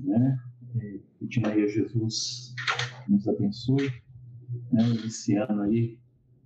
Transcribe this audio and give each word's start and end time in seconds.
né? 0.00 0.38
Pedindo 1.18 1.48
aí 1.48 1.64
a 1.64 1.66
Jesus 1.66 2.54
nos 3.08 3.26
abençoe, 3.26 3.90
né? 4.72 4.86
Iniciando 4.88 5.62
aí 5.62 5.98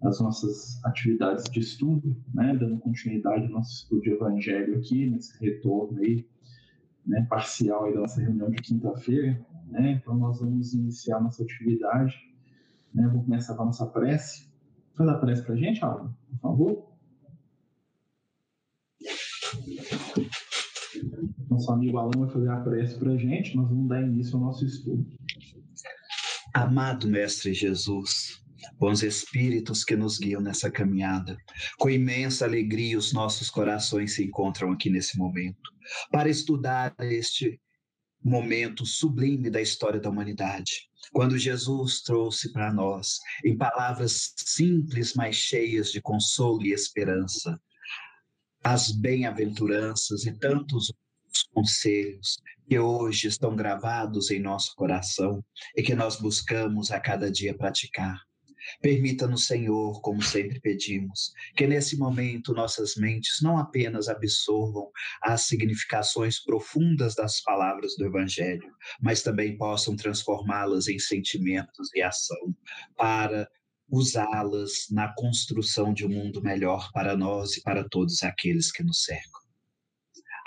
as 0.02 0.20
nossas 0.20 0.82
atividades 0.84 1.44
de 1.44 1.60
estudo, 1.60 2.16
né? 2.32 2.56
Dando 2.56 2.78
continuidade 2.78 3.44
ao 3.44 3.50
nosso 3.50 3.82
estudo 3.82 4.02
de 4.02 4.10
Evangelho 4.10 4.78
aqui, 4.78 5.08
nesse 5.08 5.38
retorno 5.38 5.98
aí, 5.98 6.26
né? 7.06 7.26
Parcial 7.28 7.84
aí 7.84 7.94
da 7.94 8.00
nossa 8.00 8.20
reunião 8.20 8.50
de 8.50 8.62
quinta-feira, 8.62 9.44
né? 9.66 9.92
Então 9.92 10.16
nós 10.16 10.40
vamos 10.40 10.72
iniciar 10.72 11.20
nossa 11.20 11.42
atividade, 11.42 12.14
né? 12.94 13.08
Vou 13.08 13.22
começar 13.24 13.54
com 13.54 13.62
a 13.62 13.66
nossa 13.66 13.86
prece. 13.86 14.48
Faz 14.96 15.08
a 15.08 15.18
prece 15.18 15.42
para 15.42 15.54
a 15.54 15.58
gente, 15.58 15.84
Alan, 15.84 16.14
por 16.28 16.38
favor. 16.40 16.89
Nosso 21.60 21.72
amigo 21.72 21.98
Alan 21.98 22.10
vai 22.16 22.30
fazer 22.30 22.48
a 22.48 22.60
prece 22.60 22.98
para 22.98 23.12
a 23.12 23.16
gente, 23.18 23.54
nós 23.54 23.68
vamos 23.68 23.86
dar 23.86 24.00
início 24.00 24.34
ao 24.36 24.44
nosso 24.44 24.64
estudo. 24.64 25.06
Amado 26.54 27.06
Mestre 27.06 27.52
Jesus, 27.52 28.42
bons 28.78 29.02
espíritos 29.02 29.84
que 29.84 29.94
nos 29.94 30.18
guiam 30.18 30.40
nessa 30.40 30.70
caminhada, 30.70 31.36
com 31.78 31.90
imensa 31.90 32.46
alegria 32.46 32.96
os 32.96 33.12
nossos 33.12 33.50
corações 33.50 34.14
se 34.14 34.24
encontram 34.24 34.72
aqui 34.72 34.88
nesse 34.88 35.18
momento, 35.18 35.60
para 36.10 36.30
estudar 36.30 36.94
este 36.98 37.60
momento 38.24 38.86
sublime 38.86 39.50
da 39.50 39.60
história 39.60 40.00
da 40.00 40.08
humanidade 40.08 40.88
quando 41.12 41.36
Jesus 41.36 42.00
trouxe 42.00 42.52
para 42.52 42.72
nós, 42.72 43.18
em 43.44 43.56
palavras 43.56 44.32
simples, 44.36 45.12
mas 45.14 45.36
cheias 45.36 45.90
de 45.90 46.00
consolo 46.00 46.64
e 46.64 46.72
esperança, 46.72 47.60
as 48.62 48.92
bem-aventuranças 48.92 50.24
e 50.24 50.32
tantos 50.32 50.92
conselhos 51.44 52.38
que 52.68 52.78
hoje 52.78 53.28
estão 53.28 53.56
gravados 53.56 54.30
em 54.30 54.38
nosso 54.40 54.74
coração 54.76 55.44
e 55.76 55.82
que 55.82 55.94
nós 55.94 56.16
buscamos 56.16 56.90
a 56.90 57.00
cada 57.00 57.30
dia 57.30 57.56
praticar. 57.56 58.20
Permita-nos, 58.80 59.46
Senhor, 59.46 60.00
como 60.02 60.22
sempre 60.22 60.60
pedimos, 60.60 61.32
que 61.56 61.66
nesse 61.66 61.96
momento 61.96 62.52
nossas 62.52 62.94
mentes 62.94 63.40
não 63.42 63.58
apenas 63.58 64.08
absorvam 64.08 64.90
as 65.22 65.42
significações 65.42 66.42
profundas 66.42 67.14
das 67.14 67.40
palavras 67.40 67.96
do 67.96 68.06
Evangelho, 68.06 68.70
mas 69.00 69.22
também 69.22 69.56
possam 69.56 69.96
transformá-las 69.96 70.88
em 70.88 70.98
sentimentos 70.98 71.92
e 71.94 72.02
ação, 72.02 72.54
para 72.96 73.48
usá-las 73.90 74.86
na 74.90 75.12
construção 75.14 75.92
de 75.92 76.06
um 76.06 76.10
mundo 76.10 76.42
melhor 76.42 76.90
para 76.92 77.16
nós 77.16 77.56
e 77.56 77.62
para 77.62 77.88
todos 77.88 78.22
aqueles 78.22 78.70
que 78.70 78.84
nos 78.84 79.02
cercam. 79.02 79.39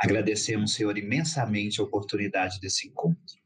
Agradecemos, 0.04 0.74
Senhor, 0.74 0.98
imensamente 0.98 1.80
a 1.80 1.84
oportunidade 1.86 2.60
desse 2.60 2.90
encontro. 2.90 3.38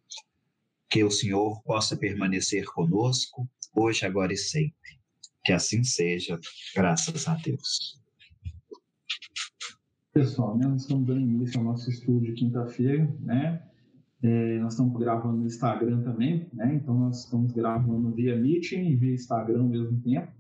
Que 0.90 1.04
o 1.04 1.12
Senhor 1.12 1.62
possa 1.62 1.96
permanecer 1.96 2.66
conosco 2.66 3.48
hoje, 3.76 4.08
agora 4.08 4.34
e 4.34 4.38
sempre. 4.38 4.98
Que 5.46 5.54
assim 5.54 5.84
seja, 5.84 6.40
graças 6.76 7.28
a 7.28 7.36
Deus. 7.36 8.02
Pessoal, 10.12 10.58
né, 10.58 10.66
nós 10.66 10.82
estamos 10.82 11.06
dando 11.06 11.20
início 11.20 11.60
ao 11.60 11.64
nosso 11.64 11.92
estudo 11.92 12.26
de 12.26 12.34
quinta-feira, 12.34 13.08
né? 13.20 13.62
É, 14.24 14.58
nós 14.58 14.74
estamos 14.74 15.00
gravando 15.00 15.38
no 15.38 15.46
Instagram 15.46 16.02
também, 16.02 16.50
né? 16.54 16.74
Então 16.74 16.98
nós 16.98 17.26
estamos 17.26 17.52
gravando 17.52 18.12
via 18.16 18.36
Meeting 18.36 18.84
e 18.84 18.96
via 18.96 19.14
Instagram 19.14 19.60
ao 19.60 19.70
mesmo 19.70 20.02
tempo. 20.02 20.32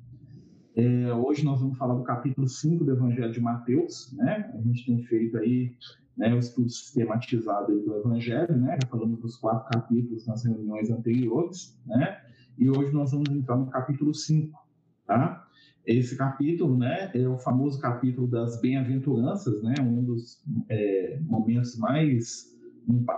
É, 0.75 1.13
hoje 1.13 1.45
nós 1.45 1.61
vamos 1.61 1.77
falar 1.77 1.93
do 1.93 2.03
capítulo 2.03 2.47
5 2.47 2.83
do 2.83 2.91
Evangelho 2.91 3.31
de 3.31 3.39
Mateus, 3.39 4.11
né? 4.13 4.51
A 4.55 4.61
gente 4.63 4.83
tem 4.83 5.03
feito 5.03 5.37
aí 5.37 5.75
né, 6.17 6.33
o 6.33 6.39
estudo 6.39 6.69
sistematizado 6.69 7.79
do 7.81 7.97
Evangelho, 7.97 8.57
né? 8.57 8.77
Já 8.81 8.89
falamos 8.89 9.19
dos 9.19 9.35
quatro 9.37 9.69
capítulos 9.69 10.25
nas 10.25 10.43
reuniões 10.43 10.89
anteriores, 10.89 11.79
né? 11.85 12.17
e 12.57 12.69
hoje 12.69 12.91
nós 12.91 13.11
vamos 13.11 13.29
entrar 13.29 13.55
no 13.55 13.67
capítulo 13.67 14.13
5, 14.13 14.57
tá? 15.05 15.45
Esse 15.85 16.17
capítulo, 16.17 16.77
né, 16.77 17.11
é 17.13 17.27
o 17.27 17.37
famoso 17.37 17.79
capítulo 17.79 18.27
das 18.27 18.59
bem-aventuranças, 18.59 19.63
né, 19.63 19.75
um 19.79 20.03
dos 20.03 20.43
é, 20.67 21.17
momentos 21.21 21.77
mais 21.77 22.57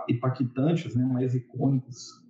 impactantes, 0.08 0.94
né, 0.94 1.04
mais 1.04 1.34
icônicos 1.34 2.22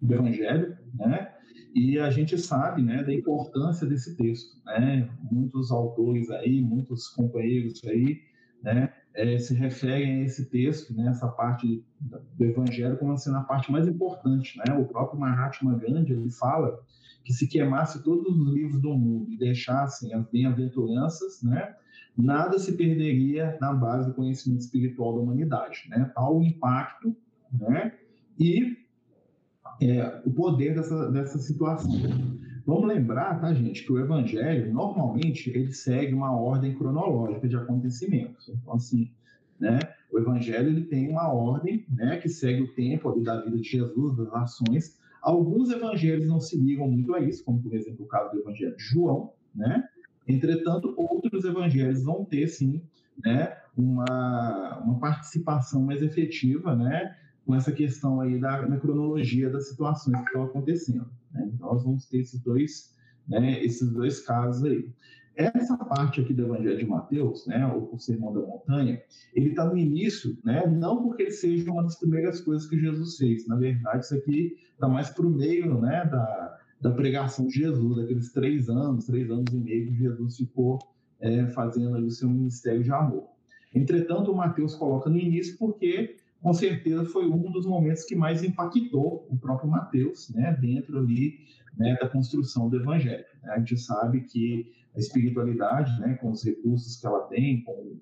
do 0.00 0.14
Evangelho, 0.14 0.76
né? 0.94 1.32
E 1.74 1.98
a 1.98 2.10
gente 2.10 2.38
sabe, 2.38 2.82
né, 2.82 3.02
da 3.02 3.12
importância 3.12 3.86
desse 3.86 4.16
texto, 4.16 4.62
né? 4.66 5.08
Muitos 5.30 5.72
autores 5.72 6.30
aí, 6.30 6.60
muitos 6.60 7.08
companheiros 7.08 7.82
aí, 7.84 8.20
né, 8.62 8.92
é, 9.14 9.38
se 9.38 9.54
referem 9.54 10.20
a 10.20 10.24
esse 10.24 10.46
texto, 10.46 10.94
né, 10.94 11.08
essa 11.08 11.28
parte 11.28 11.84
do 12.00 12.44
Evangelho, 12.44 12.96
como 12.98 13.16
sendo 13.16 13.38
a 13.38 13.42
parte 13.42 13.70
mais 13.70 13.86
importante. 13.86 14.58
Né? 14.58 14.74
O 14.74 14.84
próprio 14.84 15.20
Mahatma 15.20 15.78
Gandhi 15.78 16.12
ele 16.12 16.30
fala 16.30 16.80
que 17.24 17.32
se 17.32 17.46
queimasse 17.46 18.02
todos 18.02 18.36
os 18.36 18.52
livros 18.52 18.80
do 18.80 18.94
mundo 18.94 19.30
e 19.30 19.38
deixassem 19.38 20.12
as 20.12 20.28
bem-aventuranças, 20.30 21.42
né, 21.42 21.76
nada 22.16 22.58
se 22.58 22.72
perderia 22.72 23.56
na 23.60 23.72
base 23.72 24.08
do 24.08 24.14
conhecimento 24.14 24.60
espiritual 24.60 25.14
da 25.14 25.20
humanidade. 25.20 25.84
Né? 25.88 26.10
Tal 26.14 26.42
impacto 26.42 27.14
né, 27.52 27.94
e 28.38 28.76
é, 29.80 30.22
o 30.24 30.30
poder 30.32 30.74
dessa, 30.74 31.10
dessa 31.10 31.38
situação. 31.38 31.92
Vamos 32.64 32.86
lembrar, 32.86 33.40
tá, 33.40 33.52
gente, 33.52 33.84
que 33.84 33.92
o 33.92 33.98
Evangelho, 33.98 34.72
normalmente, 34.72 35.50
ele 35.50 35.72
segue 35.72 36.14
uma 36.14 36.32
ordem 36.32 36.74
cronológica 36.74 37.48
de 37.48 37.56
acontecimentos. 37.56 38.48
Então, 38.48 38.74
assim, 38.74 39.10
né, 39.58 39.80
o 40.12 40.18
Evangelho 40.18 40.68
ele 40.68 40.84
tem 40.84 41.08
uma 41.10 41.32
ordem 41.32 41.84
né, 41.88 42.18
que 42.18 42.28
segue 42.28 42.62
o 42.62 42.74
tempo 42.74 43.20
da 43.20 43.40
vida 43.40 43.56
de 43.56 43.68
Jesus, 43.68 44.16
das 44.16 44.32
ações. 44.32 44.98
Alguns 45.20 45.70
evangelhos 45.70 46.28
não 46.28 46.40
se 46.40 46.56
ligam 46.56 46.88
muito 46.88 47.14
a 47.14 47.20
isso, 47.20 47.44
como, 47.44 47.62
por 47.62 47.74
exemplo, 47.74 48.04
o 48.04 48.08
caso 48.08 48.32
do 48.32 48.40
Evangelho 48.40 48.76
de 48.76 48.82
João, 48.82 49.32
né? 49.54 49.88
Entretanto, 50.26 50.94
outros 50.96 51.44
evangelhos 51.44 52.02
vão 52.04 52.24
ter, 52.24 52.46
sim, 52.48 52.82
né, 53.24 53.56
uma, 53.76 54.80
uma 54.84 54.98
participação 54.98 55.82
mais 55.82 56.02
efetiva, 56.02 56.74
né, 56.74 57.16
com 57.44 57.54
essa 57.54 57.72
questão 57.72 58.20
aí 58.20 58.38
da, 58.38 58.62
da 58.62 58.76
cronologia 58.78 59.50
das 59.50 59.68
situações 59.68 60.16
que 60.18 60.26
estão 60.26 60.44
acontecendo. 60.44 61.06
Né? 61.32 61.50
Nós 61.58 61.82
vamos 61.82 62.06
ter 62.06 62.18
esses 62.18 62.40
dois, 62.40 62.94
né, 63.28 63.62
esses 63.64 63.90
dois 63.92 64.20
casos 64.20 64.64
aí. 64.64 64.88
Essa 65.34 65.78
parte 65.78 66.20
aqui 66.20 66.34
do 66.34 66.42
Evangelho 66.42 66.76
de 66.76 66.86
Mateus, 66.86 67.46
né, 67.46 67.66
o 67.66 67.98
Sermão 67.98 68.34
da 68.34 68.40
Montanha, 68.40 69.00
ele 69.34 69.50
está 69.50 69.64
no 69.64 69.78
início, 69.78 70.36
né, 70.44 70.66
não 70.66 71.02
porque 71.02 71.22
ele 71.22 71.30
seja 71.30 71.70
uma 71.70 71.82
das 71.82 71.98
primeiras 71.98 72.40
coisas 72.42 72.68
que 72.68 72.78
Jesus 72.78 73.16
fez. 73.16 73.46
Na 73.46 73.56
verdade, 73.56 74.04
isso 74.04 74.14
aqui 74.14 74.56
está 74.74 74.88
mais 74.88 75.08
para 75.08 75.26
o 75.26 75.30
meio 75.30 75.80
né, 75.80 76.04
da, 76.04 76.58
da 76.82 76.90
pregação 76.90 77.46
de 77.46 77.60
Jesus, 77.60 77.96
daqueles 77.96 78.32
três 78.32 78.68
anos, 78.68 79.06
três 79.06 79.30
anos 79.30 79.52
e 79.52 79.56
meio 79.56 79.86
que 79.86 79.94
Jesus 79.96 80.36
ficou 80.36 80.78
é, 81.18 81.46
fazendo 81.46 81.96
o 81.96 82.10
seu 82.10 82.28
ministério 82.28 82.82
de 82.82 82.92
amor. 82.92 83.28
Entretanto, 83.74 84.30
o 84.30 84.36
Mateus 84.36 84.74
coloca 84.74 85.08
no 85.08 85.18
início 85.18 85.56
porque 85.56 86.16
com 86.42 86.52
certeza 86.52 87.04
foi 87.04 87.26
um 87.26 87.50
dos 87.52 87.64
momentos 87.64 88.04
que 88.04 88.16
mais 88.16 88.42
impactou 88.42 89.26
o 89.30 89.38
próprio 89.38 89.70
Mateus, 89.70 90.28
né, 90.30 90.56
dentro 90.60 90.98
ali 90.98 91.38
né, 91.78 91.96
da 92.00 92.08
construção 92.08 92.68
do 92.68 92.76
Evangelho. 92.76 93.24
A 93.44 93.58
gente 93.58 93.78
sabe 93.78 94.22
que 94.22 94.66
a 94.94 94.98
espiritualidade, 94.98 95.98
né, 96.00 96.14
com 96.14 96.30
os 96.30 96.44
recursos 96.44 96.96
que 96.96 97.06
ela 97.06 97.20
tem, 97.28 97.62
com, 97.62 97.96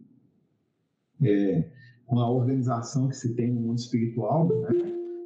é, 1.22 1.70
com 2.06 2.18
a 2.18 2.30
organização 2.30 3.08
que 3.08 3.16
se 3.16 3.34
tem 3.34 3.52
no 3.52 3.60
mundo 3.60 3.78
espiritual, 3.78 4.48
né, 4.48 4.70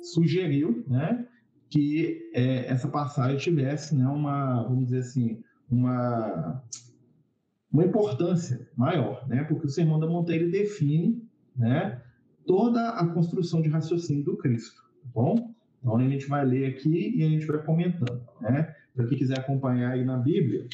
sugeriu, 0.03 0.85
né, 0.89 1.27
que 1.71 2.31
é, 2.35 2.67
essa 2.67 2.89
passagem 2.89 3.39
tivesse, 3.39 3.95
né, 3.95 4.07
uma, 4.09 4.65
vamos 4.65 4.87
dizer 4.87 4.99
assim, 4.99 5.41
uma 5.71 6.63
uma 7.73 7.85
importância 7.85 8.69
maior, 8.77 9.27
né, 9.27 9.43
porque 9.43 9.67
o 9.67 9.71
Sermão 9.71 9.99
da 9.99 10.07
Montanha 10.07 10.49
define, 10.49 11.29
né, 11.57 12.01
toda 12.47 12.91
a 12.91 13.07
construção 13.07 13.63
de 13.63 13.69
raciocínio 13.69 14.25
do 14.25 14.37
Cristo, 14.37 14.83
tá 15.03 15.09
bom? 15.15 15.55
Então 15.81 15.97
a 15.97 16.09
gente 16.09 16.27
vai 16.27 16.45
ler 16.45 16.67
aqui 16.67 17.15
e 17.17 17.23
a 17.23 17.29
gente 17.29 17.47
vai 17.47 17.63
comentando, 17.63 18.23
né? 18.41 18.75
Para 18.95 19.07
quem 19.07 19.19
quiser 19.19 19.39
acompanhar 19.39 19.93
aí 19.93 20.05
na 20.05 20.17
Bíblia, 20.17 20.67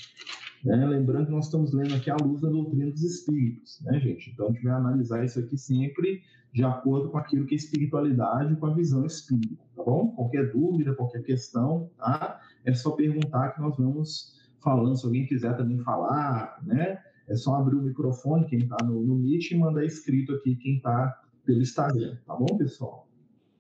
né? 0.64 0.86
lembrando 0.86 1.26
que 1.26 1.32
nós 1.32 1.46
estamos 1.46 1.72
lendo 1.72 1.94
aqui 1.94 2.10
a 2.10 2.16
luz 2.16 2.40
da 2.40 2.48
doutrina 2.48 2.90
dos 2.90 3.02
Espíritos, 3.02 3.80
né, 3.82 3.98
gente? 3.98 4.30
Então 4.30 4.48
a 4.48 4.52
gente 4.52 4.62
vai 4.62 4.72
analisar 4.74 5.24
isso 5.24 5.38
aqui 5.40 5.56
sempre 5.56 6.22
de 6.52 6.64
acordo 6.64 7.10
com 7.10 7.18
aquilo 7.18 7.46
que 7.46 7.54
é 7.54 7.56
espiritualidade, 7.56 8.56
com 8.56 8.66
a 8.66 8.74
visão 8.74 9.06
espírita, 9.06 9.62
tá 9.76 9.82
bom? 9.84 10.08
Qualquer 10.12 10.52
dúvida, 10.52 10.94
qualquer 10.94 11.22
questão, 11.22 11.88
tá? 11.96 12.40
É 12.64 12.74
só 12.74 12.90
perguntar 12.92 13.50
que 13.50 13.60
nós 13.60 13.76
vamos 13.76 14.38
falando. 14.62 14.96
Se 14.96 15.06
alguém 15.06 15.26
quiser 15.26 15.56
também 15.56 15.78
falar, 15.78 16.58
né? 16.64 16.98
É 17.28 17.36
só 17.36 17.54
abrir 17.54 17.76
o 17.76 17.82
microfone, 17.82 18.46
quem 18.46 18.58
está 18.58 18.76
no, 18.84 19.00
no 19.02 19.14
Meet, 19.14 19.52
e 19.52 19.56
mandar 19.56 19.84
escrito 19.84 20.34
aqui 20.34 20.56
quem 20.56 20.76
está 20.76 21.16
pelo 21.50 21.62
Instagram, 21.62 22.16
tá 22.24 22.36
bom, 22.36 22.56
pessoal? 22.56 23.08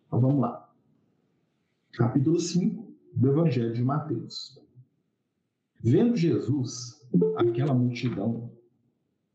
Então 0.06 0.20
vamos 0.20 0.40
lá. 0.40 0.72
Capítulo 1.92 2.38
5 2.38 2.88
do 3.16 3.30
Evangelho 3.30 3.74
de 3.74 3.82
Mateus. 3.82 4.62
Vendo 5.82 6.14
Jesus, 6.14 7.04
aquela 7.36 7.74
multidão, 7.74 8.52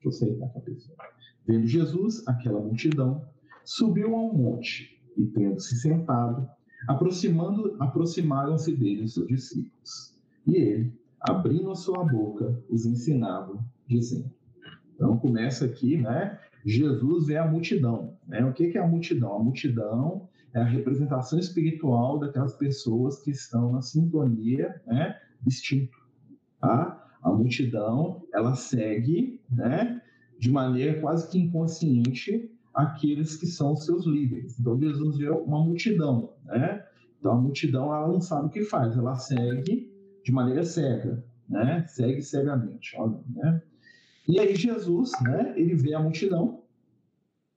deixa 0.01 0.05
eu 0.05 0.09
aceitar 0.09 0.45
a 0.57 0.61
pessoa. 0.61 0.97
Vendo 1.45 1.67
Jesus, 1.67 2.25
aquela 2.25 2.61
multidão, 2.61 3.27
subiu 3.65 4.15
a 4.15 4.21
um 4.21 4.33
monte 4.33 5.03
e 5.17 5.25
tendo 5.25 5.59
se 5.59 5.75
sentado, 5.75 6.49
aproximando, 6.87 7.75
aproximaram-se 7.81 8.73
dele 8.73 9.05
seus 9.05 9.27
discípulos. 9.27 10.17
E 10.47 10.55
ele, 10.55 10.93
abrindo 11.19 11.71
a 11.71 11.75
sua 11.75 12.05
boca, 12.05 12.57
os 12.69 12.85
ensinava, 12.85 13.61
dizendo. 13.85 14.31
Então 14.93 15.17
começa 15.17 15.65
aqui, 15.65 15.97
né? 15.97 16.39
Jesus 16.65 17.29
é 17.29 17.37
a 17.37 17.47
multidão. 17.47 18.17
Né? 18.27 18.43
O 18.43 18.51
que 18.51 18.75
é 18.75 18.81
a 18.81 18.87
multidão? 18.87 19.35
A 19.35 19.43
multidão 19.43 20.27
é 20.53 20.59
a 20.59 20.65
representação 20.65 21.37
espiritual 21.37 22.17
daquelas 22.17 22.55
pessoas 22.55 23.21
que 23.21 23.29
estão 23.29 23.71
na 23.71 23.81
sintonia, 23.81 24.81
né? 24.87 25.15
Instinto. 25.45 25.97
Tá? 26.59 27.05
A 27.21 27.29
multidão, 27.29 28.23
ela 28.33 28.55
segue, 28.55 29.39
né? 29.51 30.01
De 30.39 30.49
maneira 30.49 30.99
quase 30.99 31.29
que 31.29 31.37
inconsciente 31.37 32.49
aqueles 32.73 33.37
que 33.37 33.45
são 33.45 33.75
seus 33.75 34.05
líderes. 34.05 34.59
Então 34.59 34.79
Jesus 34.79 35.17
vê 35.17 35.29
uma 35.29 35.63
multidão, 35.63 36.33
né? 36.45 36.83
Então 37.19 37.33
a 37.33 37.41
multidão 37.41 37.93
ela 37.93 38.07
não 38.07 38.19
sabe 38.19 38.47
o 38.47 38.49
que 38.49 38.63
faz, 38.63 38.97
ela 38.97 39.15
segue 39.15 39.91
de 40.23 40.31
maneira 40.31 40.63
cega, 40.63 41.23
né? 41.47 41.85
Segue 41.87 42.21
cegamente, 42.21 42.95
olha, 42.97 43.19
né? 43.29 43.61
E 44.27 44.39
aí 44.39 44.55
Jesus, 44.55 45.11
né? 45.21 45.53
Ele 45.55 45.75
vê 45.75 45.93
a 45.93 45.99
multidão 45.99 46.63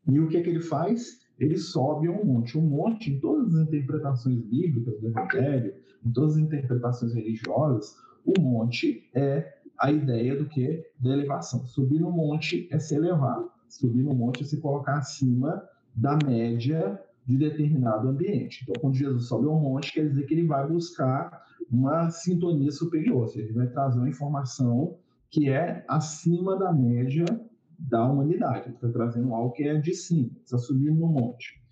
e 0.07 0.19
o 0.21 0.29
que 0.29 0.37
é 0.37 0.43
que 0.43 0.51
ele 0.51 0.61
faz? 0.61 1.21
Ele 1.39 1.57
sobe 1.57 2.09
um 2.09 2.25
monte, 2.25 2.59
um 2.59 2.63
monte 2.63 3.11
em 3.11 3.21
todas 3.21 3.55
as 3.55 3.69
interpretações 3.69 4.41
bíblicas 4.43 5.01
do 5.01 5.09
Evangelho, 5.09 5.75
em 6.05 6.11
todas 6.11 6.37
as 6.37 6.43
interpretações 6.43 7.15
religiosas, 7.15 7.97
o 8.25 8.41
monte 8.41 9.09
é 9.15 9.55
a 9.79 9.93
ideia 9.93 10.37
do 10.37 10.49
que 10.49 10.85
da 10.99 11.11
elevação. 11.11 11.65
Subir 11.67 12.01
no 12.01 12.11
monte 12.11 12.69
é 12.73 12.79
se 12.79 12.95
elevar 12.95 13.45
subir 13.69 14.03
no 14.03 14.15
monte 14.15 14.43
e 14.43 14.47
se 14.47 14.61
colocar 14.61 14.99
acima 14.99 15.63
da 15.95 16.17
média 16.25 17.01
de 17.27 17.37
determinado 17.37 18.09
ambiente. 18.09 18.61
Então, 18.63 18.81
quando 18.81 18.95
Jesus 18.95 19.27
sobe 19.27 19.47
ao 19.47 19.61
monte, 19.61 19.93
quer 19.93 20.09
dizer 20.09 20.25
que 20.27 20.35
ele 20.35 20.47
vai 20.47 20.67
buscar 20.67 21.45
uma 21.71 22.11
sintonia 22.11 22.71
superior, 22.71 23.23
ou 23.23 23.29
seja, 23.29 23.47
ele 23.47 23.55
vai 23.55 23.67
trazer 23.69 23.99
uma 23.99 24.09
informação 24.09 24.97
que 25.31 25.49
é 25.49 25.85
acima 25.89 26.59
da 26.59 26.73
média 26.73 27.27
da 27.79 28.05
humanidade. 28.05 28.71
Está 28.71 28.89
trazendo 28.89 29.35
algo 29.35 29.53
que 29.53 29.65
é 29.65 29.79
de 29.79 29.95
cima, 29.95 30.31
está 30.43 30.59
subindo 30.59 30.99
no 30.99 31.09
monte. 31.09 31.63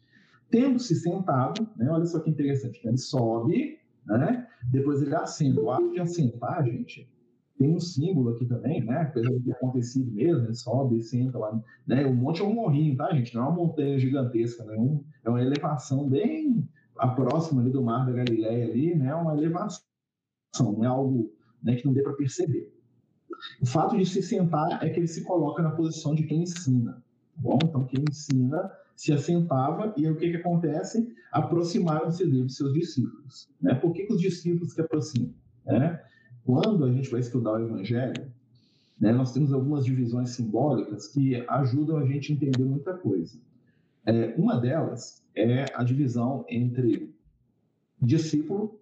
Tendo 0.50 0.78
se 0.78 0.94
sentado, 0.94 1.66
né, 1.76 1.90
olha 1.90 2.04
só 2.04 2.20
que 2.20 2.30
interessante, 2.30 2.80
ele 2.86 2.98
sobe, 2.98 3.78
né, 4.06 4.46
depois 4.70 5.02
ele 5.02 5.14
assenta. 5.14 5.60
O 5.60 5.70
ato 5.70 5.90
de 5.90 6.00
assentar, 6.00 6.64
gente, 6.64 7.10
tem 7.58 7.74
um 7.74 7.80
símbolo 7.80 8.30
aqui 8.30 8.44
também, 8.44 8.84
né? 8.84 8.98
Apesar 9.02 9.30
de 9.30 9.40
ter 9.40 9.52
acontecido 9.52 10.12
mesmo, 10.12 10.44
ele 10.44 10.54
sobe, 10.54 11.02
senta 11.02 11.38
lá. 11.38 11.58
Né? 11.86 12.04
O 12.04 12.14
monte 12.14 12.42
é 12.42 12.44
um 12.44 12.54
morrinho, 12.54 12.96
tá, 12.96 13.10
gente? 13.14 13.34
Não 13.34 13.42
é 13.42 13.48
uma 13.48 13.56
montanha 13.56 13.98
gigantesca, 13.98 14.62
né? 14.64 14.76
Um, 14.76 15.02
é 15.24 15.30
uma 15.30 15.40
elevação 15.40 16.08
bem 16.08 16.68
a 16.98 17.08
próxima 17.08 17.62
ali 17.62 17.70
do 17.70 17.82
Mar 17.82 18.06
da 18.06 18.12
Galileia 18.12 18.66
ali, 18.66 18.94
né? 18.94 19.14
Uma 19.14 19.36
elevação, 19.36 19.82
não 20.60 20.84
é 20.84 20.86
algo 20.86 21.32
né, 21.62 21.76
que 21.76 21.86
não 21.86 21.94
dê 21.94 22.02
para 22.02 22.12
perceber. 22.12 22.75
O 23.60 23.66
fato 23.66 23.96
de 23.96 24.06
se 24.06 24.22
sentar 24.22 24.82
é 24.84 24.88
que 24.90 25.00
ele 25.00 25.06
se 25.06 25.24
coloca 25.24 25.62
na 25.62 25.70
posição 25.70 26.14
de 26.14 26.24
quem 26.24 26.42
ensina. 26.42 26.92
Tá 26.92 27.42
bom, 27.42 27.58
então 27.62 27.84
quem 27.84 28.04
ensina 28.08 28.70
se 28.96 29.12
assentava 29.12 29.92
e 29.96 30.06
aí 30.06 30.12
o 30.12 30.16
que, 30.16 30.30
que 30.30 30.36
acontece? 30.36 31.14
Aproximaram-se 31.30 32.24
dele 32.24 32.44
dos 32.44 32.56
seus 32.56 32.72
discípulos. 32.72 33.48
Né? 33.60 33.74
Por 33.74 33.92
que, 33.92 34.04
que 34.04 34.12
os 34.14 34.20
discípulos 34.20 34.72
se 34.72 34.80
aproximam? 34.80 35.34
Né? 35.66 36.02
Quando 36.44 36.84
a 36.84 36.92
gente 36.92 37.10
vai 37.10 37.20
estudar 37.20 37.52
o 37.52 37.60
Evangelho, 37.60 38.32
né, 38.98 39.12
nós 39.12 39.32
temos 39.32 39.52
algumas 39.52 39.84
divisões 39.84 40.30
simbólicas 40.30 41.08
que 41.08 41.44
ajudam 41.48 41.98
a 41.98 42.06
gente 42.06 42.32
a 42.32 42.34
entender 42.34 42.64
muita 42.64 42.94
coisa. 42.94 43.38
É, 44.06 44.34
uma 44.38 44.58
delas 44.58 45.22
é 45.34 45.66
a 45.74 45.82
divisão 45.82 46.44
entre 46.48 47.14
discípulo, 48.00 48.80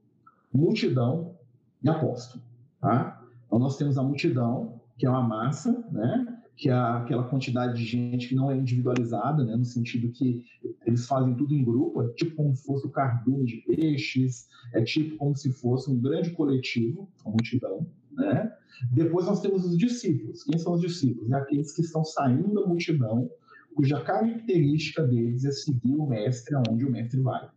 multidão 0.53 1.37
e 1.83 1.89
apóstolo. 1.89 2.45
Tá? 2.81 3.24
Então, 3.55 3.62
nós 3.62 3.77
temos 3.77 3.97
a 3.97 4.03
multidão, 4.03 4.81
que 4.99 5.06
é 5.06 5.09
uma 5.09 5.23
massa, 5.23 5.71
né? 5.93 6.27
que 6.56 6.69
é 6.69 6.73
aquela 6.73 7.23
quantidade 7.23 7.79
de 7.79 7.85
gente 7.85 8.29
que 8.29 8.35
não 8.35 8.51
é 8.51 8.56
individualizada, 8.56 9.45
né, 9.45 9.55
no 9.55 9.65
sentido 9.65 10.11
que 10.11 10.45
eles 10.85 11.06
fazem 11.06 11.37
tudo 11.37 11.55
em 11.55 11.65
grupo, 11.65 12.03
é 12.03 12.09
tipo 12.15 12.35
como 12.35 12.55
se 12.55 12.65
fosse 12.65 12.87
o 12.87 12.91
cardume 12.91 13.45
de 13.45 13.56
peixes, 13.59 14.49
é 14.73 14.83
tipo 14.83 15.17
como 15.17 15.37
se 15.37 15.53
fosse 15.53 15.89
um 15.89 16.01
grande 16.01 16.31
coletivo, 16.31 17.09
uma 17.25 17.33
multidão, 17.33 17.87
né? 18.12 18.53
Depois 18.93 19.27
nós 19.27 19.41
temos 19.41 19.65
os 19.65 19.79
discípulos. 19.79 20.43
Quem 20.43 20.59
são 20.59 20.75
os 20.75 20.81
discípulos? 20.81 21.31
É 21.31 21.37
aqueles 21.37 21.73
que 21.75 21.83
estão 21.83 22.05
saindo 22.05 22.53
da 22.55 22.67
multidão, 22.67 23.31
cuja 23.77 24.01
característica 24.01 25.05
deles 25.05 25.45
é 25.45 25.53
seguir 25.53 25.95
o 25.95 26.06
mestre 26.06 26.56
aonde 26.56 26.85
o 26.85 26.91
mestre 26.91 27.21
vai. 27.21 27.49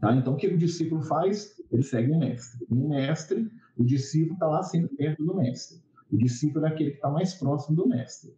Tá? 0.00 0.14
Então, 0.16 0.34
o 0.34 0.36
que 0.36 0.48
o 0.48 0.58
discípulo 0.58 1.02
faz? 1.02 1.54
Ele 1.70 1.82
segue 1.82 2.10
o 2.10 2.18
mestre. 2.18 2.66
O 2.70 2.88
mestre, 2.88 3.50
o 3.76 3.84
discípulo 3.84 4.34
está 4.34 4.46
lá 4.46 4.62
sempre 4.62 4.94
perto 4.96 5.24
do 5.24 5.34
mestre. 5.34 5.82
O 6.10 6.16
discípulo 6.16 6.64
é 6.66 6.68
aquele 6.68 6.90
que 6.90 6.96
está 6.96 7.10
mais 7.10 7.34
próximo 7.34 7.76
do 7.76 7.88
mestre. 7.88 8.34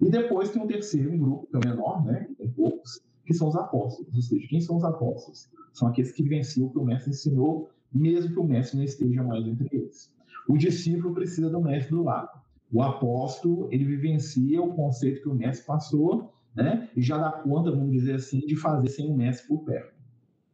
E 0.00 0.10
depois 0.10 0.50
tem 0.50 0.62
um 0.62 0.66
terceiro 0.66 1.12
um 1.12 1.18
grupo, 1.18 1.46
que 1.46 1.56
é 1.56 1.58
o 1.58 1.68
menor, 1.68 2.04
né? 2.04 2.28
Tem 2.36 2.50
poucos, 2.50 3.00
que 3.24 3.32
são 3.32 3.48
os 3.48 3.56
apóstolos. 3.56 4.14
Ou 4.14 4.22
seja, 4.22 4.46
quem 4.48 4.60
são 4.60 4.76
os 4.76 4.84
apóstolos? 4.84 5.48
São 5.72 5.88
aqueles 5.88 6.12
que 6.12 6.22
vivenciam 6.22 6.66
o 6.66 6.70
que 6.70 6.78
o 6.78 6.84
mestre 6.84 7.10
ensinou, 7.10 7.70
mesmo 7.92 8.32
que 8.32 8.38
o 8.38 8.44
mestre 8.44 8.76
não 8.76 8.84
esteja 8.84 9.22
mais 9.22 9.46
entre 9.46 9.68
eles. 9.72 10.12
O 10.48 10.58
discípulo 10.58 11.14
precisa 11.14 11.48
do 11.48 11.60
mestre 11.60 11.94
do 11.94 12.02
lado. 12.02 12.38
O 12.72 12.82
apóstolo, 12.82 13.68
ele 13.72 13.84
vivencia 13.84 14.60
o 14.60 14.74
conceito 14.74 15.22
que 15.22 15.28
o 15.28 15.34
mestre 15.34 15.66
passou, 15.66 16.34
né? 16.54 16.90
E 16.96 17.00
já 17.00 17.16
dá 17.16 17.30
conta, 17.30 17.70
vamos 17.70 17.92
dizer 17.92 18.16
assim, 18.16 18.40
de 18.40 18.56
fazer 18.56 18.88
sem 18.88 19.10
o 19.10 19.16
mestre 19.16 19.48
por 19.48 19.64
perto. 19.64 19.94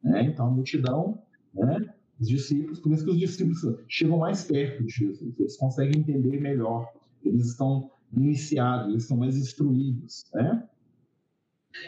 Né? 0.03 0.25
Então, 0.25 0.47
a 0.47 0.51
multidão, 0.51 1.23
né? 1.53 1.95
Os 2.21 2.29
discípulos, 2.29 2.81
por 2.81 2.93
isso 2.93 3.05
que 3.05 3.11
os 3.11 3.19
discípulos 3.19 3.61
chegam 3.89 4.19
mais 4.19 4.45
perto 4.45 4.85
de 4.85 4.93
Jesus, 4.93 5.39
eles 5.39 5.57
conseguem 5.57 6.01
entender 6.01 6.39
melhor, 6.39 6.93
eles 7.25 7.47
estão 7.47 7.91
iniciados, 8.13 8.91
eles 8.91 9.05
estão 9.05 9.17
mais 9.17 9.37
instruídos, 9.37 10.25
né? 10.35 10.69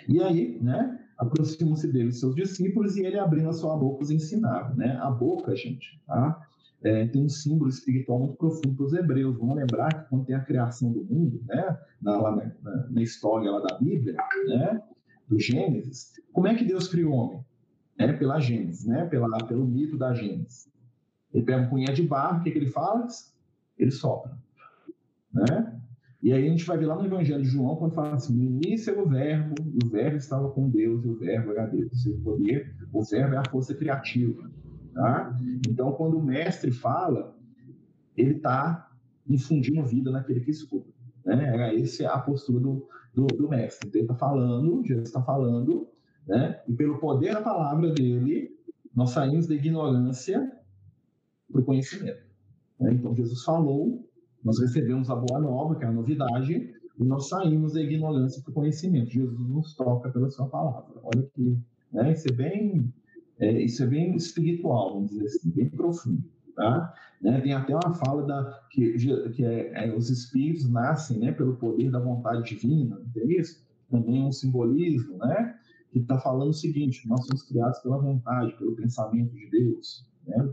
E 0.08 0.22
aí, 0.22 0.58
né, 0.62 0.98
aproximam-se 1.18 1.92
dele 1.92 2.12
seus 2.12 2.34
discípulos 2.34 2.96
e 2.96 3.04
ele 3.04 3.18
abrindo 3.18 3.48
a 3.48 3.52
sua 3.52 3.76
boca 3.76 4.02
os 4.02 4.10
ensinava, 4.10 4.74
né? 4.74 4.96
A 5.02 5.10
boca, 5.10 5.54
gente, 5.54 6.00
tá? 6.06 6.40
É, 6.82 7.06
tem 7.06 7.22
um 7.22 7.28
símbolo 7.28 7.68
espiritual 7.68 8.18
muito 8.18 8.36
profundo 8.36 8.74
para 8.74 8.86
os 8.86 8.92
hebreus. 8.92 9.36
Vamos 9.38 9.56
lembrar 9.56 9.88
que 9.92 10.08
quando 10.08 10.24
tem 10.24 10.34
a 10.34 10.44
criação 10.44 10.90
do 10.92 11.04
mundo, 11.04 11.40
né, 11.46 11.78
na, 12.00 12.18
na, 12.20 12.88
na, 12.90 13.02
história 13.02 13.50
lá 13.50 13.60
da 13.60 13.78
Bíblia, 13.78 14.16
né, 14.48 14.82
do 15.28 15.38
Gênesis, 15.38 16.12
como 16.32 16.48
é 16.48 16.54
que 16.56 16.64
Deus 16.64 16.88
criou 16.88 17.12
o 17.12 17.16
homem? 17.16 17.44
É 17.98 18.12
pela 18.12 18.40
Gênesis, 18.40 18.86
né, 18.86 19.04
pela, 19.04 19.38
pelo 19.46 19.66
mito 19.66 19.96
da 19.96 20.12
Gênesis. 20.12 20.70
Ele 21.32 21.44
pega 21.44 21.62
um 21.62 21.68
punhado 21.68 21.94
de 21.94 22.02
barro, 22.02 22.40
o 22.40 22.42
que, 22.42 22.50
que 22.50 22.58
ele 22.58 22.70
faz? 22.70 23.34
Ele 23.78 23.90
sopra, 23.90 24.36
né? 25.32 25.80
E 26.22 26.32
aí 26.32 26.46
a 26.46 26.50
gente 26.50 26.64
vai 26.64 26.78
ver 26.78 26.86
lá 26.86 26.94
no 26.94 27.04
Evangelho 27.04 27.42
de 27.42 27.48
João, 27.48 27.74
quando 27.74 27.94
fala 27.94 28.14
assim, 28.14 28.32
no 28.32 28.44
início 28.44 28.92
era 28.92 29.02
o 29.02 29.08
verbo, 29.08 29.54
o 29.82 29.88
verbo 29.88 30.16
estava 30.16 30.48
com 30.50 30.68
Deus, 30.68 31.04
e 31.04 31.08
o 31.08 31.18
verbo 31.18 31.50
era 31.50 31.66
Deus. 31.66 32.06
O 32.06 32.20
poder, 32.20 32.76
o 32.92 33.02
verbo 33.02 33.34
é 33.34 33.38
a 33.38 33.50
força 33.50 33.74
criativa. 33.74 34.48
Tá? 34.94 35.36
Então, 35.68 35.90
quando 35.92 36.18
o 36.18 36.22
mestre 36.22 36.70
fala, 36.70 37.36
ele 38.16 38.36
está 38.36 38.88
infundindo 39.28 39.84
vida 39.84 40.12
naquele 40.12 40.40
que 40.40 40.52
escuta. 40.52 40.92
Né? 41.24 41.44
Era 41.44 41.74
essa 41.74 42.08
a 42.12 42.20
postura 42.20 42.60
do, 42.60 42.88
do, 43.12 43.26
do 43.26 43.48
mestre. 43.48 43.88
Então, 43.88 44.00
ele 44.00 44.04
está 44.04 44.14
falando, 44.14 44.84
Jesus 44.84 45.08
está 45.08 45.22
falando, 45.22 45.88
né? 46.26 46.60
e 46.68 46.72
pelo 46.72 46.98
poder 46.98 47.34
da 47.34 47.42
palavra 47.42 47.90
dele, 47.92 48.50
nós 48.94 49.10
saímos 49.10 49.46
da 49.46 49.54
ignorância 49.54 50.50
para 51.50 51.60
o 51.60 51.64
conhecimento. 51.64 52.22
Né? 52.80 52.92
Então, 52.94 53.14
Jesus 53.14 53.42
falou, 53.44 54.08
nós 54.44 54.58
recebemos 54.60 55.10
a 55.10 55.16
boa 55.16 55.40
nova, 55.40 55.76
que 55.76 55.84
é 55.84 55.86
a 55.86 55.92
novidade, 55.92 56.74
e 56.98 57.04
nós 57.04 57.28
saímos 57.28 57.74
da 57.74 57.82
ignorância 57.82 58.42
para 58.42 58.50
o 58.50 58.54
conhecimento. 58.54 59.10
Jesus 59.10 59.48
nos 59.48 59.74
toca 59.74 60.10
pela 60.10 60.30
sua 60.30 60.46
palavra. 60.48 60.94
Olha 61.02 61.22
que 61.34 61.58
né, 61.92 62.12
isso 62.12 62.28
é 62.28 62.32
bem 62.32 62.92
é, 63.38 63.60
isso 63.60 63.82
é 63.82 63.86
bem 63.86 64.14
espiritual, 64.14 64.94
vamos 64.94 65.10
dizer 65.10 65.24
assim, 65.24 65.50
bem 65.50 65.68
profundo. 65.68 66.22
Tá? 66.54 66.94
Né? 67.20 67.40
Tem 67.40 67.52
até 67.52 67.74
uma 67.74 67.94
fala 67.94 68.24
da, 68.24 68.60
que, 68.70 68.92
que 69.34 69.44
é, 69.44 69.86
é, 69.86 69.96
os 69.96 70.10
espíritos 70.10 70.68
nascem 70.70 71.18
né, 71.18 71.32
pelo 71.32 71.56
poder 71.56 71.90
da 71.90 71.98
vontade 71.98 72.44
divina, 72.44 72.96
não 72.98 73.10
tem 73.10 73.40
isso? 73.40 73.66
Também 73.90 74.22
é 74.22 74.24
um 74.24 74.32
simbolismo, 74.32 75.18
né? 75.18 75.54
Que 75.92 75.98
está 75.98 76.18
falando 76.18 76.50
o 76.50 76.54
seguinte: 76.54 77.06
nós 77.06 77.24
somos 77.26 77.42
criados 77.42 77.78
pela 77.80 77.98
vontade, 77.98 78.56
pelo 78.56 78.74
pensamento 78.74 79.34
de 79.34 79.50
Deus. 79.50 80.08
Né? 80.26 80.52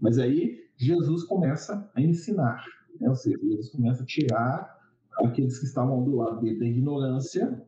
Mas 0.00 0.18
aí 0.18 0.58
Jesus 0.76 1.24
começa 1.24 1.88
a 1.94 2.00
ensinar. 2.00 2.64
Né? 3.00 3.08
Ou 3.08 3.14
seja, 3.14 3.38
eles 3.42 3.70
começam 3.70 4.02
a 4.02 4.06
tirar 4.06 4.80
aqueles 5.18 5.58
que 5.58 5.66
estavam 5.66 6.02
do 6.02 6.16
lado 6.16 6.40
dele 6.40 6.58
da 6.58 6.66
ignorância 6.66 7.62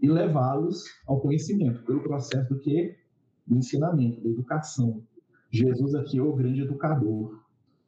e 0.00 0.08
levá-los 0.08 0.84
ao 1.06 1.20
conhecimento, 1.20 1.84
pelo 1.84 2.02
processo 2.02 2.52
do 2.52 2.60
que? 2.60 2.96
Do 3.46 3.56
ensinamento, 3.56 4.22
da 4.22 4.28
educação. 4.28 5.02
Jesus 5.50 5.94
aqui 5.94 6.18
é 6.18 6.22
o 6.22 6.34
grande 6.34 6.62
educador, 6.62 7.40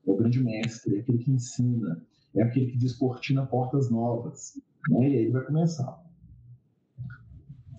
é 0.07 0.11
o 0.11 0.17
grande 0.17 0.43
mestre, 0.43 0.97
é 0.97 1.01
aquele 1.01 1.19
que 1.19 1.33
ensina, 1.33 2.01
é 2.35 2.43
aquele 2.43 2.71
que 2.71 2.79
descortina 2.79 3.45
portas 3.45 3.91
novas. 3.91 4.61
Né? 4.89 5.11
E 5.11 5.17
aí 5.17 5.31
vai 5.31 5.45
começar. 5.45 6.08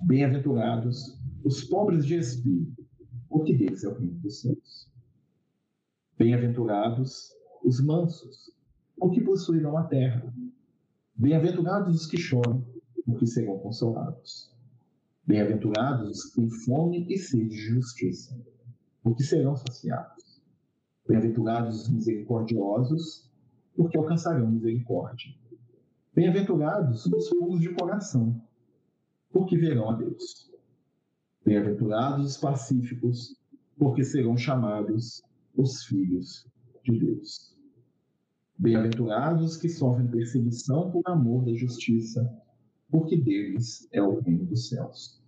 Bem-aventurados 0.01 1.19
os 1.43 1.63
pobres 1.65 2.05
de 2.05 2.15
espírito, 2.15 2.85
porque 3.27 3.53
deles 3.53 3.83
é 3.83 3.89
o 3.89 3.97
reino 3.97 4.19
dos 4.19 4.41
céus. 4.41 4.89
Bem-aventurados 6.17 7.33
os 7.63 7.83
mansos, 7.83 8.51
porque 8.97 9.21
possuirão 9.21 9.77
a 9.77 9.83
terra. 9.83 10.33
Bem-aventurados 11.15 11.95
os 11.95 12.05
que 12.07 12.17
choram, 12.17 12.65
porque 13.05 13.27
serão 13.27 13.59
consolados. 13.59 14.49
Bem-aventurados 15.25 16.09
os 16.09 16.25
que 16.25 16.41
têm 16.41 16.49
fome 16.49 17.05
e 17.09 17.17
sede 17.17 17.49
de 17.49 17.57
justiça, 17.57 18.39
porque 19.03 19.23
serão 19.23 19.55
saciados. 19.55 20.41
Bem-aventurados 21.07 21.83
os 21.83 21.89
misericordiosos, 21.89 23.29
porque 23.75 23.97
alcançarão 23.97 24.49
misericórdia. 24.49 25.33
Bem-aventurados 26.15 27.05
os 27.05 27.29
puros 27.29 27.59
de 27.59 27.73
coração, 27.75 28.41
porque 29.31 29.57
verão 29.57 29.89
a 29.89 29.95
Deus. 29.95 30.51
Bem-aventurados 31.45 32.25
os 32.25 32.37
pacíficos, 32.37 33.35
porque 33.77 34.03
serão 34.03 34.37
chamados 34.37 35.21
os 35.55 35.83
filhos 35.83 36.47
de 36.83 36.99
Deus. 36.99 37.57
Bem-aventurados 38.57 39.57
que 39.57 39.69
sofrem 39.69 40.07
perseguição 40.07 40.91
por 40.91 41.01
amor 41.05 41.45
da 41.45 41.53
justiça, 41.53 42.29
porque 42.89 43.15
deles 43.15 43.87
é 43.91 44.01
o 44.01 44.19
reino 44.19 44.45
dos 44.45 44.67
céus. 44.69 45.19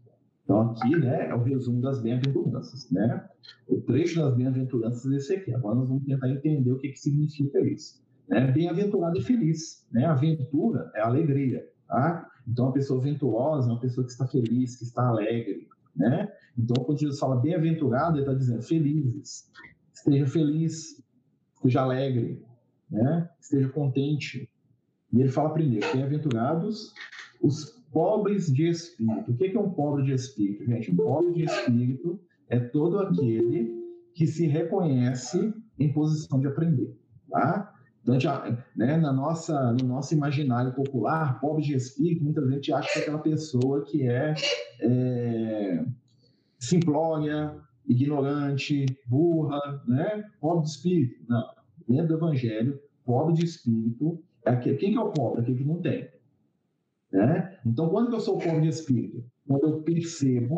Então, 0.44 0.72
aqui 0.72 0.98
né, 0.98 1.30
é 1.30 1.34
o 1.34 1.42
resumo 1.42 1.82
das 1.82 2.02
bem-aventuranças. 2.02 2.90
Né? 2.92 3.26
O 3.68 3.80
trecho 3.82 4.20
das 4.20 4.36
bem-aventuranças 4.36 5.10
é 5.12 5.16
esse 5.16 5.34
aqui. 5.34 5.54
Agora 5.54 5.76
nós 5.76 5.88
vamos 5.88 6.04
tentar 6.04 6.30
entender 6.30 6.72
o 6.72 6.78
que, 6.78 6.90
que 6.90 7.00
significa 7.00 7.62
isso. 7.62 8.04
Né? 8.28 8.52
Bem-aventurado 8.52 9.18
e 9.18 9.22
feliz. 9.22 9.88
Né? 9.92 10.06
Aventura 10.06 10.92
é 10.96 11.02
alegria. 11.02 11.66
Tá? 11.88 12.30
Então, 12.48 12.70
a 12.70 12.72
pessoa 12.72 13.02
venturosa 13.02 13.70
é 13.70 13.74
uma 13.74 13.80
pessoa 13.80 14.06
que 14.06 14.12
está 14.12 14.28
feliz, 14.28 14.76
que 14.76 14.84
está 14.84 15.08
alegre. 15.08 15.68
Né? 15.96 16.32
Então, 16.58 16.84
quando 16.84 17.00
Jesus 17.00 17.20
fala 17.20 17.36
bem-aventurado, 17.36 18.16
ele 18.16 18.22
está 18.22 18.34
dizendo 18.34 18.62
felizes. 18.62 19.50
Esteja 19.94 20.26
feliz, 20.26 21.04
esteja 21.56 21.82
alegre, 21.82 22.44
né? 22.90 23.30
esteja 23.40 23.70
contente. 23.70 24.50
E 25.14 25.20
ele 25.20 25.30
fala 25.30 25.54
primeiro: 25.54 25.86
bem-aventurados 25.94 26.94
os 27.42 27.82
pobres 27.92 28.52
de 28.52 28.70
espírito. 28.70 29.32
O 29.32 29.36
que 29.36 29.56
é 29.56 29.60
um 29.60 29.70
pobre 29.72 30.04
de 30.04 30.14
espírito, 30.14 30.66
gente? 30.66 30.92
Um 30.92 30.96
pobre 30.96 31.34
de 31.34 31.44
espírito 31.44 32.20
é 32.50 32.60
todo 32.60 33.00
aquele 33.00 33.82
que 34.14 34.28
se 34.28 34.46
reconhece 34.48 35.54
em 35.80 35.92
posição 35.92 36.40
de 36.40 36.48
aprender, 36.48 36.96
tá? 37.30 37.71
Então, 38.02 38.20
já, 38.20 38.66
né, 38.76 38.98
na 38.98 39.14
nossa, 39.14 39.74
no 39.74 39.88
nosso 39.88 40.14
imaginário 40.14 40.74
popular, 40.74 41.40
pobre 41.40 41.64
de 41.64 41.76
espírito, 41.76 42.24
muita 42.24 42.48
gente 42.50 42.74
acha 42.74 42.92
que 42.92 43.00
é 43.00 43.02
aquela 43.04 43.20
pessoa 43.20 43.84
que 43.84 44.08
é, 44.08 44.34
é 44.82 45.86
simplória, 46.58 47.56
ignorante, 47.88 48.86
burra, 49.06 49.60
né? 49.88 50.24
Pobre 50.40 50.64
de 50.64 50.72
espírito. 50.72 51.24
Não. 51.28 51.48
Dentro 51.88 52.08
do 52.08 52.16
evangelho, 52.16 52.80
pobre 53.06 53.34
de 53.34 53.46
espírito 53.46 54.24
é 54.46 54.52
aquele. 54.52 54.78
Quem 54.78 54.92
que 54.92 54.98
é 54.98 55.02
o 55.02 55.12
pobre? 55.12 55.42
Aquele 55.42 55.58
que 55.58 55.64
não 55.64 55.82
tem. 55.82 56.10
Né? 57.12 57.60
Então, 57.66 57.90
quando 57.90 58.14
eu 58.14 58.20
sou 58.20 58.38
pobre 58.38 58.62
de 58.62 58.70
espírito? 58.70 59.24
Quando 59.46 59.64
eu 59.68 59.82
percebo 59.82 60.56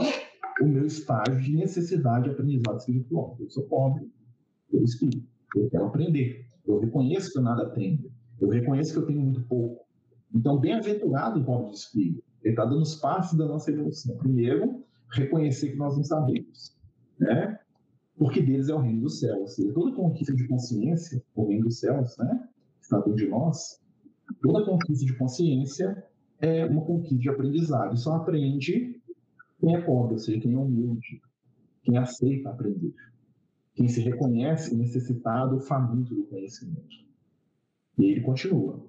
o 0.62 0.66
meu 0.66 0.86
estágio 0.86 1.42
de 1.42 1.56
necessidade 1.56 2.26
de 2.26 2.32
aprendizado 2.32 2.78
espiritual. 2.78 3.36
Eu 3.40 3.50
sou 3.50 3.64
pobre 3.64 4.08
pelo 4.70 4.84
espírito. 4.84 5.28
Eu 5.56 5.70
quero 5.70 5.86
aprender. 5.86 6.46
Eu 6.66 6.80
reconheço 6.80 7.32
que 7.32 7.40
eu 7.40 7.44
nada 7.44 7.70
tenho. 7.70 8.12
Eu 8.40 8.50
reconheço 8.50 8.94
que 8.94 9.00
eu 9.00 9.06
tenho 9.06 9.22
muito 9.22 9.44
pouco. 9.44 9.86
Então, 10.34 10.60
bem-aventurado 10.60 11.40
o 11.40 11.46
pobre 11.46 11.72
de 11.72 11.78
espírito. 11.78 12.24
Ele 12.44 12.54
está 12.54 12.66
dando 12.66 12.82
os 12.82 12.96
passos 12.96 13.38
da 13.38 13.46
nossa 13.46 13.72
evolução. 13.72 14.18
Primeiro, 14.18 14.84
reconhecer 15.12 15.72
que 15.72 15.78
nós 15.78 15.96
não 15.96 16.04
sabemos. 16.04 16.76
Né? 17.20 17.60
Porque 18.18 18.42
deles 18.42 18.70
é 18.70 18.74
o 18.74 18.80
reino 18.80 19.02
dos 19.02 19.20
céus. 19.20 19.40
Ou 19.40 19.48
seja, 19.48 19.74
toda 19.74 19.96
conquista 19.96 20.34
de 20.34 20.48
consciência, 20.48 21.24
o 21.36 21.48
reino 21.48 21.66
dos 21.66 21.80
céus, 21.80 22.18
né? 22.18 22.50
está 22.82 22.98
dentro 22.98 23.16
de 23.16 23.28
nós, 23.28 23.80
toda 24.42 24.66
conquista 24.66 25.06
de 25.06 25.16
consciência 25.18 26.06
é 26.40 26.66
uma 26.66 26.82
conquista 26.82 27.18
de 27.18 27.30
aprendizado. 27.30 27.98
Só 27.98 28.16
aprende 28.16 29.02
quem 29.60 29.76
é 29.76 29.82
pobre, 29.82 30.14
ou 30.14 30.20
seja, 30.20 30.40
quem 30.42 30.54
é 30.54 30.58
humilde, 30.58 31.22
quem 31.84 31.98
aceita 31.98 32.50
aprender, 32.50 32.94
quem 33.76 33.88
se 33.88 34.02
reconhece 34.02 34.76
necessitado, 34.76 35.60
faminto 35.60 36.14
do 36.14 36.24
conhecimento. 36.26 37.04
E 37.98 38.06
ele 38.06 38.22
continua. 38.22 38.80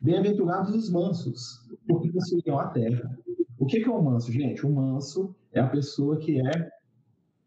Bem-aventurados 0.00 0.74
os 0.74 0.90
mansos, 0.90 1.66
porque 1.86 2.10
possuirão 2.10 2.58
a 2.58 2.68
terra. 2.68 3.18
O 3.58 3.66
que 3.66 3.82
é 3.82 3.88
o 3.88 3.98
um 3.98 4.02
manso, 4.02 4.30
gente? 4.30 4.66
O 4.66 4.70
manso 4.70 5.34
é 5.52 5.60
a 5.60 5.68
pessoa 5.68 6.18
que 6.18 6.40
é 6.40 6.70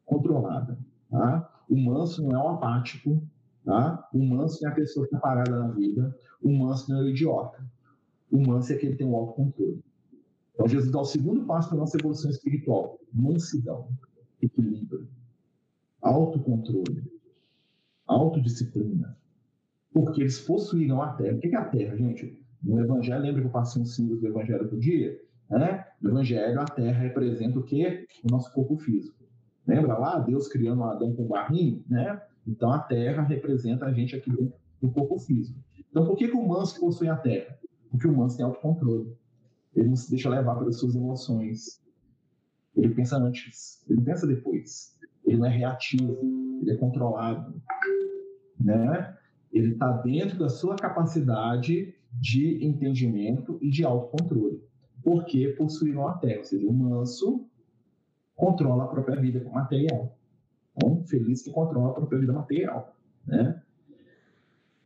controlada. 0.06 0.78
Tá? 1.10 1.64
O 1.70 1.78
manso 1.78 2.24
não 2.24 2.32
é 2.32 2.44
um 2.44 2.50
apático, 2.50 3.22
tá? 3.64 4.10
o 4.14 4.24
manso 4.24 4.66
é 4.66 4.70
a 4.70 4.74
pessoa 4.74 5.08
que 5.08 5.16
está 5.16 5.20
parada 5.20 5.52
na 5.52 5.68
vida, 5.70 6.18
o 6.42 6.52
manso 6.52 6.92
não 6.92 7.00
é 7.00 7.04
o 7.04 7.10
idiota 7.10 7.64
o 8.32 8.40
manso 8.40 8.72
é 8.72 8.76
aquele 8.76 8.94
que 8.94 9.00
tem 9.00 9.08
o 9.08 9.16
autocontrole. 9.16 9.84
Então, 10.54 10.68
Jesus 10.68 10.92
dá 10.92 11.00
o 11.00 11.06
segundo 11.06 11.46
passo 11.46 11.70
para 11.70 11.78
a 11.78 11.82
nossa 11.82 11.98
evolução 11.98 12.30
espiritual: 12.30 13.00
mansidão, 13.14 13.90
equilíbrio, 14.42 15.08
autocontrole, 16.02 17.04
autodisciplina. 18.06 19.18
Porque 19.92 20.22
eles 20.22 20.40
possuíram 20.40 21.02
a 21.02 21.14
terra. 21.14 21.38
O 21.38 21.40
que 21.40 21.48
é 21.48 21.56
a 21.56 21.66
terra, 21.66 21.96
gente? 21.96 22.40
No 22.62 22.80
Evangelho, 22.80 23.22
lembra 23.22 23.42
que 23.42 23.48
eu 23.48 23.52
passei 23.52 23.82
um 23.82 23.86
símbolo 23.86 24.20
do 24.20 24.28
Evangelho 24.28 24.68
do 24.70 24.78
dia? 24.78 25.20
Né? 25.50 25.86
No 26.02 26.10
Evangelho, 26.12 26.60
a 26.60 26.66
terra 26.66 27.02
representa 27.02 27.60
o 27.60 27.64
quê? 27.64 28.06
O 28.24 28.32
nosso 28.32 28.52
corpo 28.54 28.78
físico. 28.78 29.18
Lembra 29.66 29.98
lá? 29.98 30.20
Deus 30.20 30.48
criando 30.48 30.84
Adão 30.84 31.14
com 31.16 31.28
barrinho? 31.28 31.84
Né? 31.90 32.22
Então, 32.46 32.72
a 32.72 32.80
terra 32.80 33.24
representa 33.24 33.86
a 33.86 33.94
gente 33.94 34.16
aqui 34.16 34.30
dentro 34.30 34.54
do 34.82 34.90
corpo 34.90 35.18
físico. 35.20 35.60
Então, 35.90 36.06
por 36.06 36.16
que, 36.16 36.28
que 36.28 36.36
o 36.36 36.48
manso 36.48 36.80
possui 36.80 37.10
a 37.10 37.16
terra? 37.16 37.58
Porque 37.90 38.08
o 38.08 38.16
manso 38.16 38.38
tem 38.38 38.46
autocontrole. 38.46 39.16
Ele 39.76 39.90
não 39.90 39.96
se 39.96 40.10
deixa 40.10 40.30
levar 40.30 40.56
pelas 40.56 40.78
suas 40.80 40.96
emoções. 40.96 41.82
Ele 42.76 42.94
pensa 42.94 43.18
antes, 43.18 43.84
ele 43.90 44.02
pensa 44.02 44.28
depois. 44.28 44.97
Ele 45.28 45.38
não 45.38 45.46
é 45.46 45.50
reativo, 45.50 46.18
ele 46.62 46.72
é 46.72 46.78
controlado. 46.78 47.62
Né? 48.60 49.16
Ele 49.52 49.74
está 49.74 49.92
dentro 49.92 50.40
da 50.40 50.50
sua 50.50 50.76
capacidade 50.76 51.94
de 52.14 52.66
entendimento 52.66 53.58
e 53.62 53.70
de 53.70 53.84
autocontrole. 53.84 54.64
Porque 55.04 55.50
possuíram 55.50 56.08
a 56.08 56.14
terra, 56.14 56.40
ou 56.40 56.44
seja, 56.46 56.68
o 56.68 56.74
manso 56.74 57.46
controla 58.36 58.86
a 58.86 58.88
própria 58.88 59.20
vida 59.20 59.44
material. 59.52 60.18
Então, 60.76 61.04
feliz 61.06 61.42
que 61.42 61.52
controla 61.52 61.90
a 61.90 61.94
própria 61.94 62.20
vida 62.20 62.34
material. 62.34 62.96
Né? 63.26 63.62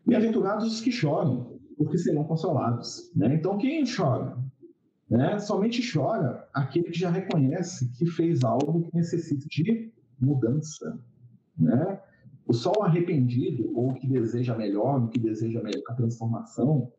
Bem-aventurados 0.05 0.65
os 0.65 0.81
que 0.81 0.91
choram, 0.91 1.60
porque 1.77 1.98
serão 1.98 2.24
consolados. 2.24 3.12
Né? 3.15 3.36
Então, 3.36 3.57
quem 3.57 3.83
chora? 3.86 4.38
Né? 5.10 5.38
Somente 5.39 5.81
chora 5.91 6.48
aquele 6.53 6.86
que 6.86 7.00
já 7.00 7.10
reconhece 7.10 7.89
que 7.98 8.05
fez 8.05 8.43
algo 8.43 8.83
que 8.83 8.95
necessita 8.95 9.45
de 9.48 9.91
mudança. 10.21 10.99
Né? 11.57 11.99
O 12.45 12.53
sol 12.53 12.83
arrependido, 12.83 13.71
ou 13.77 13.93
que 13.93 14.07
deseja 14.07 14.55
melhor, 14.55 15.03
o 15.03 15.07
que 15.09 15.19
deseja 15.19 15.61
melhor, 15.61 15.83
a 15.89 15.93
transformação, 15.93 16.91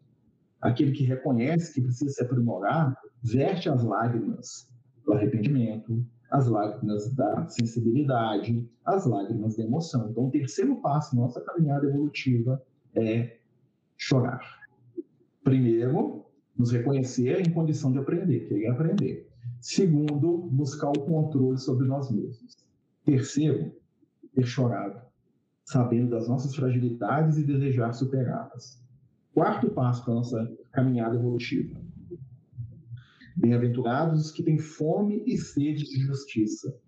aquele 0.60 0.92
que 0.92 1.04
reconhece 1.04 1.74
que 1.74 1.80
precisa 1.80 2.10
se 2.10 2.22
aprimorar, 2.22 2.96
verte 3.22 3.68
as 3.68 3.82
lágrimas 3.82 4.68
do 5.04 5.12
arrependimento, 5.12 6.04
as 6.30 6.48
lágrimas 6.48 7.12
da 7.14 7.46
sensibilidade, 7.48 8.66
as 8.84 9.04
lágrimas 9.04 9.56
da 9.56 9.64
emoção. 9.64 10.08
Então, 10.10 10.26
o 10.26 10.30
terceiro 10.30 10.76
passo 10.80 11.14
nossa 11.14 11.40
caminhada 11.42 11.86
evolutiva 11.86 12.62
é 12.94 13.36
chorar. 13.96 14.40
Primeiro, 15.44 16.24
nos 16.56 16.72
reconhecer 16.72 17.40
em 17.40 17.52
condição 17.52 17.92
de 17.92 17.98
aprender, 17.98 18.48
querer 18.48 18.68
aprender. 18.68 19.28
Segundo, 19.60 20.38
buscar 20.50 20.88
o 20.90 21.00
controle 21.00 21.58
sobre 21.58 21.86
nós 21.86 22.10
mesmos. 22.10 22.61
Terceiro, 23.04 23.72
ter 24.34 24.46
chorado, 24.46 25.00
sabendo 25.64 26.10
das 26.10 26.28
nossas 26.28 26.54
fragilidades 26.54 27.36
e 27.36 27.44
desejar 27.44 27.92
superá-las. 27.92 28.80
Quarto 29.34 29.70
passo 29.70 30.04
para 30.04 30.14
nossa 30.14 30.56
caminhada 30.72 31.16
evolutiva. 31.16 31.80
Bem-aventurados 33.36 34.26
os 34.26 34.30
que 34.30 34.42
têm 34.42 34.58
fome 34.58 35.22
e 35.26 35.36
sede 35.36 35.84
de 35.84 36.00
justiça, 36.00 36.78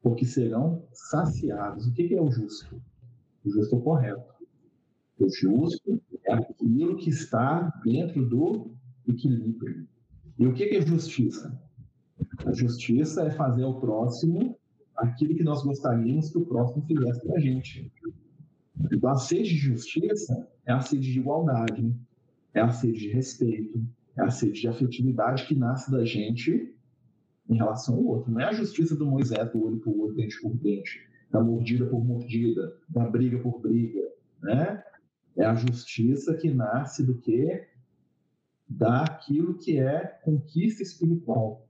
porque 0.00 0.24
serão 0.24 0.86
saciados. 0.92 1.86
O 1.86 1.92
que 1.92 2.14
é 2.14 2.20
o 2.20 2.30
justo? 2.30 2.80
O 3.44 3.50
justo 3.50 3.74
é 3.74 3.78
o 3.78 3.82
correto. 3.82 4.34
O 5.18 5.28
justo 5.28 6.00
é 6.24 6.32
aquilo 6.32 6.96
que 6.96 7.10
está 7.10 7.68
dentro 7.84 8.26
do 8.26 8.70
equilíbrio. 9.06 9.86
E 10.38 10.46
o 10.46 10.54
que 10.54 10.64
é 10.64 10.80
justiça? 10.80 11.60
A 12.46 12.52
justiça 12.52 13.22
é 13.22 13.30
fazer 13.30 13.64
ao 13.64 13.80
próximo 13.80 14.57
aquilo 14.98 15.34
que 15.34 15.44
nós 15.44 15.62
gostaríamos 15.62 16.30
que 16.30 16.38
o 16.38 16.46
próximo 16.46 16.84
fizesse 16.86 17.26
para 17.26 17.36
a 17.36 17.40
gente. 17.40 17.92
Então, 18.92 19.10
a 19.10 19.16
sede 19.16 19.48
de 19.50 19.56
justiça 19.56 20.48
é 20.66 20.72
a 20.72 20.80
sede 20.80 21.12
de 21.12 21.18
igualdade, 21.18 21.94
é 22.54 22.60
a 22.60 22.70
sede 22.70 22.98
de 22.98 23.08
respeito, 23.08 23.84
é 24.16 24.22
a 24.22 24.30
sede 24.30 24.60
de 24.60 24.68
afetividade 24.68 25.46
que 25.46 25.54
nasce 25.54 25.90
da 25.90 26.04
gente 26.04 26.74
em 27.48 27.56
relação 27.56 27.94
ao 27.94 28.04
outro. 28.04 28.30
Não 28.30 28.40
é 28.40 28.44
a 28.44 28.52
justiça 28.52 28.94
do 28.94 29.06
Moisés 29.06 29.50
do 29.52 29.64
olho 29.64 29.78
por 29.78 29.96
olho, 29.98 30.14
dente 30.14 30.40
por 30.40 30.54
dente, 30.56 31.00
da 31.30 31.42
mordida 31.42 31.86
por 31.86 32.04
mordida, 32.04 32.76
da 32.88 33.08
briga 33.08 33.38
por 33.38 33.60
briga, 33.60 34.02
né? 34.42 34.82
É 35.36 35.44
a 35.44 35.54
justiça 35.54 36.34
que 36.34 36.50
nasce 36.50 37.04
do 37.04 37.14
que? 37.14 37.64
Daquilo 38.68 39.56
que 39.56 39.78
é 39.78 40.00
conquista 40.24 40.82
espiritual. 40.82 41.68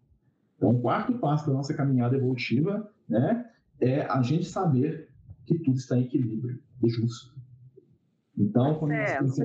Então, 0.56 0.70
o 0.70 0.80
quarto 0.80 1.18
passo 1.18 1.47
da 1.47 1.52
nossa 1.52 1.75
caminhada 1.75 2.16
evolutiva, 2.16 2.90
né, 3.08 3.50
é 3.80 4.02
a 4.02 4.20
gente 4.22 4.44
saber 4.44 5.08
que 5.46 5.58
tudo 5.58 5.76
está 5.76 5.96
em 5.96 6.02
equilíbrio 6.02 6.60
e 6.82 6.88
justo. 6.88 7.34
Então, 8.36 8.78
quando 8.78 8.92
é. 8.92 9.20
nós 9.20 9.38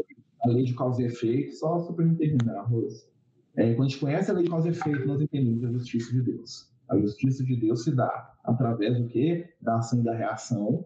a 0.43 0.49
lei 0.49 0.65
de 0.65 0.75
causa 0.75 1.01
e 1.01 1.05
efeito, 1.05 1.53
só, 1.55 1.79
só 1.79 1.93
para 1.93 2.05
terminar, 2.15 2.63
Rosa. 2.63 3.07
É, 3.55 3.73
quando 3.73 3.87
a 3.87 3.89
gente 3.89 3.99
conhece 3.99 4.29
a 4.29 4.33
lei 4.33 4.43
de 4.43 4.49
causa 4.49 4.67
e 4.67 4.71
efeito, 4.71 5.07
nós 5.07 5.21
entendemos 5.21 5.63
a 5.63 5.71
justiça 5.71 6.11
de 6.11 6.21
Deus. 6.21 6.69
A 6.89 6.97
justiça 6.97 7.43
de 7.43 7.55
Deus 7.55 7.83
se 7.83 7.95
dá 7.95 8.35
através 8.43 8.97
do 8.97 9.07
quê? 9.07 9.53
Da 9.61 9.77
ação 9.77 10.01
e 10.01 10.03
da 10.03 10.13
reação, 10.13 10.85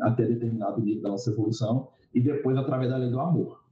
até 0.00 0.24
determinado 0.26 0.80
nível 0.80 1.02
da 1.02 1.08
nossa 1.10 1.30
evolução, 1.30 1.88
e 2.14 2.20
depois 2.20 2.56
através 2.56 2.90
da 2.90 2.96
lei 2.96 3.10
do 3.10 3.20
amor, 3.20 3.64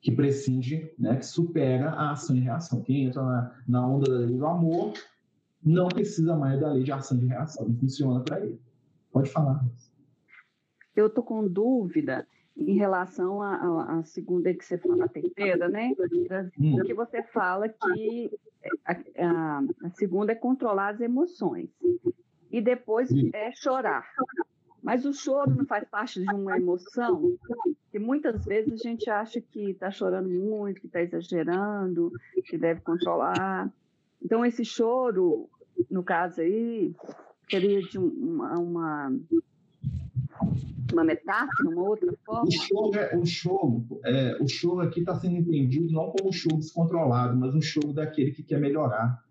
que 0.00 0.10
prescinde, 0.10 0.90
né, 0.98 1.16
que 1.16 1.26
supera 1.26 1.90
a 1.90 2.12
ação 2.12 2.36
e 2.36 2.40
reação. 2.40 2.80
Quem 2.82 3.04
entra 3.04 3.22
na, 3.22 3.52
na 3.68 3.86
onda 3.86 4.10
da 4.10 4.24
lei 4.24 4.36
do 4.36 4.46
amor 4.46 4.94
não 5.66 5.88
precisa 5.88 6.36
mais 6.36 6.60
da 6.60 6.72
lei 6.72 6.84
de 6.84 6.92
ação 6.92 7.18
e 7.18 7.26
reação, 7.26 7.68
não 7.68 7.76
funciona 7.76 8.20
para 8.20 8.40
ele. 8.40 8.60
Pode 9.10 9.28
falar. 9.30 9.64
Eu 10.94 11.08
estou 11.08 11.24
com 11.24 11.46
dúvida 11.46 12.26
em 12.56 12.76
relação 12.76 13.42
à 13.42 14.02
segunda 14.04 14.54
que 14.54 14.64
você 14.64 14.78
fala, 14.78 15.04
a 15.04 15.08
terceira, 15.08 15.68
né? 15.68 15.92
Hum. 16.58 16.82
Que 16.84 16.94
você 16.94 17.22
fala 17.22 17.68
que 17.68 18.30
a, 18.84 18.92
a, 18.92 19.62
a, 19.84 19.90
segunda 19.90 20.32
é 20.32 20.34
controlar 20.36 20.94
as 20.94 21.00
emoções 21.00 21.68
e 22.50 22.60
depois 22.60 23.10
é 23.34 23.52
chorar. 23.52 24.08
Mas 24.82 25.04
o 25.04 25.12
choro 25.12 25.50
não 25.54 25.66
faz 25.66 25.86
parte 25.88 26.22
de 26.22 26.32
uma 26.32 26.56
emoção, 26.56 27.36
que 27.90 27.98
muitas 27.98 28.44
vezes 28.44 28.72
a 28.72 28.88
gente 28.88 29.10
acha 29.10 29.40
que 29.40 29.70
está 29.70 29.90
chorando 29.90 30.30
muito, 30.30 30.80
que 30.80 30.86
está 30.86 31.02
exagerando, 31.02 32.12
que 32.44 32.56
deve 32.56 32.80
controlar. 32.80 33.70
Então, 34.22 34.44
esse 34.44 34.64
choro, 34.64 35.50
no 35.90 36.02
caso 36.02 36.40
aí, 36.40 36.94
seria 37.48 37.82
de 37.82 37.98
uma, 37.98 38.58
uma 38.58 39.12
uma 40.92 41.04
metáfora, 41.04 41.68
uma 41.68 41.82
outra 41.82 42.12
forma? 42.24 42.44
O 42.44 42.50
show, 42.50 42.94
é, 42.94 43.16
o 43.16 43.26
show, 43.26 44.00
é, 44.04 44.42
o 44.42 44.48
show 44.48 44.80
aqui 44.80 45.00
está 45.00 45.14
sendo 45.14 45.36
entendido 45.36 45.92
não 45.92 46.10
como 46.10 46.28
um 46.28 46.32
show 46.32 46.56
descontrolado, 46.56 47.36
mas 47.36 47.54
um 47.54 47.60
show 47.60 47.92
daquele 47.92 48.32
que 48.32 48.42
quer 48.42 48.60
melhorar, 48.60 49.22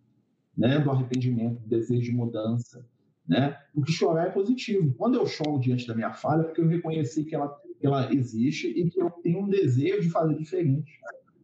né? 0.58 0.80
do 0.80 0.92
arrependimento, 0.92 1.62
do 1.62 1.68
desejo 1.68 2.04
de 2.04 2.12
mudança. 2.12 2.86
Né? 3.28 3.58
Porque 3.74 3.92
chorar 3.92 4.28
é 4.28 4.30
positivo. 4.30 4.94
Quando 4.96 5.16
eu 5.16 5.26
choro 5.26 5.60
diante 5.60 5.88
da 5.88 5.96
minha 5.96 6.14
falha, 6.14 6.42
é 6.42 6.44
porque 6.44 6.62
eu 6.62 6.68
reconheci 6.68 7.24
que 7.24 7.34
ela, 7.34 7.50
que 7.80 7.88
ela 7.88 8.14
existe 8.14 8.68
e 8.68 8.88
que 8.90 9.02
eu 9.02 9.10
tenho 9.10 9.40
um 9.40 9.50
desejo 9.50 10.02
de 10.02 10.10
fazer 10.12 10.36
diferente. 10.36 11.00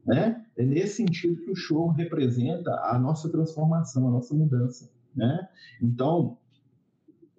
É 0.09 0.63
nesse 0.63 0.97
sentido 0.97 1.41
que 1.41 1.51
o 1.51 1.55
show 1.55 1.89
representa 1.89 2.71
a 2.83 2.97
nossa 2.99 3.29
transformação, 3.29 4.07
a 4.07 4.11
nossa 4.11 4.33
mudança. 4.33 4.89
Né? 5.15 5.47
Então, 5.81 6.37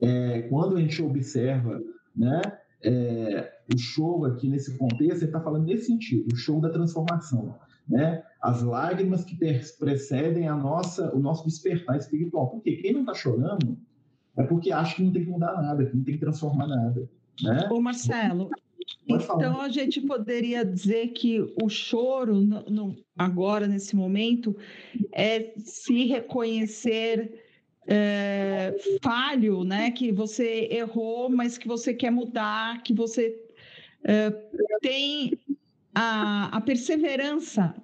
é, 0.00 0.42
quando 0.42 0.76
a 0.76 0.81
gente 0.81 1.02
observa 1.02 1.81
né, 2.14 2.40
é, 2.83 3.52
o 3.73 3.78
show 3.78 4.25
aqui 4.25 4.49
nesse 4.49 4.76
contexto, 4.76 5.23
ele 5.23 5.26
está 5.26 5.40
falando 5.40 5.64
nesse 5.64 5.87
sentido, 5.87 6.33
o 6.33 6.37
show 6.37 6.61
da 6.61 6.71
transformação, 6.71 7.54
né? 7.88 8.23
As 8.40 8.62
lágrimas 8.62 9.25
que 9.25 9.37
precedem 9.78 10.49
a 10.49 10.57
nossa, 10.57 11.14
o 11.14 11.21
nosso 11.21 11.45
despertar 11.47 11.97
espiritual. 11.97 12.50
Porque 12.50 12.76
quem 12.76 12.92
não 12.92 13.00
está 13.00 13.14
chorando 13.14 13.78
é 14.37 14.42
porque 14.42 14.73
acha 14.73 14.97
que 14.97 15.04
não 15.04 15.12
tem 15.12 15.25
que 15.25 15.31
mudar 15.31 15.61
nada, 15.61 15.85
que 15.85 15.97
não 15.97 16.04
tem 16.04 16.14
que 16.14 16.21
transformar 16.21 16.66
nada, 16.66 17.09
né? 17.42 17.69
Ô 17.71 17.81
Marcelo, 17.81 18.50
então 19.09 19.61
a 19.61 19.69
gente 19.69 20.01
poderia 20.01 20.64
dizer 20.64 21.09
que 21.09 21.40
o 21.62 21.69
choro 21.69 22.40
no, 22.40 22.62
no, 22.62 22.97
agora 23.16 23.66
nesse 23.66 23.97
momento 23.97 24.57
é 25.12 25.53
se 25.59 26.05
reconhecer 26.07 27.43
é, 27.87 28.75
falho, 29.03 29.64
né? 29.64 29.90
Que 29.90 30.12
você 30.12 30.69
errou, 30.71 31.29
mas 31.29 31.59
que 31.59 31.66
você 31.66 31.93
quer 31.93 32.11
mudar, 32.11 32.83
que 32.83 32.95
você 32.95 33.37
é, 34.05 34.31
tem 34.81 35.38
a, 35.95 36.57
a 36.57 36.61
perseverança 36.61 37.75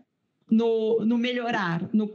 no, 0.51 1.05
no 1.05 1.19
melhorar, 1.19 1.89
no, 1.93 2.11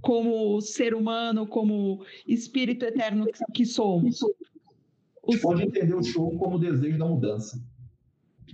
como 0.00 0.60
ser 0.60 0.94
humano, 0.94 1.46
como 1.46 2.04
espírito 2.26 2.84
eterno 2.84 3.26
que 3.52 3.66
somos. 3.66 4.22
A 4.22 5.32
gente 5.32 5.42
pode 5.42 5.62
entender 5.62 5.94
o 5.94 6.02
show 6.02 6.36
como 6.38 6.58
desejo 6.58 6.98
da 6.98 7.06
mudança. 7.06 7.62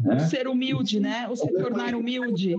Né? 0.02 0.18
Ser 0.20 0.48
humilde, 0.48 1.00
né? 1.00 1.28
O 1.28 1.36
se 1.36 1.46
tornar 1.52 1.94
humilde. 1.94 2.54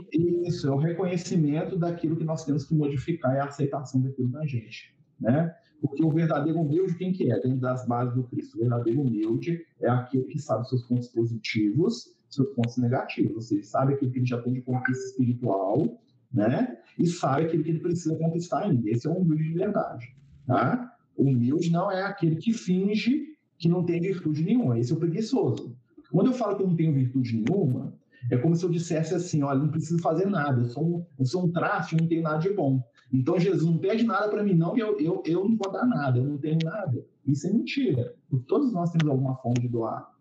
Isso, 0.45 0.67
é 0.67 0.71
o 0.71 0.77
reconhecimento 0.77 1.77
daquilo 1.77 2.15
que 2.15 2.23
nós 2.23 2.45
temos 2.45 2.65
que 2.65 2.75
modificar 2.75 3.35
e 3.35 3.39
a 3.39 3.45
aceitação 3.45 4.01
daquilo 4.01 4.29
na 4.29 4.45
gente. 4.45 4.95
Né? 5.19 5.53
Porque 5.81 6.03
o 6.03 6.09
verdadeiro 6.09 6.59
humilde, 6.59 6.95
quem 6.95 7.11
que 7.11 7.31
é? 7.31 7.39
Dentro 7.39 7.59
das 7.59 7.87
bases 7.87 8.15
do 8.15 8.23
Cristo. 8.23 8.57
O 8.57 8.61
verdadeiro 8.61 9.01
humilde 9.01 9.65
é 9.81 9.89
aquele 9.89 10.23
que 10.25 10.39
sabe 10.39 10.67
seus 10.67 10.83
pontos 10.83 11.07
positivos, 11.09 12.15
seus 12.29 12.49
pontos 12.55 12.77
negativos. 12.77 13.35
Ou 13.35 13.41
seja, 13.41 13.63
sabe 13.63 13.93
aquilo 13.93 14.11
que 14.11 14.19
ele 14.19 14.25
já 14.25 14.41
tem 14.41 14.53
de 14.53 14.61
conquista 14.61 15.05
espiritual, 15.05 16.01
né? 16.33 16.77
E 16.97 17.05
sabe 17.07 17.45
aquilo 17.45 17.63
que 17.63 17.69
ele 17.69 17.79
precisa 17.79 18.15
conquistar 18.17 18.63
ainda. 18.63 18.89
Esse 18.89 19.07
é 19.07 19.09
o 19.09 19.13
humilde 19.13 19.43
de 19.43 19.53
verdade, 19.53 20.15
tá? 20.45 20.93
O 21.15 21.23
humilde 21.23 21.71
não 21.71 21.91
é 21.91 22.03
aquele 22.03 22.35
que 22.35 22.51
finge 22.51 23.35
que 23.57 23.69
não 23.69 23.85
tem 23.85 24.01
virtude 24.01 24.43
nenhuma. 24.43 24.77
Esse 24.79 24.91
é 24.91 24.95
o 24.95 24.99
preguiçoso. 24.99 25.74
Quando 26.11 26.27
eu 26.27 26.33
falo 26.33 26.55
que 26.55 26.63
eu 26.63 26.67
não 26.67 26.75
tenho 26.75 26.93
virtude 26.93 27.37
nenhuma, 27.37 27.93
é 28.31 28.37
como 28.37 28.55
se 28.55 28.63
eu 28.63 28.69
dissesse 28.69 29.13
assim, 29.13 29.43
olha, 29.43 29.59
não 29.59 29.69
preciso 29.69 30.01
fazer 30.01 30.25
nada, 30.25 30.61
eu 30.61 30.65
sou 30.65 30.83
um, 30.83 31.05
eu 31.19 31.25
sou 31.25 31.45
um 31.45 31.51
traste, 31.51 31.95
não 31.95 32.07
tenho 32.07 32.23
nada 32.23 32.39
de 32.39 32.49
bom. 32.49 32.83
Então 33.13 33.39
Jesus 33.39 33.63
não 33.63 33.77
pede 33.77 34.03
nada 34.03 34.29
para 34.29 34.43
mim, 34.43 34.53
não, 34.53 34.75
eu, 34.77 34.99
eu, 34.99 35.21
eu 35.25 35.47
não 35.47 35.55
vou 35.55 35.71
dar 35.71 35.85
nada, 35.85 36.17
eu 36.17 36.25
não 36.25 36.37
tenho 36.37 36.57
nada. 36.63 37.05
Isso 37.25 37.47
é 37.47 37.51
mentira. 37.51 38.15
Todos 38.47 38.71
nós 38.73 38.91
temos 38.91 39.07
alguma 39.07 39.35
forma 39.35 39.59
de 39.59 39.67
doar. 39.67 40.11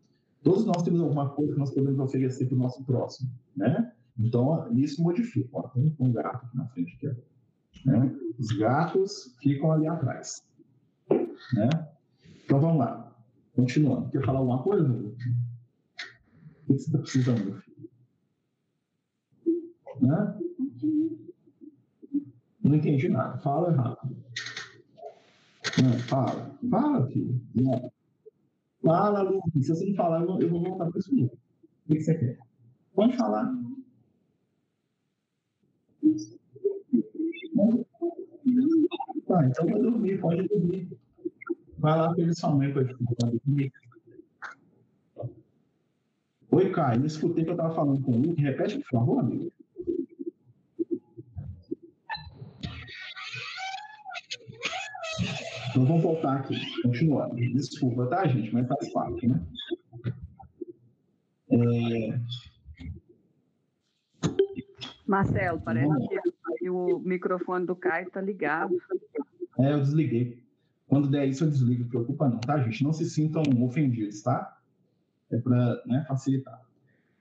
Todos 0.42 0.66
nós 0.66 0.83
temos 0.83 1.01
alguma 1.01 1.31
coisa 1.31 1.55
que 1.55 1.59
nós 1.59 1.73
podemos 1.73 1.99
oferecer 1.99 2.47
para 2.47 2.55
o 2.55 2.59
nosso 2.59 2.85
próximo, 2.85 3.31
né? 3.57 3.92
Então, 4.18 4.70
isso 4.75 5.03
modifica. 5.03 5.49
Ó, 5.53 5.62
tem 5.68 5.94
um 5.99 6.12
gato 6.12 6.47
aqui 6.47 6.57
na 6.57 6.66
frente. 6.68 6.94
Aqui, 6.94 7.16
né? 7.87 8.14
Os 8.38 8.49
gatos 8.49 9.35
ficam 9.40 9.73
ali 9.73 9.87
atrás. 9.87 10.47
Né? 11.11 11.68
Então, 12.44 12.61
vamos 12.61 12.79
lá. 12.79 13.12
Continuando. 13.57 14.11
Quer 14.11 14.25
falar 14.25 14.40
alguma 14.40 14.62
coisa? 14.62 14.87
O 16.64 16.66
que 16.66 16.72
você 16.79 16.87
está 16.87 16.98
precisando, 16.98 17.44
meu 17.44 17.61
filho? 17.61 17.90
Né? 20.00 20.40
Não 22.62 22.74
entendi 22.74 23.09
nada. 23.09 23.38
Fala. 23.38 23.70
Não, 23.70 23.96
fala. 26.09 26.59
Fala, 26.70 27.07
filho. 27.09 27.40
Fala, 28.83 29.22
Lucas. 29.22 29.66
Se 29.66 29.68
você 29.68 29.87
não 29.87 29.94
falar, 29.94 30.22
eu 30.22 30.48
vou, 30.48 30.62
voltar 30.62 30.90
para 30.90 30.98
isso. 30.98 31.14
O 31.14 31.31
que 31.87 32.00
você 32.00 32.14
quer? 32.14 32.38
Pode 32.94 33.14
falar. 33.16 33.55
Tá, 39.27 39.46
então 39.46 39.66
vai 39.66 39.81
dormir, 39.81 40.20
pode 40.20 40.46
dormir. 40.48 40.88
Vai 41.79 41.98
lá 41.98 42.14
pedir 42.14 42.35
sua 42.35 42.55
mãe 42.55 42.72
para 42.72 42.85
dormir. 42.85 43.72
Oi, 46.55 46.71
Caio, 46.71 47.01
não 47.01 47.07
escutei 47.07 47.43
que 47.43 47.51
eu 47.51 47.55
estava 47.55 47.75
falando 47.75 48.01
com 48.01 48.12
o 48.12 48.17
Luke. 48.17 48.40
Repete, 48.40 48.79
por 48.79 48.87
favor, 48.87 49.19
amigo. 49.19 49.53
Então 55.71 55.85
vamos 55.85 56.01
voltar 56.01 56.37
aqui, 56.37 56.55
continuando. 56.81 57.35
Desculpa, 57.35 58.07
tá, 58.07 58.25
gente? 58.29 58.55
Mas 58.55 58.69
faz 58.69 58.93
parte, 58.93 59.27
né? 59.27 59.45
É... 61.51 62.21
Marcelo, 65.05 65.61
parece 65.61 66.09
que 66.61 66.71
o 66.71 67.01
microfone 67.01 67.67
do 67.67 67.75
Caio 67.75 68.07
está 68.07 68.21
ligado. 68.21 68.81
É, 69.59 69.73
eu 69.73 69.81
desliguei. 69.81 70.40
Quando 70.87 71.11
der 71.11 71.27
isso, 71.27 71.43
eu 71.43 71.51
desligo. 71.51 71.88
Preocupa 71.88 72.29
não, 72.29 72.38
tá, 72.38 72.62
gente? 72.62 72.85
Não 72.85 72.93
se 72.93 73.11
sintam 73.11 73.43
ofendidos, 73.61 74.23
tá? 74.23 74.54
É 75.31 75.39
para 75.39 75.83
né, 75.87 76.05
facilitar. 76.07 76.61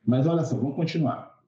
Mas 0.06 0.28
olha 0.28 0.44
só, 0.44 0.56
vamos 0.58 0.76
continuar. 0.76 1.40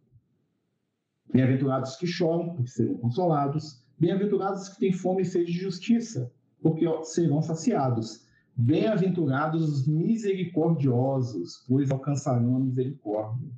Bem-aventurados 1.31 1.95
que 1.97 2.07
choram, 2.07 2.53
porque 2.53 2.69
serão 2.69 2.95
consolados. 2.95 3.83
Bem-aventurados 3.99 4.69
que 4.69 4.79
têm 4.79 4.93
fome 4.93 5.21
e 5.21 5.25
sede 5.25 5.51
de 5.51 5.59
justiça, 5.59 6.31
porque 6.61 6.85
serão 7.03 7.41
saciados. 7.41 8.25
Bem-aventurados 8.55 9.67
os 9.67 9.87
misericordiosos, 9.87 11.65
pois 11.67 11.91
alcançarão 11.91 12.55
a 12.55 12.59
misericórdia. 12.59 13.49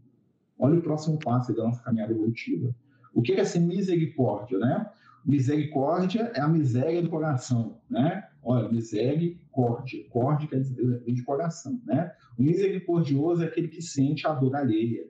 Olha 0.58 0.80
o 0.80 0.82
próximo 0.82 1.20
passo 1.20 1.54
da 1.56 1.64
nossa 1.64 1.84
caminhada 1.84 2.14
evolutiva. 2.14 2.76
O 3.14 3.22
que 3.22 3.34
é 3.34 3.44
ser 3.44 3.60
misericórdia, 3.60 4.58
né? 4.58 4.90
misericórdia 5.28 6.32
é 6.34 6.40
a 6.40 6.48
miséria 6.48 7.02
do 7.02 7.10
coração, 7.10 7.78
né? 7.90 8.27
Olha, 8.50 8.70
misericórdia, 8.70 10.06
córdia 10.10 10.48
quer 10.48 10.62
dizer 10.62 11.04
de 11.06 11.22
coração, 11.24 11.82
né? 11.86 12.14
O 12.40 12.44
misericordioso 12.44 13.44
é 13.44 13.48
aquele 13.48 13.68
que 13.68 13.82
sente 13.82 14.26
a 14.26 14.34
dor 14.34 14.56
alheia, 14.56 15.06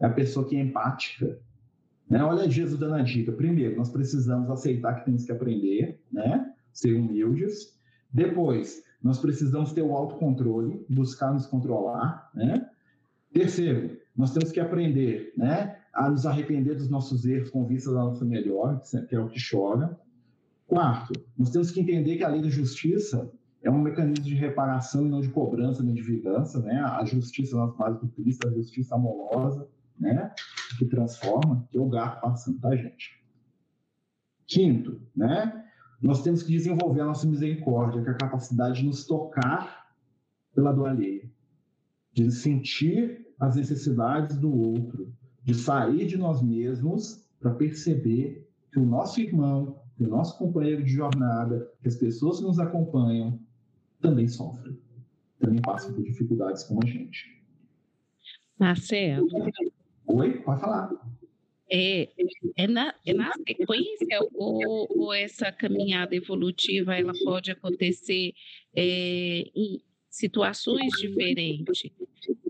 é 0.00 0.06
a 0.06 0.10
pessoa 0.10 0.46
que 0.46 0.54
é 0.54 0.60
empática, 0.60 1.36
né? 2.08 2.22
Olha 2.22 2.48
Jesus 2.48 2.78
dando 2.78 2.94
a 2.94 3.02
dica. 3.02 3.32
Primeiro, 3.32 3.76
nós 3.76 3.90
precisamos 3.90 4.48
aceitar 4.48 5.00
que 5.00 5.04
temos 5.04 5.24
que 5.24 5.32
aprender, 5.32 6.00
né? 6.12 6.54
Ser 6.72 6.94
humildes. 6.94 7.76
Depois, 8.12 8.84
nós 9.02 9.18
precisamos 9.18 9.72
ter 9.72 9.82
o 9.82 9.92
autocontrole, 9.92 10.86
buscar 10.88 11.32
nos 11.32 11.46
controlar, 11.46 12.30
né? 12.36 12.70
Terceiro, 13.32 13.98
nós 14.16 14.32
temos 14.32 14.52
que 14.52 14.60
aprender, 14.60 15.32
né? 15.36 15.80
A 15.92 16.08
nos 16.08 16.24
arrepender 16.24 16.76
dos 16.76 16.88
nossos 16.88 17.26
erros 17.26 17.50
com 17.50 17.66
vista 17.66 17.92
da 17.92 18.04
nossa 18.04 18.24
melhor, 18.24 18.80
que 19.08 19.16
é 19.16 19.18
o 19.18 19.28
que 19.28 19.40
chora. 19.44 19.98
Quarto, 20.66 21.12
nós 21.36 21.50
temos 21.50 21.70
que 21.70 21.80
entender 21.80 22.16
que 22.16 22.24
a 22.24 22.28
lei 22.28 22.42
da 22.42 22.48
justiça 22.48 23.30
é 23.62 23.70
um 23.70 23.80
mecanismo 23.80 24.24
de 24.24 24.34
reparação 24.34 25.06
e 25.06 25.08
não 25.08 25.20
de 25.20 25.30
cobrança 25.30 25.82
nem 25.82 25.94
de 25.94 26.02
vingança, 26.02 26.60
né? 26.60 26.80
A 26.80 27.04
justiça 27.04 27.56
nas 27.56 27.74
bases 27.76 28.00
do 28.00 28.08
Cristo, 28.08 28.48
a 28.48 28.52
justiça 28.52 28.94
amorosa, 28.94 29.68
né? 29.98 30.32
Que 30.78 30.84
transforma, 30.84 31.66
que 31.70 31.78
é 31.78 31.80
o 31.80 31.88
gato 31.88 32.20
passando, 32.20 32.60
tá, 32.60 32.74
gente? 32.76 33.22
Quinto, 34.46 35.00
né? 35.16 35.64
Nós 36.00 36.22
temos 36.22 36.42
que 36.42 36.52
desenvolver 36.52 37.00
a 37.00 37.06
nossa 37.06 37.26
misericórdia, 37.26 38.02
que 38.02 38.08
é 38.08 38.12
a 38.12 38.18
capacidade 38.18 38.80
de 38.80 38.86
nos 38.86 39.06
tocar 39.06 39.86
pela 40.54 40.72
dor 40.72 40.88
alheia, 40.88 41.30
de 42.12 42.30
sentir 42.30 43.26
as 43.40 43.56
necessidades 43.56 44.36
do 44.36 44.54
outro, 44.54 45.12
de 45.42 45.54
sair 45.54 46.06
de 46.06 46.16
nós 46.16 46.42
mesmos 46.42 47.26
para 47.40 47.54
perceber 47.54 48.48
que 48.72 48.78
o 48.78 48.84
nosso 48.84 49.20
irmão, 49.20 49.80
o 49.98 50.06
nosso 50.06 50.36
companheiro 50.38 50.82
de 50.82 50.90
jornada, 50.90 51.70
que 51.80 51.88
as 51.88 51.96
pessoas 51.96 52.38
que 52.38 52.44
nos 52.44 52.58
acompanham 52.58 53.38
também 54.00 54.26
sofrem, 54.26 54.76
também 55.38 55.60
passam 55.62 55.94
por 55.94 56.02
dificuldades 56.02 56.64
como 56.64 56.80
a 56.82 56.86
gente. 56.86 57.42
Marcelo, 58.58 59.26
Oi, 60.06 60.40
pode 60.42 60.60
falar. 60.60 60.90
É, 61.70 62.08
é, 62.56 62.66
na, 62.66 62.94
é 63.06 63.14
na 63.14 63.32
sequência 63.32 64.20
ou, 64.34 64.86
ou 64.90 65.14
essa 65.14 65.50
caminhada 65.50 66.14
evolutiva 66.14 66.94
ela 66.94 67.12
pode 67.24 67.50
acontecer 67.50 68.32
é, 68.76 69.50
em 69.54 69.80
situações 70.14 70.92
diferentes? 71.00 71.90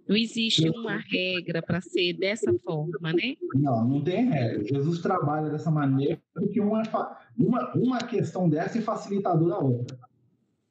Não 0.07 0.15
existe 0.15 0.69
uma 0.69 0.99
regra 0.99 1.63
para 1.63 1.81
ser 1.81 2.13
dessa 2.13 2.53
forma, 2.63 3.13
né? 3.13 3.37
Não, 3.55 3.89
não 3.89 4.01
tem 4.03 4.29
regra. 4.29 4.63
Jesus 4.65 5.01
trabalha 5.01 5.49
dessa 5.49 5.71
maneira 5.71 6.21
porque 6.35 6.61
uma, 6.61 6.83
uma, 7.39 7.73
uma 7.75 7.99
questão 7.99 8.49
dessa 8.49 8.79
é 8.79 8.83
facilitadora 8.83 9.55
da 9.55 9.59
outra. 9.59 9.99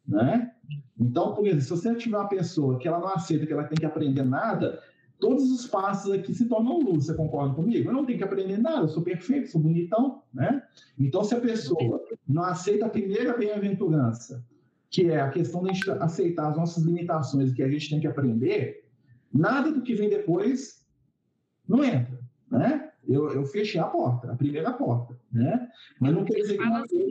Né? 0.08 0.52
Então, 1.00 1.34
por 1.34 1.48
exemplo, 1.48 1.64
se 1.64 1.70
você 1.72 1.96
tiver 1.96 2.18
uma 2.18 2.30
pessoa 2.30 2.78
que 2.78 2.88
ela 2.88 3.00
não 3.00 3.10
aceita 3.10 3.48
que 3.48 3.54
ela 3.54 3.64
tem 3.64 3.78
que 3.78 3.86
aprender 3.86 4.24
nada, 4.24 4.80
todos 5.20 5.52
os 5.52 5.66
passos 5.66 6.12
aqui 6.12 6.32
se 6.32 6.48
tornam 6.48 6.80
luz, 6.80 7.06
você 7.06 7.16
concorda 7.16 7.56
comigo? 7.56 7.90
Eu 7.90 7.94
não 7.94 8.06
tenho 8.06 8.20
que 8.20 8.24
aprender 8.24 8.58
nada, 8.58 8.84
eu 8.84 8.90
sou 8.90 9.02
perfeito, 9.02 9.50
sou 9.50 9.62
bonitão, 9.62 10.22
né? 10.32 10.62
Então, 11.00 11.24
se 11.24 11.34
a 11.34 11.40
pessoa 11.42 12.04
não 12.28 12.44
aceita 12.44 12.86
a 12.86 12.90
primeira 12.90 13.36
bem-aventurança, 13.36 14.46
que 14.94 15.10
é 15.10 15.20
a 15.20 15.30
questão 15.32 15.64
de 15.64 15.72
a 15.72 15.74
gente 15.74 15.90
aceitar 15.90 16.50
as 16.50 16.56
nossas 16.56 16.84
limitações 16.84 17.52
e 17.52 17.56
que 17.56 17.64
a 17.64 17.68
gente 17.68 17.90
tem 17.90 18.00
que 18.00 18.06
aprender, 18.06 18.86
nada 19.34 19.72
do 19.72 19.82
que 19.82 19.96
vem 19.96 20.08
depois 20.08 20.86
não 21.68 21.84
entra, 21.84 22.20
né? 22.52 22.92
Eu, 23.08 23.32
eu 23.32 23.44
fechei 23.44 23.82
a 23.82 23.88
porta, 23.88 24.32
a 24.32 24.36
primeira 24.36 24.72
porta, 24.72 25.20
né? 25.32 25.68
Mas 26.00 26.14
não 26.14 26.24
quer 26.24 26.36
dizer 26.36 26.60
que 26.60 26.64
não 26.64 26.76
assim, 26.76 27.10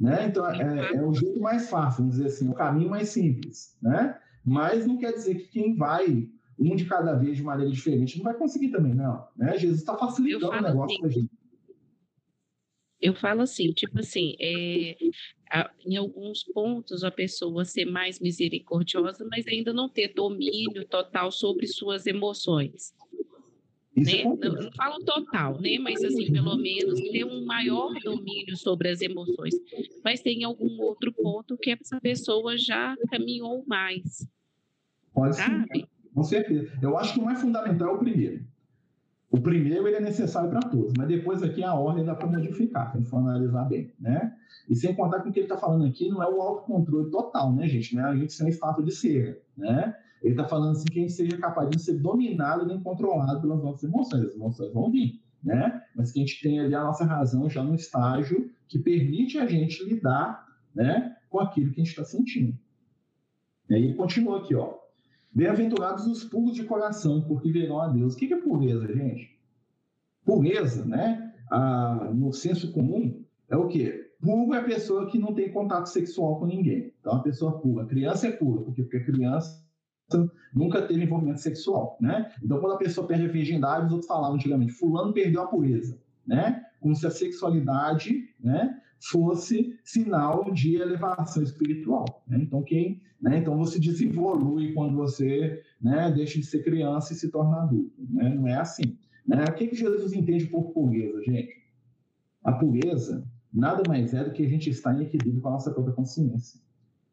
né? 0.00 0.26
Então, 0.26 0.50
é, 0.50 0.94
é 0.94 1.02
o 1.02 1.12
jeito 1.12 1.38
mais 1.38 1.68
fácil, 1.68 1.98
vamos 1.98 2.16
dizer 2.16 2.28
assim, 2.28 2.48
o 2.48 2.54
caminho 2.54 2.88
mais 2.88 3.10
simples, 3.10 3.76
né? 3.82 4.18
Mas 4.42 4.86
não 4.86 4.96
quer 4.96 5.12
dizer 5.12 5.34
que 5.34 5.48
quem 5.48 5.76
vai 5.76 6.30
um 6.58 6.74
de 6.74 6.86
cada 6.86 7.14
vez 7.14 7.36
de 7.36 7.42
maneira 7.42 7.70
diferente, 7.70 8.16
não 8.16 8.24
vai 8.24 8.34
conseguir 8.34 8.70
também, 8.70 8.94
não. 8.94 9.26
Né? 9.36 9.58
Jesus 9.58 9.80
está 9.80 9.96
facilitando 9.96 10.48
o 10.48 10.62
negócio 10.62 10.84
assim, 10.84 11.00
para 11.00 11.10
gente. 11.10 11.30
Eu 13.02 13.14
falo 13.14 13.42
assim, 13.42 13.72
tipo 13.72 13.98
assim, 13.98 14.36
é, 14.40 14.96
em 15.84 15.96
alguns 15.96 16.44
pontos 16.44 17.02
a 17.02 17.10
pessoa 17.10 17.64
ser 17.64 17.84
mais 17.84 18.20
misericordiosa, 18.20 19.26
mas 19.28 19.46
ainda 19.46 19.72
não 19.72 19.88
ter 19.88 20.14
domínio 20.14 20.86
total 20.86 21.32
sobre 21.32 21.66
suas 21.66 22.06
emoções. 22.06 22.94
Né? 23.94 24.24
Não, 24.24 24.36
não, 24.36 24.72
falo 24.72 25.04
total, 25.04 25.60
né? 25.60 25.78
Mas 25.78 26.02
assim, 26.02 26.32
pelo 26.32 26.56
menos 26.56 26.98
ter 27.10 27.24
um 27.24 27.44
maior 27.44 27.92
domínio 28.02 28.56
sobre 28.56 28.88
as 28.88 29.02
emoções. 29.02 29.54
Mas 30.02 30.22
tem 30.22 30.44
algum 30.44 30.80
outro 30.80 31.12
ponto 31.12 31.58
que 31.58 31.70
essa 31.70 32.00
pessoa 32.00 32.56
já 32.56 32.96
caminhou 33.10 33.64
mais. 33.66 34.26
Pode 35.12 35.36
sabe? 35.36 35.80
Sim. 35.80 35.86
Com 36.14 36.22
certeza. 36.22 36.78
Eu 36.80 36.96
acho 36.96 37.14
que 37.14 37.20
o 37.20 37.24
mais 37.24 37.40
fundamental 37.40 37.90
é 37.90 37.92
o 37.92 37.98
primeiro. 37.98 38.44
O 39.32 39.40
primeiro 39.40 39.88
ele 39.88 39.96
é 39.96 40.00
necessário 40.00 40.50
para 40.50 40.60
todos, 40.60 40.92
mas 40.96 41.08
depois 41.08 41.42
aqui 41.42 41.64
a 41.64 41.74
ordem 41.74 42.04
dá 42.04 42.14
para 42.14 42.26
modificar, 42.26 42.92
tem 42.92 43.02
que 43.02 43.16
analisar 43.16 43.64
bem, 43.64 43.90
né? 43.98 44.36
E 44.68 44.76
sem 44.76 44.94
contar 44.94 45.20
que 45.22 45.30
o 45.30 45.32
que 45.32 45.38
ele 45.38 45.46
está 45.46 45.56
falando 45.56 45.86
aqui 45.86 46.10
não 46.10 46.22
é 46.22 46.28
o 46.28 46.42
autocontrole 46.42 47.10
total, 47.10 47.50
né, 47.50 47.66
gente? 47.66 47.96
Não 47.96 48.06
é 48.06 48.10
a 48.10 48.14
gente 48.14 48.30
ser 48.34 48.44
um 48.44 48.48
estado 48.48 48.84
de 48.84 48.92
ser, 48.92 49.42
né? 49.56 49.96
Ele 50.22 50.34
está 50.34 50.44
falando 50.44 50.72
assim 50.72 50.84
que 50.84 50.98
a 50.98 51.02
gente 51.02 51.14
seja 51.14 51.38
capaz 51.38 51.70
de 51.70 51.80
ser 51.80 51.94
dominado 51.94 52.66
nem 52.66 52.78
controlado 52.82 53.40
pelas 53.40 53.62
nossas 53.62 53.84
emoções. 53.84 54.22
As 54.22 54.34
emoções 54.34 54.70
vão 54.70 54.90
vir, 54.90 55.22
né? 55.42 55.82
Mas 55.96 56.12
que 56.12 56.20
a 56.20 56.26
gente 56.26 56.40
tenha 56.42 56.64
ali 56.64 56.74
a 56.74 56.84
nossa 56.84 57.04
razão 57.04 57.48
já 57.48 57.62
no 57.62 57.74
estágio 57.74 58.50
que 58.68 58.78
permite 58.78 59.38
a 59.38 59.46
gente 59.46 59.82
lidar, 59.82 60.46
né, 60.74 61.16
com 61.30 61.40
aquilo 61.40 61.72
que 61.72 61.80
a 61.80 61.84
gente 61.84 61.90
está 61.90 62.04
sentindo. 62.04 62.56
E 63.70 63.74
aí 63.74 63.84
ele 63.84 63.94
continua 63.94 64.40
aqui, 64.40 64.54
ó. 64.54 64.81
Bem-aventurados 65.34 66.06
os 66.06 66.24
puros 66.24 66.54
de 66.54 66.64
coração, 66.64 67.22
porque 67.22 67.50
verão 67.50 67.80
a 67.80 67.88
Deus. 67.88 68.14
O 68.14 68.16
que 68.16 68.32
é 68.32 68.36
pureza, 68.36 68.86
gente? 68.92 69.38
Pureza, 70.24 70.84
né? 70.84 71.32
Ah, 71.50 72.10
no 72.14 72.32
senso 72.32 72.72
comum, 72.72 73.24
é 73.48 73.56
o 73.56 73.66
quê? 73.66 74.10
Puro 74.20 74.54
é 74.54 74.58
a 74.58 74.64
pessoa 74.64 75.06
que 75.06 75.18
não 75.18 75.34
tem 75.34 75.50
contato 75.50 75.86
sexual 75.86 76.38
com 76.38 76.46
ninguém. 76.46 76.92
Então, 77.00 77.14
a 77.14 77.22
pessoa 77.22 77.58
pura. 77.58 77.84
A 77.84 77.88
criança 77.88 78.28
é 78.28 78.32
pura, 78.32 78.62
porque, 78.62 78.82
porque 78.82 78.98
a 78.98 79.04
criança 79.04 79.62
nunca 80.54 80.82
teve 80.82 81.02
envolvimento 81.02 81.40
sexual, 81.40 81.96
né? 82.00 82.30
Então, 82.42 82.60
quando 82.60 82.74
a 82.74 82.78
pessoa 82.78 83.06
perde 83.06 83.24
a 83.24 83.32
virgindade, 83.32 83.86
os 83.86 83.92
outros 83.92 84.08
falavam 84.08 84.36
antigamente, 84.36 84.72
fulano 84.72 85.12
perdeu 85.12 85.42
a 85.42 85.46
pureza, 85.46 85.98
né? 86.26 86.62
Como 86.80 86.94
se 86.94 87.06
a 87.06 87.10
sexualidade, 87.10 88.28
né, 88.38 88.78
fosse 89.08 89.78
sinal 89.84 90.52
de 90.52 90.76
elevação 90.76 91.42
espiritual. 91.42 92.24
Né? 92.26 92.38
Então, 92.42 92.62
quem, 92.62 93.00
né? 93.20 93.38
então 93.38 93.56
você 93.56 93.78
desenvolve 93.78 94.72
quando 94.72 94.96
você 94.96 95.62
né, 95.80 96.10
deixa 96.10 96.38
de 96.38 96.46
ser 96.46 96.62
criança 96.62 97.12
e 97.12 97.16
se 97.16 97.30
torna 97.30 97.62
adulto. 97.62 98.00
Né? 98.10 98.34
Não 98.34 98.46
é 98.46 98.54
assim. 98.54 98.96
Né? 99.26 99.44
O 99.44 99.54
que, 99.54 99.74
Jesus 99.74 100.12
entende 100.12 100.46
por 100.46 100.72
pureza, 100.72 101.22
gente? 101.22 101.62
A 102.44 102.52
pureza 102.52 103.24
nada 103.52 103.82
mais 103.86 104.14
é 104.14 104.24
do 104.24 104.32
que 104.32 104.44
a 104.44 104.48
gente 104.48 104.70
estar 104.70 104.98
em 104.98 105.04
equilíbrio 105.04 105.42
com 105.42 105.48
a 105.48 105.52
nossa 105.52 105.70
própria 105.70 105.94
consciência. 105.94 106.60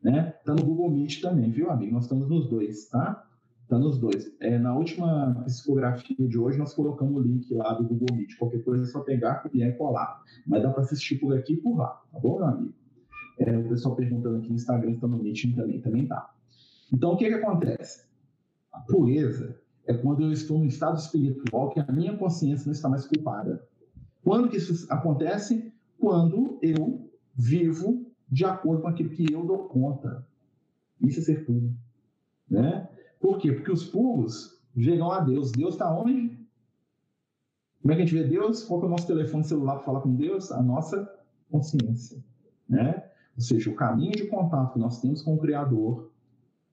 Né? 0.01 0.33
Tá 0.45 0.53
no 0.53 0.63
Google 0.63 0.89
Meet 0.89 1.21
também, 1.21 1.51
viu, 1.51 1.69
amigo? 1.69 1.93
Nós 1.93 2.03
estamos 2.03 2.29
nos 2.29 2.49
dois, 2.49 2.87
tá? 2.87 3.28
Está 3.69 3.77
nos 3.77 3.99
dois. 3.99 4.35
É, 4.39 4.57
na 4.57 4.75
última 4.75 5.43
psicografia 5.45 6.27
de 6.27 6.39
hoje, 6.39 6.57
nós 6.57 6.73
colocamos 6.73 7.17
o 7.17 7.19
link 7.19 7.53
lá 7.53 7.71
do 7.73 7.83
Google 7.83 8.17
Meet. 8.17 8.35
Qualquer 8.35 8.63
coisa 8.63 8.81
é 8.81 8.87
só 8.87 9.01
pegar, 9.01 9.43
copiar 9.43 9.69
e 9.69 9.73
colar. 9.73 10.23
Mas 10.47 10.63
dá 10.63 10.71
para 10.71 10.81
assistir 10.81 11.19
por 11.19 11.37
aqui 11.37 11.53
e 11.53 11.57
por 11.57 11.77
lá, 11.77 12.01
tá 12.11 12.19
bom, 12.19 12.39
meu 12.39 12.47
amigo? 12.47 12.73
É, 13.37 13.55
o 13.55 13.69
pessoal 13.69 13.95
perguntando 13.95 14.37
aqui 14.37 14.49
no 14.49 14.55
Instagram 14.55 14.93
está 14.93 15.07
no 15.07 15.21
Meet 15.21 15.55
também, 15.55 15.79
também 15.81 16.07
tá. 16.07 16.33
Então, 16.91 17.13
o 17.13 17.17
que, 17.17 17.27
que 17.27 17.33
acontece? 17.35 18.07
A 18.73 18.79
pureza 18.79 19.55
é 19.85 19.93
quando 19.93 20.23
eu 20.23 20.31
estou 20.31 20.57
no 20.57 20.65
estado 20.65 20.97
espiritual 20.97 21.69
que 21.69 21.79
a 21.79 21.91
minha 21.91 22.17
consciência 22.17 22.65
não 22.65 22.73
está 22.73 22.89
mais 22.89 23.05
culpada. 23.05 23.63
Quando 24.23 24.49
que 24.49 24.57
isso 24.57 24.91
acontece? 24.91 25.71
Quando 25.99 26.57
eu 26.63 27.07
vivo 27.35 28.11
de 28.31 28.45
acordo 28.45 28.81
com 28.81 28.87
aquilo 28.87 29.11
que 29.11 29.31
eu 29.31 29.45
dou 29.45 29.67
conta. 29.67 30.25
Isso 30.99 31.19
é 31.19 31.23
ser 31.23 31.45
puro. 31.45 31.71
Né? 32.49 32.89
Por 33.19 33.37
quê? 33.37 33.51
Porque 33.51 33.71
os 33.71 33.85
puros 33.85 34.59
chegam 34.77 35.11
a 35.11 35.19
Deus. 35.19 35.51
Deus 35.51 35.73
está 35.73 35.93
onde? 35.93 36.37
Como 37.81 37.93
é 37.93 37.95
que 37.95 38.01
a 38.01 38.05
gente 38.05 38.15
vê 38.15 38.23
Deus? 38.23 38.63
Qual 38.63 38.81
é 38.81 38.85
o 38.85 38.89
nosso 38.89 39.07
telefone 39.07 39.43
celular 39.43 39.75
para 39.75 39.83
falar 39.83 40.01
com 40.01 40.15
Deus? 40.15 40.51
A 40.51 40.61
nossa 40.61 41.09
consciência. 41.49 42.23
Né? 42.67 43.03
Ou 43.35 43.41
seja, 43.41 43.69
o 43.69 43.75
caminho 43.75 44.11
de 44.11 44.27
contato 44.27 44.73
que 44.73 44.79
nós 44.79 45.01
temos 45.01 45.21
com 45.21 45.35
o 45.35 45.39
Criador 45.39 46.11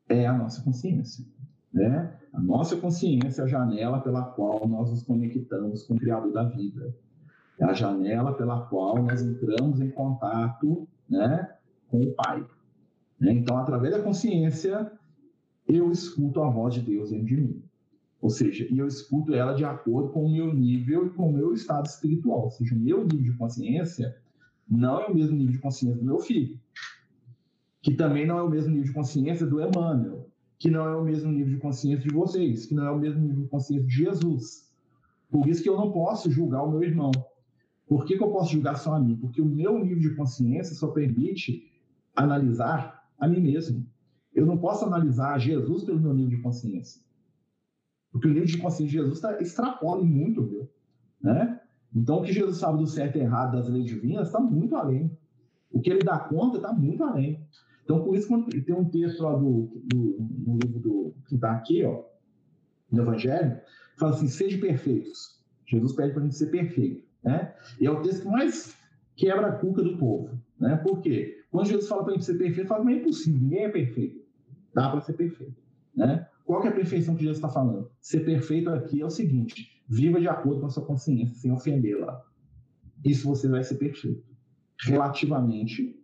é 0.08 0.26
a 0.26 0.32
nossa 0.32 0.62
consciência. 0.62 1.24
Né? 1.72 2.16
A 2.32 2.40
nossa 2.40 2.76
consciência 2.76 3.42
é 3.42 3.44
a 3.44 3.48
janela 3.48 4.00
pela 4.00 4.22
qual 4.22 4.66
nós 4.68 4.90
nos 4.90 5.02
conectamos 5.02 5.84
com 5.84 5.94
o 5.94 5.98
Criador 5.98 6.32
da 6.32 6.44
vida. 6.44 6.94
É 7.58 7.64
a 7.64 7.72
janela 7.72 8.34
pela 8.34 8.66
qual 8.66 9.02
nós 9.02 9.22
entramos 9.22 9.80
em 9.80 9.90
contato 9.90 10.86
né, 11.08 11.54
com 11.88 12.00
o 12.02 12.14
Pai. 12.14 12.44
Né? 13.18 13.32
Então, 13.32 13.56
através 13.56 13.94
da 13.94 14.02
consciência, 14.02 14.92
eu 15.68 15.90
escuto 15.90 16.42
a 16.42 16.50
voz 16.50 16.74
de 16.74 16.80
Deus 16.80 17.10
dentro 17.10 17.26
de 17.26 17.36
mim. 17.36 17.62
Ou 18.20 18.30
seja, 18.30 18.66
e 18.70 18.78
eu 18.78 18.86
escuto 18.86 19.34
ela 19.34 19.52
de 19.52 19.64
acordo 19.64 20.10
com 20.10 20.24
o 20.24 20.30
meu 20.30 20.52
nível 20.52 21.06
e 21.06 21.10
com 21.10 21.28
o 21.28 21.32
meu 21.32 21.52
estado 21.52 21.86
espiritual. 21.86 22.44
Ou 22.44 22.50
seja, 22.50 22.74
o 22.74 22.78
meu 22.78 23.04
nível 23.04 23.32
de 23.32 23.38
consciência 23.38 24.16
não 24.68 25.00
é 25.00 25.06
o 25.06 25.14
mesmo 25.14 25.36
nível 25.36 25.52
de 25.52 25.58
consciência 25.58 25.98
do 25.98 26.04
meu 26.04 26.18
filho, 26.18 26.58
que 27.82 27.94
também 27.94 28.26
não 28.26 28.38
é 28.38 28.42
o 28.42 28.50
mesmo 28.50 28.70
nível 28.70 28.84
de 28.84 28.92
consciência 28.92 29.46
do 29.46 29.60
Emmanuel, 29.60 30.28
que 30.58 30.70
não 30.70 30.86
é 30.86 30.96
o 30.96 31.04
mesmo 31.04 31.30
nível 31.30 31.54
de 31.54 31.60
consciência 31.60 32.08
de 32.08 32.14
vocês, 32.14 32.66
que 32.66 32.74
não 32.74 32.86
é 32.86 32.90
o 32.90 32.98
mesmo 32.98 33.20
nível 33.20 33.44
de 33.44 33.48
consciência 33.48 33.86
de 33.86 33.94
Jesus. 33.94 34.72
Por 35.30 35.46
isso 35.46 35.62
que 35.62 35.68
eu 35.68 35.76
não 35.76 35.92
posso 35.92 36.30
julgar 36.30 36.62
o 36.62 36.70
meu 36.70 36.82
irmão. 36.82 37.12
Por 37.86 38.04
que, 38.04 38.16
que 38.16 38.22
eu 38.22 38.30
posso 38.30 38.52
julgar 38.52 38.76
só 38.76 38.94
a 38.94 39.00
mim? 39.00 39.16
Porque 39.16 39.40
o 39.40 39.46
meu 39.46 39.78
nível 39.78 40.00
de 40.00 40.16
consciência 40.16 40.74
só 40.74 40.88
permite 40.88 41.70
analisar 42.16 43.08
a 43.18 43.28
mim 43.28 43.40
mesmo. 43.40 43.86
Eu 44.36 44.44
não 44.44 44.58
posso 44.58 44.84
analisar 44.84 45.40
Jesus 45.40 45.82
pelo 45.82 45.98
meu 45.98 46.12
nível 46.12 46.36
de 46.36 46.42
consciência. 46.42 47.02
Porque 48.12 48.28
o 48.28 48.30
nível 48.30 48.46
de 48.46 48.58
consciência 48.58 48.86
de 48.86 48.92
Jesus 48.92 49.20
tá, 49.20 49.40
extrapola 49.40 50.04
muito, 50.04 50.44
viu? 50.44 50.68
Né? 51.22 51.58
Então, 51.94 52.18
o 52.18 52.22
que 52.22 52.32
Jesus 52.32 52.58
sabe 52.58 52.78
do 52.78 52.86
certo 52.86 53.16
e 53.16 53.22
errado 53.22 53.56
das 53.56 53.68
leis 53.68 53.86
divinas 53.86 54.28
está 54.28 54.38
muito 54.38 54.76
além. 54.76 55.10
O 55.72 55.80
que 55.80 55.90
ele 55.90 56.04
dá 56.04 56.18
conta 56.18 56.58
está 56.58 56.70
muito 56.70 57.02
além. 57.02 57.42
Então, 57.82 58.04
por 58.04 58.14
isso, 58.14 58.28
quando 58.28 58.50
tem 58.62 58.74
um 58.74 58.84
texto 58.84 59.22
lá 59.22 59.34
do, 59.34 59.70
do, 59.84 60.16
no 60.20 60.58
livro 60.58 60.80
do, 60.80 61.14
que 61.28 61.36
está 61.36 61.52
aqui, 61.52 61.82
ó, 61.84 62.04
no 62.92 63.02
Evangelho, 63.02 63.58
fala 63.98 64.12
assim: 64.12 64.28
sejam 64.28 64.60
perfeitos. 64.60 65.42
Jesus 65.66 65.94
pede 65.94 66.12
para 66.12 66.20
a 66.20 66.24
gente 66.24 66.36
ser 66.36 66.50
perfeito. 66.50 67.06
Né? 67.24 67.54
E 67.80 67.86
é 67.86 67.90
o 67.90 68.02
texto 68.02 68.22
que 68.22 68.28
mais 68.28 68.76
quebra 69.16 69.46
a 69.46 69.52
cuca 69.52 69.82
do 69.82 69.96
povo. 69.96 70.38
Né? 70.60 70.76
Por 70.76 71.00
quê? 71.00 71.42
Quando 71.50 71.68
Jesus 71.68 71.88
fala 71.88 72.04
para 72.04 72.12
a 72.12 72.16
gente 72.16 72.26
ser 72.26 72.36
perfeito, 72.36 72.68
fala, 72.68 72.84
mas 72.84 72.96
é 72.96 73.00
impossível, 73.00 73.40
ninguém 73.40 73.64
é 73.64 73.68
perfeito. 73.68 74.25
Dá 74.76 74.90
para 74.90 75.00
ser 75.00 75.14
perfeito. 75.14 75.56
Né? 75.94 76.28
Qual 76.44 76.60
que 76.60 76.68
é 76.68 76.70
a 76.70 76.74
perfeição 76.74 77.14
que 77.14 77.22
Jesus 77.22 77.38
está 77.38 77.48
falando? 77.48 77.90
Ser 77.98 78.20
perfeito 78.20 78.68
aqui 78.68 79.00
é 79.00 79.06
o 79.06 79.10
seguinte: 79.10 79.82
viva 79.88 80.20
de 80.20 80.28
acordo 80.28 80.60
com 80.60 80.66
a 80.66 80.68
sua 80.68 80.84
consciência, 80.84 81.34
sem 81.34 81.50
ofendê-la. 81.50 82.22
Isso 83.02 83.26
você 83.26 83.48
vai 83.48 83.64
ser 83.64 83.76
perfeito. 83.76 84.22
Relativamente 84.82 85.98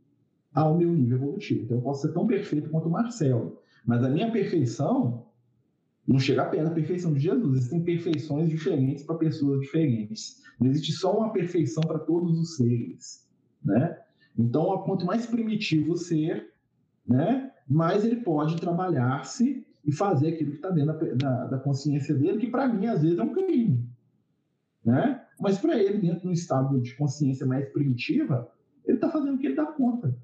ao 0.54 0.78
meu 0.78 0.90
nível 0.90 1.18
evolutivo. 1.18 1.64
Então, 1.64 1.76
eu 1.76 1.82
posso 1.82 2.00
ser 2.06 2.14
tão 2.14 2.26
perfeito 2.26 2.70
quanto 2.70 2.88
o 2.88 2.90
Marcelo. 2.90 3.58
Mas 3.85 4.02
a 4.02 4.08
minha 4.08 4.32
perfeição 4.32 5.26
não 6.08 6.18
chega 6.18 6.46
perto 6.46 6.68
da 6.70 6.74
perfeição 6.74 7.12
de 7.12 7.20
Jesus. 7.20 7.58
Existem 7.58 7.85
perfeições 7.85 8.48
diferentes 8.48 9.04
para 9.04 9.16
pessoas 9.16 9.61
diferentes. 9.61 10.40
Não 10.58 10.70
existe 10.70 10.92
só 10.92 11.14
uma 11.14 11.30
perfeição 11.30 11.82
para 11.82 11.98
todos 11.98 12.38
os 12.38 12.56
seres. 12.56 13.28
Né? 13.62 13.98
Então, 14.38 14.82
quanto 14.85 15.04
mais 15.04 15.26
primitivo 15.26 15.92
o 15.92 15.96
ser, 15.96 16.54
né, 17.06 17.51
mais 17.72 18.04
ele 18.04 18.16
pode 18.16 18.61
trabalhar-se 18.61 19.66
e 19.85 19.92
fazer 19.92 20.28
aquilo 20.28 20.50
que 20.50 20.56
está 20.56 20.70
dentro 20.70 20.98
da, 20.98 21.14
da, 21.14 21.46
da, 21.46 21.58
consciência 21.58 22.14
dele, 22.14 22.38
que 22.38 22.48
para 22.48 22.68
mim 22.68 22.87
às 22.87 23.02
vezes 23.02 23.18
é 23.18 23.22
um 23.22 23.32
crime, 23.32 23.88
né? 24.85 25.24
Mas 25.40 25.58
para 25.58 25.76
ele, 25.76 25.98
dentro 25.98 26.20
de 26.20 26.28
um 26.28 26.32
estado 26.32 26.80
de 26.80 26.94
consciência 26.94 27.44
mais 27.44 27.68
primitiva, 27.72 28.48
ele 28.85 28.96
está 28.96 29.11
fazendo 29.11 29.35
o 29.35 29.38
que 29.38 29.46
ele 29.46 29.56
dá 29.56 29.66
conta. 29.66 30.16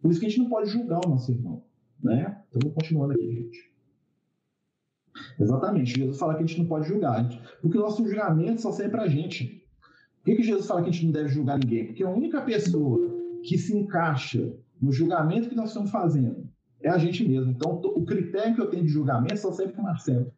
Por 0.00 0.10
isso 0.10 0.20
que 0.20 0.26
a 0.26 0.28
gente 0.28 0.38
não 0.38 0.48
pode 0.48 0.70
julgar 0.70 1.00
o 1.04 1.08
nosso 1.08 1.32
irmão, 1.32 1.64
né? 2.02 2.40
Então, 2.50 2.70
continuando 2.70 3.14
aqui, 3.14 3.32
gente. 3.32 3.72
Exatamente. 5.40 5.98
Jesus 5.98 6.18
fala 6.18 6.34
que 6.34 6.44
a 6.44 6.46
gente 6.46 6.58
não 6.60 6.66
pode 6.66 6.86
julgar, 6.86 7.28
porque 7.60 7.76
o 7.76 7.80
nosso 7.80 8.06
julgamento 8.06 8.60
só 8.60 8.70
serve 8.70 8.92
para 8.92 9.02
a 9.02 9.08
gente. 9.08 9.66
Por 10.18 10.26
que, 10.26 10.36
que 10.36 10.42
Jesus 10.42 10.66
fala 10.66 10.82
que 10.82 10.90
a 10.90 10.92
gente 10.92 11.06
não 11.06 11.12
deve 11.12 11.30
julgar 11.30 11.58
ninguém? 11.58 11.86
Porque 11.86 12.04
a 12.04 12.10
única 12.10 12.40
pessoa 12.42 13.18
que 13.42 13.58
se 13.58 13.76
encaixa 13.76 14.54
no 14.80 14.92
julgamento 14.92 15.48
que 15.48 15.56
nós 15.56 15.70
estamos 15.70 15.90
fazendo 15.90 16.47
é 16.80 16.88
a 16.88 16.98
gente 16.98 17.26
mesmo. 17.26 17.50
Então, 17.50 17.80
o 17.82 18.04
critério 18.04 18.54
que 18.54 18.60
eu 18.60 18.70
tenho 18.70 18.84
de 18.84 18.88
julgamento 18.88 19.38
só 19.38 19.52
serve 19.52 19.72
para 19.72 19.80
o 19.80 19.84
Marcelo. 19.84 20.32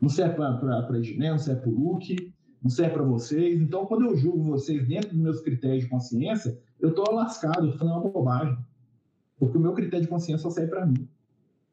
Não 0.00 0.08
serve 0.08 0.34
para 0.34 0.48
a 0.48 0.98
Ednei, 0.98 1.30
não 1.30 1.38
serve 1.38 1.62
para 1.62 1.70
o 1.70 1.74
Luke, 1.74 2.34
não 2.62 2.70
serve 2.70 2.94
para 2.94 3.02
vocês. 3.02 3.60
Então, 3.60 3.86
quando 3.86 4.04
eu 4.04 4.16
julgo 4.16 4.42
vocês 4.42 4.86
dentro 4.86 5.10
dos 5.10 5.18
meus 5.18 5.40
critérios 5.40 5.84
de 5.84 5.90
consciência, 5.90 6.58
eu 6.80 6.90
estou 6.90 7.12
lascado, 7.14 7.66
estou 7.66 7.78
fazendo 7.78 7.92
uma 7.92 8.10
bobagem. 8.10 8.58
Porque 9.38 9.56
o 9.56 9.60
meu 9.60 9.72
critério 9.72 10.04
de 10.04 10.10
consciência 10.10 10.42
só 10.42 10.50
serve 10.50 10.70
para 10.70 10.86
mim. 10.86 11.08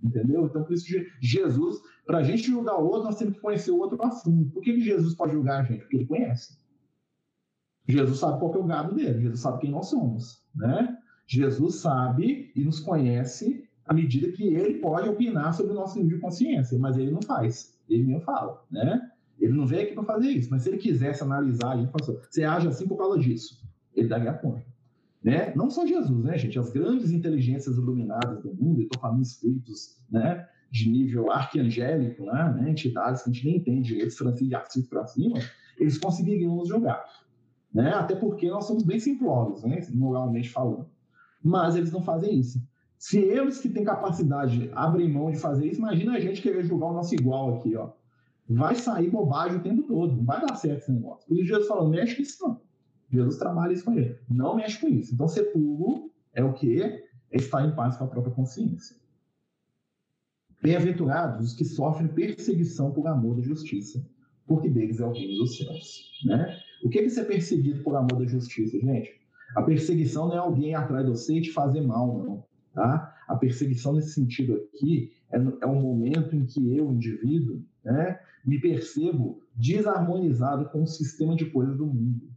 Entendeu? 0.01 0.45
Então, 0.45 0.63
por 0.63 0.73
isso, 0.73 0.85
Jesus, 1.21 1.81
para 2.05 2.19
a 2.19 2.23
gente 2.23 2.43
julgar 2.43 2.77
o 2.77 2.85
outro, 2.85 3.03
nós 3.03 3.17
temos 3.17 3.35
que 3.35 3.41
conhecer 3.41 3.71
o 3.71 3.79
outro 3.79 3.97
a 4.03 4.11
fundo. 4.11 4.49
Por 4.51 4.61
que, 4.61 4.73
que 4.73 4.81
Jesus 4.81 5.15
pode 5.15 5.31
julgar 5.31 5.61
a 5.61 5.63
gente? 5.63 5.81
Porque 5.81 5.97
ele 5.97 6.05
conhece. 6.05 6.57
Jesus 7.87 8.19
sabe 8.19 8.39
qual 8.39 8.53
é 8.53 8.57
o 8.57 8.63
gado 8.63 8.95
dele, 8.95 9.21
Jesus 9.21 9.39
sabe 9.41 9.59
quem 9.59 9.71
nós 9.71 9.87
somos. 9.87 10.41
Né? 10.55 10.97
Jesus 11.27 11.75
sabe 11.75 12.51
e 12.55 12.63
nos 12.63 12.79
conhece 12.79 13.67
à 13.93 13.95
medida 13.95 14.31
que 14.31 14.43
ele 14.43 14.79
pode 14.79 15.07
opinar 15.07 15.53
sobre 15.53 15.71
o 15.71 15.75
nosso 15.75 15.97
nível 15.99 16.17
de 16.17 16.21
consciência, 16.21 16.77
mas 16.79 16.97
ele 16.97 17.11
não 17.11 17.21
faz, 17.21 17.77
ele 17.87 18.03
nem 18.03 18.19
fala, 18.19 18.65
né? 18.71 19.09
Ele 19.39 19.53
não 19.53 19.67
veio 19.67 19.83
aqui 19.83 19.93
para 19.93 20.03
fazer 20.03 20.29
isso, 20.29 20.49
mas 20.49 20.63
se 20.63 20.69
ele 20.69 20.77
quisesse 20.77 21.23
analisar, 21.23 21.77
gente 21.77 21.91
fala, 21.91 22.19
você 22.29 22.43
age 22.43 22.67
assim 22.67 22.87
por 22.87 22.97
causa 22.97 23.19
disso, 23.19 23.61
ele 23.95 24.07
daria 24.07 24.33
conta. 24.33 24.65
Né? 25.23 25.53
Não 25.55 25.69
só 25.69 25.85
Jesus, 25.85 26.23
né, 26.23 26.37
gente? 26.37 26.59
As 26.59 26.71
grandes 26.71 27.11
inteligências 27.11 27.77
iluminadas 27.77 28.41
do 28.41 28.53
mundo, 28.53 28.81
estou 28.81 28.99
falando 28.99 29.23
né, 30.11 30.47
de 30.69 30.89
nível 30.89 31.31
arquiangélico, 31.31 32.25
né, 32.25 32.53
né, 32.59 32.69
entidades 32.71 33.21
que 33.21 33.29
a 33.29 33.33
gente 33.33 33.45
nem 33.45 33.57
entende 33.57 33.89
direito, 33.89 34.17
Francisco 34.17 34.89
para 34.89 35.05
cima, 35.05 35.39
eles 35.77 35.97
conseguiriam 35.97 36.55
nos 36.55 36.67
jogar. 36.67 37.03
Né? 37.73 37.91
Até 37.93 38.15
porque 38.15 38.49
nós 38.49 38.65
somos 38.65 38.83
bem 38.83 38.99
simplórios, 38.99 39.63
né, 39.63 39.79
moralmente 39.91 40.49
falando. 40.49 40.87
Mas 41.41 41.75
eles 41.75 41.91
não 41.91 42.01
fazem 42.01 42.39
isso. 42.39 42.61
Se 43.03 43.19
eles 43.19 43.59
que 43.59 43.67
têm 43.67 43.83
capacidade 43.83 44.71
abrem 44.73 45.11
mão 45.11 45.29
de 45.29 45.37
fazer 45.37 45.67
isso, 45.67 45.81
imagina 45.81 46.15
a 46.15 46.21
gente 46.21 46.41
querer 46.41 46.63
julgar 46.63 46.91
o 46.91 46.93
nosso 46.93 47.13
igual 47.13 47.57
aqui, 47.57 47.75
ó. 47.75 47.91
Vai 48.47 48.75
sair 48.75 49.09
bobagem 49.09 49.57
o 49.57 49.61
tempo 49.61 49.83
todo, 49.83 50.15
não 50.15 50.23
vai 50.23 50.39
dar 50.39 50.55
certo 50.55 50.83
esse 50.83 50.91
negócio. 50.93 51.33
Isso 51.33 51.43
Jesus 51.43 51.67
falou, 51.67 51.89
mexe 51.89 52.15
com 52.15 52.21
isso 52.21 52.47
não. 52.47 52.61
Jesus 53.11 53.37
trabalha 53.37 53.73
isso 53.73 53.83
com 53.83 53.91
ele. 53.91 54.17
Não 54.29 54.55
mexe 54.55 54.79
com 54.79 54.87
isso. 54.87 55.13
Então, 55.13 55.27
ser 55.27 55.51
puro 55.51 56.13
é 56.33 56.41
o 56.45 56.53
que? 56.53 56.81
É 56.81 57.03
estar 57.33 57.67
em 57.67 57.75
paz 57.75 57.97
com 57.97 58.05
a 58.05 58.07
própria 58.07 58.33
consciência. 58.33 58.95
Bem-aventurados 60.61 61.47
os 61.47 61.53
que 61.57 61.65
sofrem 61.65 62.07
perseguição 62.07 62.93
por 62.93 63.05
amor 63.05 63.35
da 63.35 63.41
justiça, 63.41 64.01
porque 64.47 64.69
deles 64.69 65.01
é 65.01 65.05
o 65.05 65.11
reino 65.11 65.39
dos 65.39 65.57
céus. 65.57 66.09
Né? 66.23 66.57
O 66.81 66.87
que 66.87 66.99
é 66.99 67.09
ser 67.09 67.25
perseguido 67.25 67.83
por 67.83 67.97
amor 67.97 68.19
da 68.19 68.25
justiça, 68.25 68.79
gente? 68.79 69.19
A 69.57 69.61
perseguição 69.61 70.29
não 70.29 70.35
é 70.35 70.39
alguém 70.39 70.73
atrás 70.73 71.05
de 71.05 71.11
você 71.11 71.39
e 71.39 71.41
te 71.41 71.51
fazer 71.51 71.81
mal, 71.81 72.23
não. 72.23 72.32
Tá? 72.73 73.15
A 73.27 73.35
perseguição 73.35 73.93
nesse 73.93 74.13
sentido 74.13 74.55
aqui 74.55 75.11
é, 75.31 75.37
é 75.61 75.67
um 75.67 75.81
momento 75.81 76.35
em 76.35 76.45
que 76.45 76.75
eu, 76.75 76.91
indivíduo, 76.91 77.61
né, 77.83 78.19
me 78.45 78.59
percebo 78.59 79.41
desarmonizado 79.55 80.69
com 80.69 80.83
o 80.83 80.87
sistema 80.87 81.35
de 81.35 81.45
coisas 81.45 81.77
do 81.77 81.85
mundo. 81.85 82.33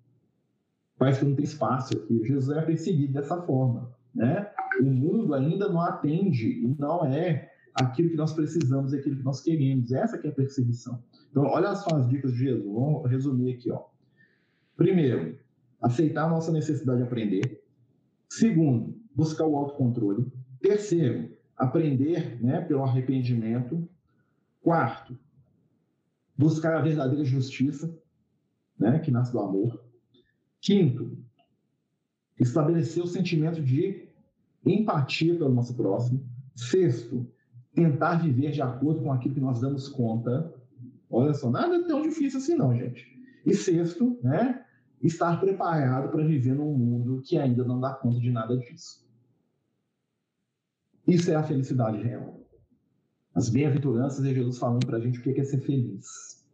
Parece 0.99 1.21
que 1.21 1.27
não 1.27 1.35
tem 1.35 1.45
espaço 1.45 1.97
aqui. 1.97 2.23
Jesus 2.25 2.57
é 2.57 2.63
perseguido 2.63 3.13
dessa 3.13 3.41
forma. 3.43 3.95
Né? 4.15 4.51
O 4.81 4.85
mundo 4.85 5.35
ainda 5.35 5.69
não 5.69 5.81
atende 5.81 6.49
e 6.49 6.69
não 6.79 7.05
é 7.05 7.51
aquilo 7.75 8.11
que 8.11 8.17
nós 8.17 8.33
precisamos, 8.33 8.95
é 8.95 8.99
aquilo 8.99 9.17
que 9.17 9.25
nós 9.25 9.43
queremos. 9.43 9.93
Essa 9.93 10.17
que 10.17 10.27
é 10.27 10.31
a 10.31 10.35
perseguição. 10.35 11.03
Então, 11.31 11.45
olha 11.45 11.75
só 11.75 11.97
as 11.97 12.09
dicas 12.09 12.33
de 12.33 12.39
Jesus. 12.39 12.65
Vamos 12.65 13.11
resumir 13.11 13.55
aqui. 13.55 13.71
Ó. 13.71 13.85
Primeiro, 14.75 15.39
aceitar 15.83 16.25
a 16.25 16.31
nossa 16.31 16.51
necessidade 16.51 16.99
de 16.99 17.05
aprender. 17.05 17.63
Segundo, 18.29 18.99
buscar 19.15 19.47
o 19.47 19.57
autocontrole. 19.57 20.31
Terceiro, 20.61 21.31
aprender 21.57 22.43
né, 22.43 22.61
pelo 22.61 22.83
arrependimento. 22.83 23.89
Quarto, 24.63 25.17
buscar 26.37 26.77
a 26.77 26.83
verdadeira 26.83 27.25
justiça, 27.25 27.97
né, 28.79 28.99
que 28.99 29.13
nasce 29.13 29.33
do 29.33 29.39
amor. 29.39 29.81
Quinto, 30.61 31.17
estabelecer 32.39 33.03
o 33.03 33.07
sentimento 33.07 33.63
de 33.63 34.09
empatia 34.65 35.37
pelo 35.37 35.55
nosso 35.55 35.75
próximo. 35.75 36.21
Sexto, 36.55 37.27
tentar 37.75 38.17
viver 38.17 38.51
de 38.51 38.61
acordo 38.61 39.03
com 39.03 39.13
aquilo 39.13 39.35
que 39.35 39.41
nós 39.41 39.61
damos 39.61 39.89
conta. 39.89 40.53
Olha 41.09 41.33
só, 41.33 41.51
nada 41.51 41.87
tão 41.87 42.03
difícil 42.03 42.41
assim 42.41 42.57
não, 42.57 42.77
gente. 42.77 43.07
E 43.45 43.55
sexto, 43.55 44.19
né, 44.23 44.66
estar 45.07 45.41
preparado 45.41 46.11
para 46.11 46.25
viver 46.25 46.55
num 46.55 46.73
mundo 46.77 47.23
que 47.23 47.39
ainda 47.39 47.65
não 47.65 47.81
dá 47.81 47.95
conta 47.95 48.21
de 48.21 48.31
nada 48.31 48.57
disso. 48.57 49.07
Isso 51.07 51.31
é 51.31 51.35
a 51.35 51.43
felicidade 51.43 52.03
real. 52.03 52.41
As 53.35 53.49
bem-aventuranças 53.49 54.25
é 54.25 54.35
Jesus 54.35 54.59
falando 54.59 54.87
para 54.87 54.97
a 54.97 55.01
gente 55.01 55.19
o 55.19 55.23
que 55.23 55.41
é 55.41 55.45
ser 55.45 55.61
feliz. 55.61 56.45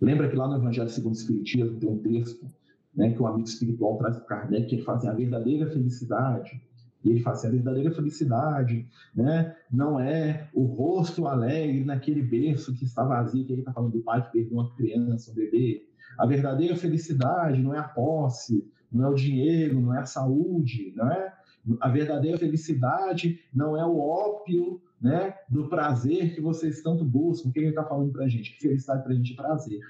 Lembra 0.00 0.28
que 0.28 0.36
lá 0.36 0.48
no 0.48 0.56
Evangelho 0.56 0.90
segundo 0.90 1.14
o 1.14 1.16
Espiritismo 1.16 1.78
tem 1.78 1.88
um 1.88 1.98
texto 1.98 2.50
né, 2.94 3.12
que 3.12 3.22
o 3.22 3.26
amigo 3.26 3.48
espiritual 3.48 3.96
traz 3.98 4.16
para 4.16 4.26
Kardec, 4.26 4.66
que 4.66 4.74
ele 4.76 4.82
fala 4.82 4.98
assim, 4.98 5.08
a 5.08 5.14
verdadeira 5.14 5.70
felicidade. 5.70 6.60
E 7.06 7.10
ele 7.10 7.20
fala 7.20 7.36
assim, 7.36 7.46
a 7.46 7.50
verdadeira 7.52 7.90
felicidade 7.92 8.84
né, 9.14 9.54
não 9.70 10.00
é 10.00 10.50
o 10.52 10.64
rosto 10.64 11.28
alegre 11.28 11.84
naquele 11.84 12.20
berço 12.20 12.74
que 12.74 12.84
está 12.84 13.04
vazio, 13.04 13.44
que 13.44 13.52
ele 13.52 13.60
está 13.60 13.72
falando 13.72 13.92
do 13.92 14.02
pai 14.02 14.24
que 14.24 14.32
perdeu 14.32 14.58
uma 14.58 14.74
criança, 14.74 15.30
um 15.30 15.34
bebê. 15.34 15.86
A 16.18 16.26
verdadeira 16.26 16.74
felicidade 16.74 17.62
não 17.62 17.72
é 17.72 17.78
a 17.78 17.84
posse, 17.84 18.68
não 18.90 19.04
é 19.04 19.08
o 19.08 19.14
dinheiro, 19.14 19.80
não 19.80 19.94
é 19.94 20.00
a 20.00 20.04
saúde, 20.04 20.92
não 20.96 21.08
é? 21.08 21.32
A 21.80 21.88
verdadeira 21.88 22.38
felicidade 22.38 23.38
não 23.54 23.76
é 23.76 23.86
o 23.86 23.98
ópio 24.00 24.82
né, 25.00 25.32
do 25.48 25.68
prazer 25.68 26.34
que 26.34 26.40
vocês 26.40 26.82
tanto 26.82 27.04
buscam. 27.04 27.48
O 27.50 27.52
que 27.52 27.60
ele 27.60 27.68
está 27.68 27.84
falando 27.84 28.10
para 28.10 28.24
a 28.24 28.28
gente? 28.28 28.52
Que 28.52 28.62
felicidade 28.62 29.04
para 29.04 29.12
a 29.12 29.14
gente 29.14 29.32
é 29.32 29.36
prazer, 29.36 29.80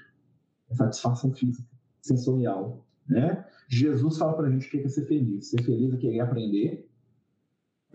é 0.69 0.75
satisfação 0.75 1.33
física, 1.33 1.67
sensorial. 1.99 2.85
Né? 3.07 3.43
Jesus 3.67 4.17
fala 4.17 4.33
para 4.33 4.47
a 4.47 4.51
gente 4.51 4.67
o 4.67 4.69
que 4.69 4.77
é 4.77 4.87
ser 4.87 5.05
feliz. 5.05 5.49
Ser 5.49 5.63
feliz 5.63 5.93
é 5.93 5.97
querer 5.97 6.19
aprender, 6.19 6.86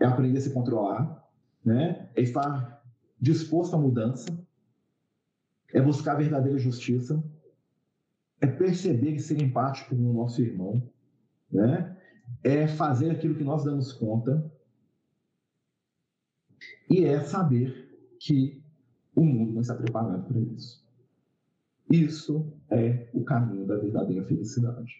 é 0.03 0.07
aprender 0.07 0.37
a 0.37 0.41
se 0.41 0.53
controlar, 0.53 1.25
né? 1.63 2.09
é 2.13 2.21
estar 2.21 2.83
disposto 3.19 3.73
à 3.73 3.79
mudança, 3.79 4.27
é 5.73 5.81
buscar 5.81 6.15
verdadeira 6.15 6.59
justiça, 6.59 7.23
é 8.41 8.47
perceber 8.47 9.13
e 9.13 9.19
ser 9.19 9.41
empático 9.41 9.95
com 9.95 10.09
o 10.09 10.13
nosso 10.13 10.41
irmão, 10.41 10.91
né? 11.49 11.97
é 12.43 12.67
fazer 12.67 13.11
aquilo 13.11 13.35
que 13.35 13.45
nós 13.45 13.63
damos 13.63 13.93
conta 13.93 14.51
e 16.89 17.05
é 17.05 17.21
saber 17.21 17.89
que 18.19 18.61
o 19.15 19.23
mundo 19.23 19.53
não 19.53 19.61
está 19.61 19.73
preparado 19.73 20.27
para 20.27 20.39
isso. 20.39 20.83
Isso 21.89 22.51
é 22.69 23.09
o 23.13 23.23
caminho 23.23 23.65
da 23.65 23.77
verdadeira 23.77 24.25
felicidade. 24.25 24.93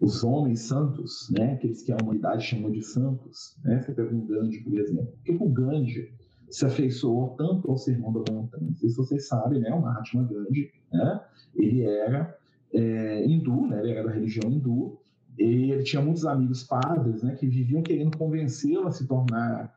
Os 0.00 0.22
homens 0.22 0.60
santos, 0.60 1.28
né, 1.36 1.54
aqueles 1.54 1.82
que 1.82 1.90
a 1.90 1.96
humanidade 2.00 2.44
chama 2.44 2.70
de 2.70 2.82
santos, 2.82 3.56
né, 3.64 3.80
você 3.82 3.92
pega 3.92 4.14
um 4.14 4.26
Gandhi, 4.26 4.60
por 4.60 4.78
exemplo. 4.78 5.06
Por 5.06 5.24
que 5.24 5.32
o 5.32 5.48
Gandhi 5.48 6.12
se 6.48 6.64
afeiçoou 6.64 7.30
tanto 7.36 7.68
ao 7.68 7.76
Sermão 7.76 8.12
da 8.12 8.32
Montanha? 8.32 8.66
Não 8.66 8.74
sei 8.74 8.88
se 8.90 8.96
vocês 8.96 9.26
sabem, 9.26 9.60
né, 9.60 9.70
o 9.72 9.82
Mahatma 9.82 10.22
Gandhi, 10.22 10.70
né, 10.92 11.20
ele 11.54 11.82
era 11.82 12.38
é, 12.72 13.26
hindu, 13.26 13.66
né, 13.66 13.80
ele 13.80 13.90
era 13.90 14.04
da 14.04 14.12
religião 14.12 14.50
hindu, 14.50 14.98
e 15.36 15.72
ele 15.72 15.82
tinha 15.82 16.02
muitos 16.02 16.24
amigos 16.26 16.64
padres 16.64 17.22
né, 17.22 17.34
que 17.34 17.46
viviam 17.46 17.82
querendo 17.82 18.16
convencê-lo 18.16 18.88
a 18.88 18.92
se 18.92 19.06
tornar 19.06 19.72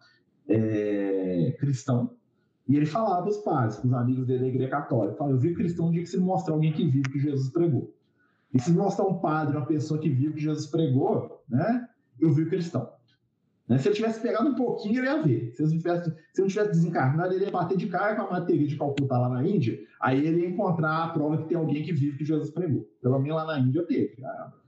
é, 0.47 1.55
cristão. 1.59 2.11
E 2.67 2.75
ele 2.75 2.85
falava 2.85 3.27
os 3.27 3.37
padres, 3.37 3.83
os 3.83 3.93
amigos 3.93 4.25
dele 4.25 4.39
da 4.39 4.47
igreja 4.47 4.69
católica, 4.69 5.17
falava, 5.17 5.35
eu 5.35 5.39
vi 5.39 5.53
cristão 5.53 5.87
um 5.87 5.91
dia 5.91 6.01
que 6.01 6.09
se 6.09 6.17
mostrar 6.17 6.53
alguém 6.53 6.71
que 6.71 6.85
vive 6.85 7.09
que 7.09 7.19
Jesus 7.19 7.49
pregou. 7.49 7.93
E 8.53 8.59
se 8.59 8.71
mostrar 8.71 9.05
um 9.05 9.19
padre, 9.19 9.57
uma 9.57 9.65
pessoa 9.65 9.99
que 9.99 10.09
viu 10.09 10.33
que 10.33 10.41
Jesus 10.41 10.67
pregou, 10.67 11.43
né, 11.49 11.87
eu 12.19 12.31
vi 12.33 12.43
o 12.43 12.49
cristão. 12.49 12.89
Né? 13.67 13.77
Se 13.77 13.87
ele 13.87 13.95
tivesse 13.95 14.19
pegado 14.19 14.49
um 14.49 14.55
pouquinho, 14.55 14.99
ele 14.99 15.07
ia 15.07 15.21
ver. 15.21 15.53
Se, 15.55 15.63
ele 15.63 15.77
tivesse, 15.77 16.13
se 16.33 16.41
não 16.41 16.47
tivesse 16.49 16.71
desencarnado, 16.71 17.33
ele 17.33 17.45
ia 17.45 17.51
bater 17.51 17.77
de 17.77 17.87
cara 17.87 18.15
com 18.15 18.23
a 18.23 18.39
matéria 18.39 18.67
de 18.67 18.75
Calcutá 18.75 19.17
lá 19.17 19.29
na 19.29 19.47
Índia, 19.47 19.79
aí 20.01 20.25
ele 20.25 20.41
ia 20.41 20.49
encontrar 20.49 21.05
a 21.05 21.09
prova 21.09 21.37
que 21.37 21.47
tem 21.47 21.57
alguém 21.57 21.81
que 21.81 21.93
vive 21.93 22.17
que 22.17 22.25
Jesus 22.25 22.51
pregou. 22.51 22.85
Pelo 23.01 23.17
menos 23.19 23.37
lá 23.37 23.45
na 23.45 23.59
Índia 23.59 23.85
teve. 23.85 24.17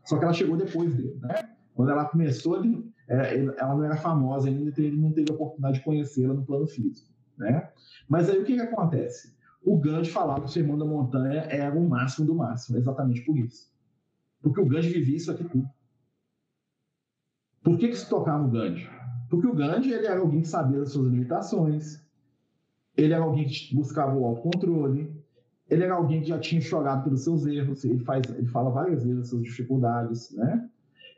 Só 0.05 0.17
que 0.17 0.23
ela 0.23 0.33
chegou 0.33 0.55
depois 0.55 0.95
dele. 0.95 1.19
Né? 1.21 1.49
Quando 1.75 1.91
ela 1.91 2.05
começou, 2.05 2.63
ele, 2.63 2.89
é, 3.09 3.43
ela 3.57 3.75
não 3.75 3.83
era 3.83 3.97
famosa 3.97 4.47
ainda, 4.47 4.69
então 4.69 4.85
ele 4.85 4.95
não 4.95 5.11
teve 5.11 5.29
a 5.31 5.35
oportunidade 5.35 5.79
de 5.79 5.83
conhecê-la 5.83 6.33
no 6.33 6.45
plano 6.45 6.65
físico. 6.65 7.11
Né? 7.37 7.69
Mas 8.07 8.29
aí 8.29 8.39
o 8.39 8.45
que, 8.45 8.55
que 8.55 8.61
acontece? 8.61 9.35
O 9.65 9.77
Gandhi 9.77 10.09
falava 10.09 10.41
que 10.41 10.47
o 10.47 10.49
Sermão 10.49 10.77
da 10.77 10.85
Montanha 10.85 11.45
era 11.49 11.77
o 11.77 11.89
máximo 11.89 12.25
do 12.25 12.35
máximo, 12.35 12.77
exatamente 12.77 13.21
por 13.25 13.37
isso. 13.37 13.72
Porque 14.43 14.59
o 14.59 14.65
Gandhi 14.65 14.89
vivia 14.89 15.15
isso 15.15 15.31
aqui 15.31 15.45
tudo. 15.45 15.65
Por 17.63 17.77
que, 17.77 17.87
que 17.87 17.95
se 17.95 18.09
tocava 18.09 18.45
o 18.45 18.51
Gandhi? 18.51 18.87
Porque 19.29 19.47
o 19.47 19.55
Gandhi 19.55 19.93
ele 19.93 20.05
era 20.05 20.19
alguém 20.19 20.41
que 20.41 20.47
sabia 20.47 20.79
das 20.79 20.91
suas 20.91 21.07
limitações, 21.07 22.05
ele 22.95 23.13
era 23.13 23.23
alguém 23.23 23.47
que 23.47 23.73
buscava 23.73 24.13
o 24.13 24.25
autocontrole, 24.25 25.09
ele 25.69 25.83
era 25.83 25.95
alguém 25.95 26.21
que 26.21 26.27
já 26.27 26.37
tinha 26.37 26.61
chorado 26.61 27.05
pelos 27.05 27.23
seus 27.23 27.45
erros, 27.45 27.85
ele, 27.85 28.03
faz, 28.03 28.21
ele 28.29 28.47
fala 28.47 28.69
várias 28.69 29.01
vezes 29.03 29.17
das 29.17 29.29
suas 29.29 29.43
dificuldades, 29.43 30.31
né? 30.35 30.69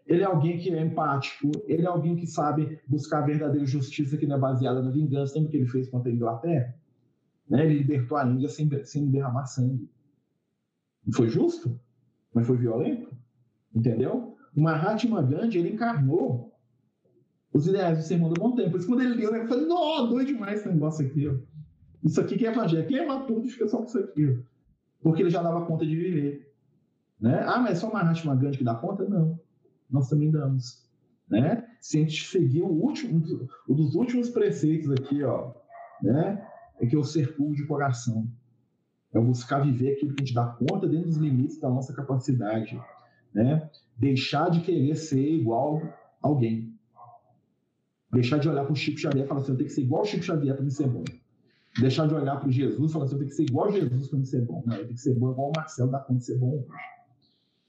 Ele 0.06 0.22
é 0.22 0.26
alguém 0.26 0.60
que 0.60 0.70
é 0.70 0.80
empático, 0.80 1.52
ele 1.66 1.82
é 1.82 1.88
alguém 1.88 2.16
que 2.16 2.28
sabe 2.28 2.80
buscar 2.88 3.24
a 3.24 3.26
verdadeira 3.26 3.66
justiça 3.66 4.16
que 4.16 4.28
não 4.28 4.36
é 4.36 4.40
baseada 4.40 4.84
na 4.84 4.92
vingança, 4.92 5.34
lembra 5.34 5.50
que 5.50 5.58
ele 5.58 5.66
fez 5.66 5.90
contra 5.90 6.12
a 6.12 6.14
Inglaterra? 6.14 6.76
Né? 7.50 7.66
Ele 7.66 7.80
libertou 7.80 8.16
a 8.16 8.24
Índia 8.24 8.48
sem, 8.48 8.70
sem 8.86 9.10
derramar 9.10 9.48
sangue. 9.48 9.90
Não 11.04 11.12
foi 11.12 11.28
justo, 11.28 11.80
mas 12.36 12.46
foi 12.46 12.58
violento, 12.58 13.10
entendeu? 13.74 14.36
O 14.54 14.62
Mahatma 14.62 15.22
Gandhi, 15.24 15.58
ele 15.58 15.70
encarnou 15.70 16.54
os 17.54 17.66
ideais 17.66 17.98
do 17.98 18.04
Sermão 18.04 18.30
do 18.30 18.40
Bom 18.40 18.54
Tempo. 18.54 18.72
Por 18.72 18.80
isso, 18.80 18.88
quando 18.88 19.02
ele 19.02 19.16
leu, 19.16 19.34
ele 19.34 19.48
falou, 19.48 19.66
não, 19.66 20.10
doido 20.10 20.28
demais 20.28 20.60
esse 20.60 20.68
negócio 20.68 21.06
aqui. 21.06 21.30
Ó. 21.30 21.36
Isso 22.04 22.20
aqui 22.20 22.38
que 22.38 22.46
é 22.46 22.52
evangelho. 22.52 22.86
Quem 22.86 22.98
é 22.98 23.06
matuto 23.06 23.48
fica 23.48 23.68
só 23.70 23.78
com 23.78 23.86
isso 23.86 24.00
aqui. 24.00 24.28
Ó. 24.28 24.44
Porque 25.02 25.22
ele 25.22 25.30
já 25.30 25.42
dava 25.42 25.66
conta 25.66 25.86
de 25.86 25.96
viver. 25.96 26.54
Né? 27.20 27.42
Ah, 27.48 27.60
mas 27.60 27.72
é 27.72 27.76
só 27.76 27.90
o 27.90 27.94
Mahatma 27.94 28.36
Gandhi 28.36 28.58
que 28.58 28.64
dá 28.66 28.76
conta? 28.76 29.08
Não. 29.08 29.40
Nós 29.90 30.10
também 30.10 30.30
damos. 30.30 30.86
Né? 31.30 31.66
Se 31.80 31.98
a 31.98 32.02
gente 32.02 32.28
seguir 32.28 32.64
o 32.64 32.68
último, 32.68 33.24
um 33.70 33.74
dos 33.74 33.96
últimos 33.96 34.30
preceitos 34.30 34.92
aqui, 34.92 35.24
ó, 35.24 35.54
né? 36.04 36.46
É 36.80 36.86
que 36.86 36.96
é 36.96 37.00
o 37.00 37.04
ser 37.04 37.36
puro 37.36 37.56
de 37.56 37.66
coração. 37.66 38.28
É 39.16 39.20
buscar 39.20 39.60
viver 39.60 39.94
aquilo 39.94 40.14
que 40.14 40.22
a 40.22 40.26
gente 40.26 40.36
dá 40.36 40.46
conta 40.46 40.88
dentro 40.88 41.08
dos 41.08 41.16
limites 41.16 41.58
da 41.58 41.70
nossa 41.70 41.94
capacidade. 41.94 42.78
Né? 43.34 43.70
Deixar 43.98 44.52
de 44.52 44.60
querer 44.60 44.96
ser 44.96 45.26
igual 45.26 45.82
a 46.22 46.28
alguém. 46.28 46.78
Deixar 48.12 48.40
de 48.40 48.50
olhar 48.50 48.66
para 48.66 48.74
o 48.74 48.76
Chico 48.76 49.00
Xavier 49.00 49.26
e 49.26 49.28
falar 49.28 49.40
assim, 49.40 49.52
eu 49.52 49.58
tenho 49.58 49.70
que 49.70 49.74
ser 49.74 49.82
igual 49.84 50.02
ao 50.02 50.06
Chico 50.06 50.24
Xavier 50.24 50.56
para 50.56 50.66
me 50.66 50.72
ser 50.72 50.88
bom. 50.88 51.04
Deixar 51.80 52.08
de 52.08 52.14
olhar 52.14 52.40
para 52.40 52.50
o 52.50 52.52
Jesus 52.52 52.90
e 52.90 52.94
falar 52.94 53.06
assim, 53.06 53.16
eu 53.16 53.20
tenho 53.20 53.30
que 53.30 53.36
ser 53.36 53.44
igual 53.44 53.68
a 53.68 53.72
Jesus 53.72 54.08
para 54.10 54.20
me 54.20 54.26
ser 54.26 54.42
bom. 54.42 54.64
Não, 54.66 54.76
eu 54.76 54.84
tenho 54.84 54.94
que 54.96 55.02
ser 55.02 55.16
bom 55.16 55.32
igual 55.32 55.50
o 55.50 55.54
Marcelo 55.56 55.92
dá 55.92 56.00
conta 56.00 56.20
de 56.20 56.26
ser 56.26 56.38
bom 56.38 56.52
hoje. 56.52 56.68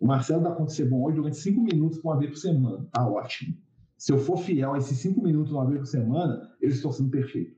O 0.01 0.07
Marcelo 0.07 0.43
dá 0.43 0.51
conta 0.51 0.67
de 0.67 0.75
ser 0.75 0.89
bom 0.89 1.05
hoje 1.05 1.17
durante 1.17 1.37
cinco 1.37 1.63
minutos 1.63 1.99
uma 2.03 2.19
vez 2.19 2.33
por 2.33 2.39
semana. 2.39 2.89
Tá 2.93 3.09
ótimo. 3.09 3.57
Se 3.97 4.13
eu 4.13 4.19
for 4.19 4.37
fiel 4.37 4.75
a 4.75 4.79
esses 4.79 4.99
cinco 4.99 5.23
minutos 5.23 5.53
uma 5.53 5.67
vez 5.67 5.79
por 5.79 5.87
semana, 5.87 6.51
eu 6.61 6.69
estou 6.69 6.93
sendo 6.93 7.11
perfeito. 7.11 7.57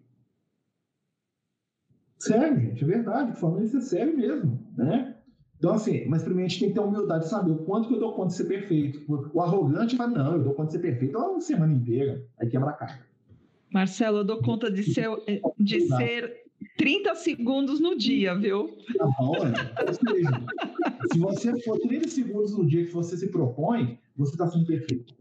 Sério, 2.19 2.61
gente, 2.61 2.83
é 2.83 2.87
verdade. 2.87 3.39
Falando 3.39 3.65
isso 3.65 3.77
é 3.77 3.81
sério 3.81 4.17
mesmo, 4.17 4.59
né? 4.77 5.15
Então, 5.59 5.73
assim, 5.73 6.07
mas 6.07 6.23
primeiro 6.23 6.47
a 6.47 6.49
gente 6.49 6.61
tem 6.61 6.69
que 6.69 6.75
ter 6.75 6.81
a 6.81 6.85
humildade 6.85 7.25
de 7.25 7.31
saber 7.31 7.51
o 7.51 7.59
quanto 7.59 7.89
que 7.89 7.95
eu 7.95 7.99
dou 7.99 8.15
conta 8.15 8.29
de 8.29 8.35
ser 8.35 8.45
perfeito. 8.45 9.05
O 9.33 9.41
arrogante 9.41 9.97
fala, 9.97 10.11
não, 10.11 10.35
eu 10.35 10.45
dou 10.45 10.55
conta 10.55 10.69
de 10.69 10.73
ser 10.75 10.79
perfeito 10.81 11.19
uma 11.19 11.41
semana 11.41 11.73
inteira. 11.73 12.25
Aí 12.39 12.49
quebra 12.49 12.71
a 12.71 12.75
cara. 12.75 13.01
Marcelo, 13.73 14.19
eu 14.19 14.25
dou 14.25 14.41
conta 14.41 14.71
de 14.71 14.85
ser, 14.85 15.09
de 15.59 15.81
ser 15.81 16.45
30 16.77 17.15
segundos 17.17 17.81
no 17.81 17.97
dia, 17.99 18.37
viu? 18.37 18.77
Tá 18.97 19.07
bom, 19.19 19.35
é. 19.37 21.13
Se 21.13 21.19
você 21.19 21.61
for 21.63 21.79
30 21.81 22.09
segundos 22.09 22.57
no 22.57 22.65
dia 22.65 22.87
que 22.87 22.93
você 22.93 23.17
se 23.17 23.29
propõe, 23.29 23.99
você 24.17 24.33
está 24.33 24.47
sendo 24.47 24.65
perfeito. 24.65 25.15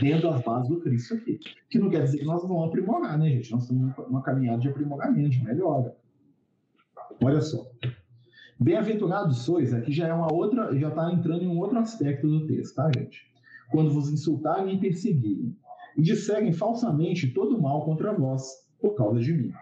Dentro 0.00 0.30
das 0.30 0.42
bases 0.42 0.68
do 0.68 0.80
Cristo 0.80 1.14
aqui. 1.14 1.40
Que 1.70 1.78
não 1.78 1.88
quer 1.88 2.04
dizer 2.04 2.18
que 2.18 2.24
nós 2.24 2.42
vamos 2.42 2.68
aprimorar, 2.68 3.18
né, 3.18 3.30
gente? 3.30 3.52
Nós 3.52 3.62
estamos 3.62 3.96
numa 4.06 4.22
caminhada 4.22 4.58
de 4.58 4.68
aprimoramento, 4.68 5.30
de 5.30 5.42
melhora. 5.42 5.96
Olha 7.22 7.40
só. 7.40 7.66
Bem-aventurados 8.58 9.38
sois, 9.38 9.72
aqui 9.72 9.92
já 9.92 10.08
é 10.08 10.14
uma 10.14 10.32
outra, 10.32 10.74
já 10.78 10.88
está 10.88 11.12
entrando 11.12 11.42
em 11.42 11.48
um 11.48 11.58
outro 11.58 11.78
aspecto 11.78 12.26
do 12.26 12.46
texto, 12.46 12.74
tá, 12.74 12.90
gente? 12.96 13.20
Quando 13.70 13.90
vos 13.90 14.10
insultarem 14.10 14.74
e 14.74 14.80
perseguirem, 14.80 15.56
e 15.96 16.02
disserem 16.02 16.52
falsamente 16.52 17.32
todo 17.32 17.60
mal 17.60 17.84
contra 17.84 18.12
vós, 18.12 18.44
por 18.80 18.94
causa 18.94 19.20
de 19.20 19.32
mim. 19.32 19.52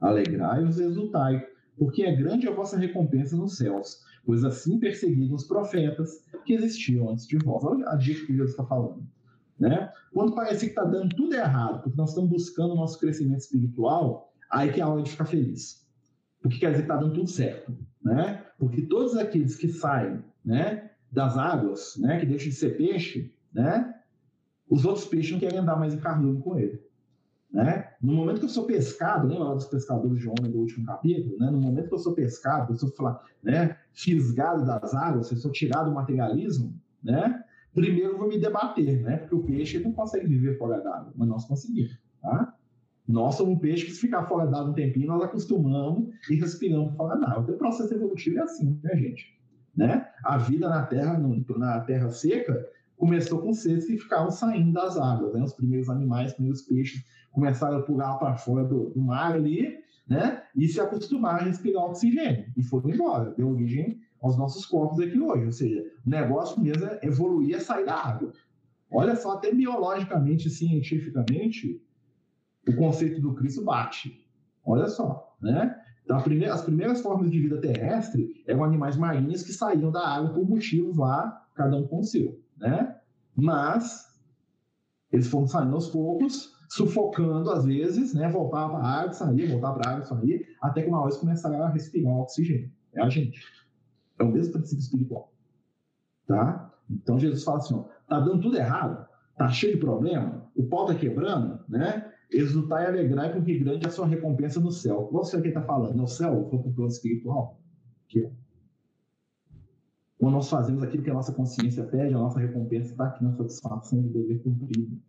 Alegrai-vos 0.00 0.78
e 0.78 0.84
exultai, 0.84 1.44
porque 1.78 2.02
é 2.02 2.14
grande 2.14 2.46
a 2.46 2.54
vossa 2.54 2.78
recompensa 2.78 3.36
nos 3.36 3.56
céus, 3.56 4.00
pois 4.24 4.44
assim 4.44 4.78
perseguiram 4.78 5.34
os 5.34 5.44
profetas 5.44 6.22
que 6.44 6.52
existiam 6.52 7.10
antes 7.10 7.26
de 7.26 7.38
vós. 7.38 7.64
Olha 7.64 7.88
a 7.88 7.96
dica 7.96 8.26
que 8.26 8.32
Jesus 8.32 8.50
está 8.50 8.64
falando. 8.64 9.02
Né? 9.58 9.90
Quando 10.12 10.34
parece 10.34 10.66
que 10.66 10.72
está 10.72 10.84
dando 10.84 11.14
tudo 11.16 11.34
errado, 11.34 11.82
porque 11.82 11.96
nós 11.96 12.10
estamos 12.10 12.30
buscando 12.30 12.72
o 12.72 12.76
nosso 12.76 12.98
crescimento 12.98 13.40
espiritual, 13.40 14.32
aí 14.50 14.72
que 14.72 14.80
é 14.80 14.84
a 14.84 14.88
hora 14.88 15.02
de 15.02 15.10
ficar 15.10 15.24
feliz. 15.24 15.87
Porque 16.40 16.58
quer 16.58 16.70
dizer 16.70 16.84
que 16.84 16.90
está 16.90 16.96
dando 16.96 17.14
tudo 17.14 17.28
certo 17.28 17.72
né? 18.02 18.44
Porque 18.58 18.82
todos 18.82 19.16
aqueles 19.16 19.56
que 19.56 19.68
saem, 19.68 20.22
né, 20.44 20.90
das 21.10 21.36
águas, 21.36 21.96
né, 21.98 22.18
que 22.18 22.26
deixam 22.26 22.48
de 22.48 22.54
ser 22.54 22.76
peixe, 22.76 23.32
né, 23.52 23.94
os 24.68 24.84
outros 24.84 25.06
peixes 25.06 25.32
não 25.32 25.40
querem 25.40 25.58
andar 25.58 25.76
mais 25.76 25.94
em 25.94 25.98
carnudo 25.98 26.40
com 26.40 26.58
ele. 26.58 26.82
Né? 27.50 27.92
No 28.02 28.12
momento 28.12 28.40
que 28.40 28.44
eu 28.44 28.50
sou 28.50 28.64
pescado, 28.64 29.26
lembra 29.26 29.44
lá 29.44 29.54
dos 29.54 29.66
pescadores 29.66 30.18
de 30.18 30.28
homem 30.28 30.50
do 30.50 30.58
último 30.58 30.84
capítulo? 30.84 31.38
Né? 31.38 31.50
No 31.50 31.58
momento 31.58 31.88
que 31.88 31.94
eu 31.94 31.98
sou 31.98 32.14
pescado, 32.14 32.74
eu 32.74 32.76
sou 32.76 32.92
né, 33.42 33.78
fisgado 33.94 34.66
das 34.66 34.94
águas, 34.94 35.30
eu 35.30 35.38
sou 35.38 35.50
tirado 35.50 35.88
do 35.88 35.94
materialismo, 35.94 36.78
né? 37.02 37.42
primeiro 37.72 38.12
eu 38.12 38.18
vou 38.18 38.28
me 38.28 38.38
debater, 38.38 39.02
né? 39.02 39.16
porque 39.18 39.34
o 39.34 39.44
peixe 39.44 39.78
não 39.78 39.92
consegue 39.92 40.26
viver 40.26 40.58
fora 40.58 40.78
d'água, 40.80 41.12
mas 41.16 41.28
nós 41.28 41.44
conseguimos. 41.46 41.98
Tá? 42.20 42.54
Nós 43.08 43.36
somos 43.36 43.54
um 43.54 43.58
peixe 43.58 43.86
que, 43.86 43.92
se 43.92 44.00
ficar 44.00 44.26
fora 44.26 44.46
d'água 44.46 44.70
um 44.70 44.74
tempinho, 44.74 45.06
nós 45.06 45.22
acostumamos 45.22 46.10
e 46.28 46.34
respiramos 46.34 46.94
fora 46.94 47.16
d'água. 47.16 47.42
Então, 47.42 47.54
o 47.54 47.58
processo 47.58 47.94
evolutivo 47.94 48.38
é 48.38 48.42
assim, 48.42 48.78
né, 48.82 48.94
gente? 48.96 49.34
Né? 49.74 50.06
A 50.22 50.36
vida 50.36 50.68
na 50.68 50.84
terra, 50.84 51.18
na 51.18 51.80
terra 51.80 52.10
seca, 52.10 52.68
começou 52.98 53.40
com 53.40 53.54
seres 53.54 53.86
que 53.86 53.96
ficavam 53.96 54.30
saindo 54.30 54.72
das 54.72 54.98
águas. 54.98 55.32
Né? 55.32 55.42
Os 55.42 55.54
primeiros 55.54 55.88
animais, 55.88 56.30
os 56.30 56.34
primeiros 56.34 56.62
peixes 56.62 57.02
começaram 57.32 57.78
a 57.78 57.82
pular 57.82 58.18
para 58.18 58.36
fora 58.36 58.64
do, 58.64 58.90
do, 58.90 59.00
mar 59.00 59.34
ali, 59.34 59.78
né? 60.06 60.42
E 60.54 60.66
se 60.68 60.80
acostumaram 60.80 61.38
a 61.38 61.44
respirar 61.44 61.84
oxigênio. 61.84 62.46
E 62.56 62.62
foram 62.62 62.90
embora. 62.90 63.32
Deu 63.36 63.48
origem 63.48 64.00
aos 64.20 64.36
nossos 64.36 64.66
corpos 64.66 65.00
aqui 65.00 65.18
hoje. 65.18 65.46
Ou 65.46 65.52
seja, 65.52 65.82
o 66.04 66.10
negócio 66.10 66.60
mesmo 66.60 66.84
é 66.84 66.98
evoluir 67.02 67.56
a 67.56 67.60
sair 67.60 67.86
da 67.86 67.94
água. 67.94 68.32
Olha 68.90 69.14
só, 69.16 69.32
até 69.32 69.54
biologicamente, 69.54 70.50
cientificamente, 70.50 71.80
o 72.68 72.76
conceito 72.76 73.20
do 73.20 73.34
Cristo 73.34 73.64
bate. 73.64 74.24
Olha 74.64 74.86
só, 74.86 75.36
né? 75.40 75.74
Então, 76.04 76.22
primeira, 76.22 76.54
as 76.54 76.62
primeiras 76.62 77.00
formas 77.00 77.30
de 77.30 77.38
vida 77.38 77.60
terrestre 77.60 78.42
eram 78.46 78.64
animais 78.64 78.96
marinhos 78.96 79.42
que 79.42 79.52
saíam 79.52 79.90
da 79.90 80.06
água 80.06 80.32
por 80.32 80.48
motivos 80.48 80.96
lá 80.96 81.46
cada 81.54 81.76
um 81.76 81.86
com 81.86 82.00
o 82.00 82.04
seu, 82.04 82.40
né? 82.56 82.96
Mas 83.36 84.08
eles 85.12 85.26
foram 85.26 85.46
saindo 85.46 85.74
aos 85.74 85.90
poucos, 85.90 86.52
sufocando 86.70 87.50
às 87.50 87.64
vezes, 87.64 88.14
né? 88.14 88.28
Voltava 88.28 88.78
para 88.78 88.86
a 88.86 89.00
água, 89.00 89.12
saía, 89.12 89.48
voltava 89.48 89.78
para 89.78 89.90
a 89.90 89.92
água, 89.94 90.04
saía, 90.04 90.40
até 90.62 90.82
que 90.82 90.88
uma 90.88 90.98
hora 90.98 91.08
eles 91.08 91.18
começaram 91.18 91.62
a 91.62 91.68
respirar 91.68 92.12
oxigênio. 92.14 92.70
É 92.94 93.02
a 93.02 93.08
gente. 93.08 93.40
É 94.18 94.22
o 94.22 94.32
mesmo 94.32 94.54
princípio 94.54 94.82
espiritual. 94.82 95.32
Tá? 96.26 96.72
Então 96.90 97.18
Jesus 97.18 97.44
fala 97.44 97.58
assim: 97.58 97.74
ó, 97.74 97.84
tá 98.08 98.20
dando 98.20 98.40
tudo 98.40 98.56
errado, 98.56 99.06
tá 99.36 99.48
cheio 99.48 99.74
de 99.74 99.80
problema, 99.80 100.50
o 100.54 100.64
pau 100.64 100.86
tá 100.86 100.94
quebrando, 100.94 101.60
né? 101.68 102.07
Exultar 102.30 102.82
e 102.82 102.86
alegrar, 102.86 103.32
porque 103.32 103.58
grande 103.58 103.86
é 103.86 103.88
a 103.88 103.90
sua 103.90 104.06
recompensa 104.06 104.60
no 104.60 104.70
céu. 104.70 105.08
Qual 105.10 105.24
é 105.24 105.36
o 105.36 105.42
que 105.42 105.48
está 105.48 105.62
falando? 105.62 105.96
No 105.96 106.06
céu, 106.06 106.46
foi 106.50 106.58
para 106.58 106.68
o 106.68 106.74
plano 106.74 106.90
espiritual. 106.90 107.58
Aqui, 108.06 108.24
ó. 108.24 108.30
Quando 110.18 110.34
nós 110.34 110.50
fazemos 110.50 110.82
aquilo 110.82 111.02
que 111.02 111.10
a 111.10 111.14
nossa 111.14 111.32
consciência 111.32 111.84
pede, 111.84 112.12
a 112.12 112.18
nossa 112.18 112.40
recompensa 112.40 112.90
está 112.90 113.06
aqui 113.06 113.22
na 113.22 113.32
satisfação 113.32 114.02
do 114.02 114.08
dever 114.08 114.42
cumprido. 114.42 115.00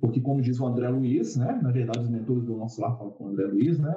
Porque, 0.00 0.20
como 0.20 0.42
diz 0.42 0.58
o 0.58 0.66
André 0.66 0.88
Luiz, 0.88 1.36
né? 1.36 1.58
na 1.62 1.70
verdade, 1.70 2.00
os 2.00 2.10
mentores 2.10 2.44
do 2.44 2.56
nosso 2.56 2.80
lar 2.80 2.98
falam 2.98 3.12
com 3.12 3.24
o 3.24 3.28
André 3.28 3.46
Luiz, 3.46 3.78
né? 3.78 3.94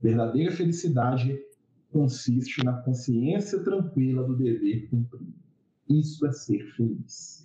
verdadeira 0.00 0.52
felicidade 0.52 1.38
consiste 1.90 2.64
na 2.64 2.74
consciência 2.74 3.62
tranquila 3.62 4.24
do 4.24 4.36
dever 4.36 4.88
cumprido. 4.88 5.34
Isso 5.88 6.24
é 6.26 6.32
ser 6.32 6.64
feliz. 6.76 7.42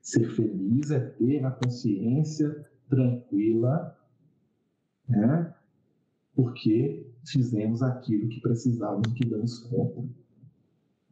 Ser 0.00 0.30
feliz 0.30 0.90
é 0.90 1.00
ter 1.00 1.44
a 1.44 1.50
consciência 1.50 2.64
tranquila, 2.88 3.96
né? 5.08 5.54
porque 6.34 7.06
fizemos 7.26 7.82
aquilo 7.82 8.28
que 8.28 8.40
precisávamos, 8.40 9.12
que 9.12 9.24
damos 9.24 9.58
conta. 9.58 10.04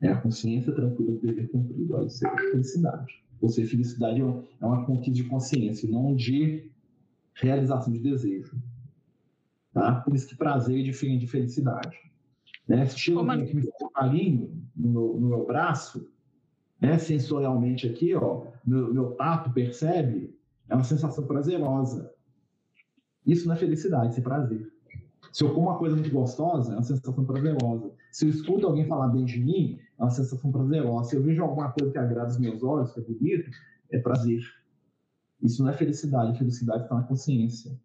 É 0.00 0.08
a 0.08 0.20
consciência 0.20 0.72
tranquila 0.72 1.12
do 1.12 1.20
dever 1.20 1.48
cumprido. 1.50 1.94
Olha, 1.94 2.06
isso 2.06 2.26
é 2.26 2.50
felicidade. 2.50 3.22
Ou 3.40 3.48
seja, 3.48 3.70
felicidade 3.70 4.20
é, 4.20 4.24
é 4.24 4.66
uma 4.66 4.84
conquista 4.84 5.12
de 5.12 5.24
consciência, 5.24 5.88
não 5.88 6.14
de 6.14 6.70
realização 7.34 7.92
de 7.92 8.00
desejo. 8.00 8.56
Tá? 9.72 10.00
Por 10.00 10.14
isso 10.14 10.28
que 10.28 10.36
prazer 10.36 10.80
é 10.80 10.82
diferente 10.82 11.20
de 11.20 11.26
felicidade. 11.28 11.96
Né? 12.68 12.84
Se 12.86 12.98
chega 12.98 13.18
alguém 13.18 13.46
que 13.46 13.54
me 13.54 13.62
faz 13.62 13.82
um 13.82 13.88
carinho 13.88 14.62
no, 14.76 15.18
no, 15.20 15.28
meu 15.28 15.46
braço, 15.46 16.08
né? 16.80 16.98
sensorialmente 16.98 17.86
aqui, 17.88 18.14
ó, 18.14 18.46
meu, 18.64 18.92
meu 18.92 19.10
tato 19.12 19.52
percebe, 19.52 20.34
é 20.72 20.74
uma 20.74 20.84
sensação 20.84 21.26
prazerosa. 21.26 22.10
Isso 23.26 23.46
não 23.46 23.54
é 23.54 23.58
felicidade, 23.58 24.12
isso 24.12 24.20
é 24.20 24.22
prazer. 24.22 24.72
Se 25.30 25.44
eu 25.44 25.52
como 25.52 25.68
uma 25.68 25.78
coisa 25.78 25.94
muito 25.94 26.10
gostosa, 26.10 26.72
é 26.72 26.76
uma 26.76 26.82
sensação 26.82 27.24
prazerosa. 27.26 27.92
Se 28.10 28.24
eu 28.24 28.30
escuto 28.30 28.66
alguém 28.66 28.86
falar 28.86 29.08
bem 29.08 29.26
de 29.26 29.38
mim, 29.38 29.78
é 29.98 30.02
uma 30.02 30.10
sensação 30.10 30.50
prazerosa. 30.50 31.10
Se 31.10 31.16
eu 31.16 31.22
vejo 31.22 31.42
alguma 31.42 31.70
coisa 31.70 31.92
que 31.92 31.98
agrada 31.98 32.30
os 32.30 32.38
meus 32.38 32.62
olhos, 32.62 32.90
que 32.90 33.00
é 33.00 33.02
bonito, 33.02 33.50
é 33.90 33.98
prazer. 33.98 34.42
Isso 35.42 35.62
não 35.62 35.70
é 35.70 35.74
felicidade. 35.74 36.38
Felicidade 36.38 36.84
está 36.84 36.94
na 36.94 37.02
consciência, 37.02 37.78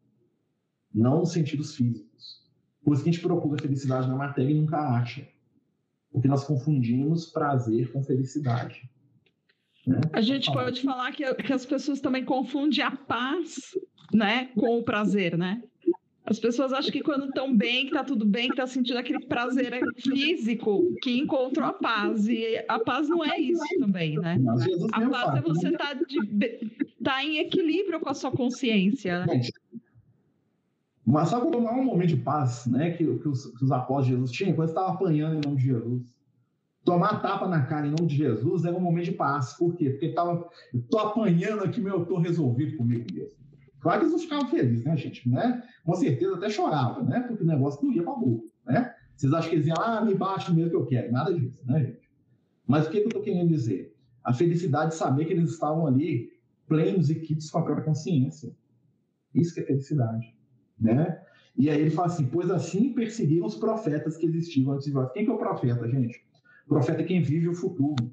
não 0.94 1.20
nos 1.20 1.34
sentidos 1.34 1.76
físicos. 1.76 2.48
Por 2.84 2.94
isso 2.94 3.04
que 3.04 3.10
a 3.10 3.12
gente 3.12 3.22
procura 3.22 3.62
felicidade 3.62 4.08
na 4.08 4.16
matéria 4.16 4.52
e 4.52 4.62
nunca 4.62 4.80
acha. 4.80 5.28
Porque 6.10 6.30
nós 6.30 6.46
confundimos 6.46 7.26
prazer 7.26 7.92
com 7.92 8.02
felicidade. 8.02 8.90
Né? 9.88 10.02
A 10.12 10.20
gente 10.20 10.52
pode 10.52 10.82
falar 10.82 11.14
que, 11.14 11.34
que 11.36 11.54
as 11.54 11.66
pessoas 11.66 12.02
também 12.02 12.26
confundem 12.26 12.84
a 12.84 12.92
paz 12.92 13.72
né, 14.14 14.50
com 14.54 14.78
o 14.78 14.84
prazer, 14.84 15.38
né? 15.38 15.64
As 16.26 16.38
pessoas 16.38 16.74
acham 16.74 16.92
que 16.92 17.02
quando 17.02 17.28
estão 17.28 17.56
bem, 17.56 17.84
que 17.84 17.92
está 17.92 18.04
tudo 18.04 18.26
bem, 18.26 18.48
que 18.48 18.54
está 18.54 18.68
sentindo 18.68 19.00
aquele 19.00 19.26
prazer 19.28 19.80
físico, 19.96 20.94
que 21.02 21.18
encontrou 21.18 21.66
a 21.66 21.72
paz. 21.72 22.28
E 22.28 22.62
a 22.68 22.78
paz 22.80 23.08
não 23.08 23.24
é 23.24 23.40
isso 23.40 23.64
também, 23.80 24.18
né? 24.18 24.38
A 24.92 25.10
paz 25.10 25.38
é 25.38 25.42
você 25.42 25.70
estar 25.70 25.96
tá 25.96 26.06
tá 27.02 27.24
em 27.24 27.38
equilíbrio 27.38 28.02
com 28.02 28.10
a 28.10 28.14
sua 28.14 28.30
consciência. 28.30 29.26
Né? 29.26 29.40
Mas 31.06 31.30
sabe 31.30 31.44
quando 31.50 31.66
é 31.66 31.72
um 31.72 31.86
momento 31.86 32.10
de 32.10 32.18
paz, 32.18 32.66
né? 32.66 32.92
Que, 32.92 33.06
que, 33.06 33.28
os, 33.30 33.46
que 33.46 33.64
os 33.64 33.72
apóstolos 33.72 34.08
de 34.08 34.12
Jesus 34.12 34.32
tinham? 34.32 34.54
Quando 34.54 34.68
estavam 34.68 34.96
apanhando 34.96 35.36
em 35.36 35.48
nome 35.48 35.62
de 35.62 35.68
Jesus. 35.68 36.17
Tomar 36.88 37.22
tapa 37.22 37.50
na 37.50 37.64
cara 37.64 37.86
em 37.86 37.92
nome 37.92 38.08
de 38.08 38.16
Jesus 38.16 38.64
era 38.64 38.74
um 38.74 38.80
momento 38.80 39.04
de 39.04 39.12
paz. 39.12 39.56
Por 39.56 39.76
quê? 39.76 39.90
Porque 39.90 40.14
tava, 40.14 40.50
tô 40.90 40.98
apanhando 40.98 41.66
aqui, 41.66 41.82
meu, 41.82 42.00
eu 42.00 42.06
tô 42.06 42.18
resolvido 42.18 42.78
comigo 42.78 43.06
mesmo. 43.14 43.38
Claro 43.82 44.00
que 44.00 44.06
eles 44.06 44.14
não 44.14 44.20
ficavam 44.20 44.50
felizes, 44.50 44.86
né, 44.86 44.96
gente? 44.96 45.28
Né? 45.28 45.62
Com 45.84 45.94
certeza 45.96 46.38
até 46.38 46.50
choravam, 46.50 47.04
né? 47.04 47.20
Porque 47.28 47.44
o 47.44 47.46
negócio 47.46 47.86
não 47.86 47.92
ia 47.92 48.02
para 48.02 48.14
boca, 48.14 48.48
né? 48.66 48.96
Vocês 49.14 49.34
acham 49.34 49.50
que 49.50 49.56
eles 49.58 49.68
iam, 49.68 49.76
ah, 49.78 50.00
me 50.00 50.16
baixa 50.16 50.54
mesmo 50.54 50.70
que 50.70 50.76
eu 50.78 50.86
quero. 50.86 51.12
Nada 51.12 51.34
disso, 51.34 51.62
né, 51.68 51.88
gente? 51.88 52.10
Mas 52.66 52.88
o 52.88 52.90
que, 52.90 53.00
eu 53.00 53.08
estou 53.08 53.22
querendo 53.22 53.50
dizer? 53.50 53.94
A 54.24 54.32
felicidade 54.32 54.92
de 54.92 54.96
saber 54.96 55.26
que 55.26 55.34
eles 55.34 55.52
estavam 55.52 55.86
ali 55.88 56.30
plenos 56.70 57.10
e 57.10 57.16
quites 57.16 57.52
com 57.52 57.58
a 57.58 57.64
própria 57.64 57.84
consciência. 57.84 58.56
Isso 59.36 59.54
que 59.54 59.60
é 59.60 59.64
felicidade, 59.64 60.34
né? 60.80 61.22
E 61.58 61.70
aí 61.70 61.82
ele 61.82 61.90
fala 61.90 62.08
assim, 62.08 62.28
pois 62.28 62.50
assim 62.50 62.94
perseguiram 62.94 63.46
os 63.46 63.56
profetas 63.56 64.16
que 64.16 64.26
existiam 64.26 64.72
antes 64.72 64.86
de 64.86 64.94
vós. 64.94 65.12
Quem 65.12 65.26
que 65.26 65.32
é 65.32 65.34
o 65.34 65.38
profeta, 65.38 65.86
gente? 65.90 66.26
Profeta 66.68 67.02
é 67.02 67.06
quem 67.06 67.22
vive 67.22 67.50
o 67.50 67.56
futuro. 67.56 68.12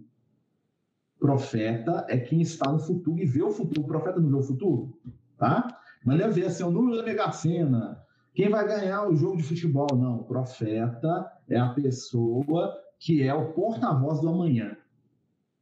Profeta 1.19 2.07
é 2.09 2.19
quem 2.19 2.41
está 2.41 2.71
no 2.71 2.79
futuro 2.79 3.21
e 3.21 3.27
vê 3.27 3.43
o 3.43 3.51
futuro. 3.51 3.83
O 3.83 3.87
profeta 3.87 4.21
não 4.21 4.31
vê 4.31 4.37
o 4.37 4.43
futuro? 4.43 4.99
tá? 5.37 5.79
Mas 6.05 6.21
ele 6.21 6.33
vê 6.33 6.47
assim, 6.47 6.65
o 6.65 6.71
número 6.71 6.97
da 6.97 7.03
Mega 7.03 7.31
Sena, 7.33 8.03
quem 8.35 8.49
vai 8.49 8.67
ganhar 8.67 9.09
o 9.09 9.17
jogo 9.17 9.37
de 9.37 9.43
futebol? 9.43 9.87
Não, 9.95 10.21
o 10.21 10.25
profeta 10.25 11.31
é 11.49 11.59
a 11.59 11.69
pessoa 11.71 12.75
que 12.99 13.23
é 13.23 13.35
o 13.35 13.53
porta-voz 13.53 14.21
do 14.21 14.29
amanhã. 14.29 14.77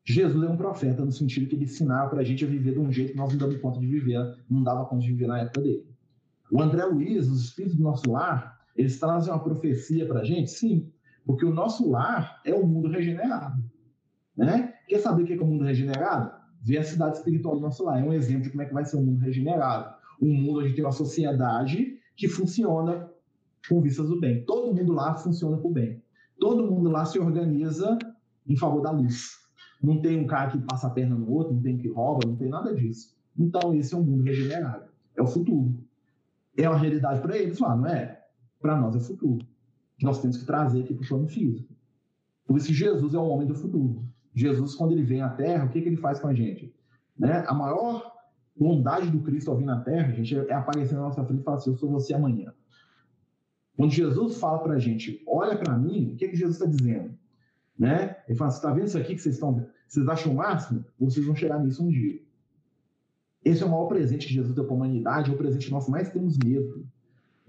Jesus 0.05 0.45
é 0.45 0.49
um 0.49 0.57
profeta 0.57 1.05
no 1.05 1.13
sentido 1.13 1.49
que 1.49 1.55
ele 1.55 1.65
ensinava 1.65 2.11
para 2.11 2.21
a 2.21 2.25
gente 2.25 2.45
a 2.45 2.49
viver 2.49 2.73
de 2.73 2.81
um 2.81 2.91
jeito 2.91 3.13
que 3.13 3.17
nós 3.17 3.31
não 3.33 3.39
damos 3.39 3.57
conta 3.59 3.79
de 3.79 3.87
viver, 3.87 4.37
não 4.51 4.63
dava 4.63 4.85
conta 4.87 5.03
de 5.03 5.13
viver 5.13 5.29
na 5.29 5.41
época 5.41 5.61
dele. 5.61 5.87
O 6.51 6.61
André 6.61 6.85
Luiz, 6.85 7.29
os 7.29 7.45
espíritos 7.45 7.77
do 7.77 7.85
nosso 7.85 8.11
lar, 8.11 8.61
eles 8.77 8.99
trazem 8.99 9.33
uma 9.33 9.43
profecia 9.43 10.07
para 10.07 10.21
a 10.21 10.25
gente? 10.25 10.51
Sim, 10.51 10.92
porque 11.25 11.45
o 11.45 11.53
nosso 11.53 11.91
lar 11.91 12.41
é 12.45 12.55
o 12.55 12.67
mundo 12.67 12.89
regenerado. 12.89 13.63
Né? 14.37 14.75
Quer 14.89 14.99
saber 14.99 15.23
o 15.23 15.27
que 15.27 15.35
é 15.35 15.41
o 15.41 15.47
mundo 15.47 15.65
regenerado? 15.65 16.43
ver 16.63 16.79
a 16.79 16.85
cidade 16.85 17.17
espiritual 17.17 17.57
do 17.57 17.61
nosso 17.61 17.85
lar. 17.85 18.01
É 18.01 18.05
um 18.05 18.13
exemplo 18.13 18.45
de 18.45 18.51
como 18.51 18.63
é 18.63 18.67
que 18.67 18.73
vai 18.73 18.85
ser 18.85 18.97
um 18.97 19.05
mundo 19.05 19.21
regenerado. 19.21 19.95
Um 20.21 20.33
mundo 20.33 20.61
onde 20.61 20.75
tem 20.75 20.85
uma 20.85 20.93
sociedade 20.93 21.99
que 22.17 22.29
funciona 22.29 23.11
com 23.69 23.81
vistas 23.81 24.09
do 24.09 24.21
bem. 24.21 24.45
Todo 24.45 24.75
mundo 24.75 24.93
lá 24.93 25.15
funciona 25.15 25.57
com 25.59 25.69
o 25.69 25.73
bem. 25.73 26.03
Todo 26.39 26.71
mundo 26.71 26.89
lá 26.91 27.05
se 27.05 27.19
organiza 27.19 27.99
em 28.47 28.57
favor 28.57 28.81
da 28.81 28.91
luz. 28.91 29.41
Não 29.83 30.01
tem 30.01 30.21
um 30.21 30.27
cara 30.27 30.51
que 30.51 30.59
passa 30.59 30.87
a 30.87 30.91
perna 30.91 31.17
no 31.17 31.29
outro, 31.31 31.55
não 31.55 31.63
tem 31.63 31.77
que 31.77 31.89
rouba, 31.89 32.27
não 32.27 32.37
tem 32.37 32.49
nada 32.49 32.73
disso. 32.75 33.17
Então, 33.37 33.75
esse 33.75 33.95
é 33.95 33.97
um 33.97 34.05
mundo 34.05 34.23
regenerado. 34.23 34.85
É 35.17 35.23
o 35.23 35.27
futuro. 35.27 35.75
É 36.57 36.69
uma 36.69 36.79
realidade 36.79 37.21
para 37.21 37.37
eles 37.37 37.59
lá, 37.59 37.75
não 37.75 37.87
é? 37.87 38.21
Para 38.61 38.81
nós 38.81 38.95
é 38.95 38.99
o 38.99 39.01
futuro. 39.01 39.45
Que 40.03 40.07
nós 40.07 40.21
temos 40.21 40.37
que 40.37 40.45
trazer 40.45 40.83
aqui 40.83 40.93
para 40.95 41.05
o 41.05 41.09
plano 41.09 41.29
físico. 41.29 41.73
Por 42.45 42.57
isso 42.57 42.67
que 42.67 42.75
Jesus 42.75 43.15
é 43.15 43.19
o 43.19 43.29
homem 43.29 43.47
do 43.47 43.55
futuro. 43.55 44.05
Jesus, 44.35 44.75
quando 44.75 44.91
ele 44.91 45.05
vem 45.05 45.23
à 45.23 45.29
Terra, 45.29 45.65
o 45.65 45.69
que, 45.69 45.81
que 45.81 45.89
ele 45.89 45.97
faz 45.97 46.19
com 46.19 46.27
a 46.27 46.35
gente? 46.35 46.75
Né? 47.17 47.45
A 47.47 47.55
maior 47.55 48.13
bondade 48.57 49.09
do 49.09 49.21
Cristo 49.21 49.53
ao 49.53 49.57
vir 49.57 49.65
na 49.65 49.81
Terra, 49.81 50.11
gente, 50.13 50.37
é 50.37 50.55
aparecer 50.55 50.97
na 50.97 51.03
nossa 51.03 51.25
frente 51.25 51.43
e 51.43 51.45
falar 51.45 51.59
assim: 51.59 51.71
Eu 51.71 51.77
sou 51.77 51.89
você 51.89 52.13
amanhã. 52.15 52.53
Quando 53.77 53.93
Jesus 53.93 54.39
fala 54.39 54.59
para 54.59 54.75
a 54.75 54.79
gente, 54.81 55.23
olha 55.25 55.57
para 55.57 55.79
mim, 55.79 56.15
o 56.15 56.17
que, 56.17 56.27
que 56.27 56.37
Jesus 56.37 56.57
está 56.57 56.67
dizendo? 56.67 57.17
Né? 57.79 58.17
Ele 58.27 58.37
fala: 58.37 58.51
Você 58.51 58.57
está 58.57 58.73
vendo 58.73 58.87
isso 58.89 58.99
aqui 58.99 59.15
que 59.15 59.23
vocês 59.23 59.37
estão. 59.37 59.69
Vocês 59.87 60.09
acham 60.09 60.33
o 60.33 60.35
máximo? 60.35 60.85
Vocês 60.99 61.25
vão 61.25 61.37
chegar 61.37 61.61
nisso 61.61 61.81
um 61.87 61.89
dia. 61.89 62.21
Esse 63.45 63.63
é 63.63 63.67
o 63.67 63.71
maior 63.71 63.87
presente 63.87 64.27
que 64.27 64.35
Jesus 64.35 64.53
deu 64.53 64.65
para 64.65 64.75
a 64.75 64.77
humanidade, 64.77 65.31
é 65.31 65.33
o 65.33 65.39
presente 65.39 65.67
que 65.67 65.73
nós 65.73 65.89
mais 65.89 66.11
temos 66.11 66.37
medo. 66.39 66.82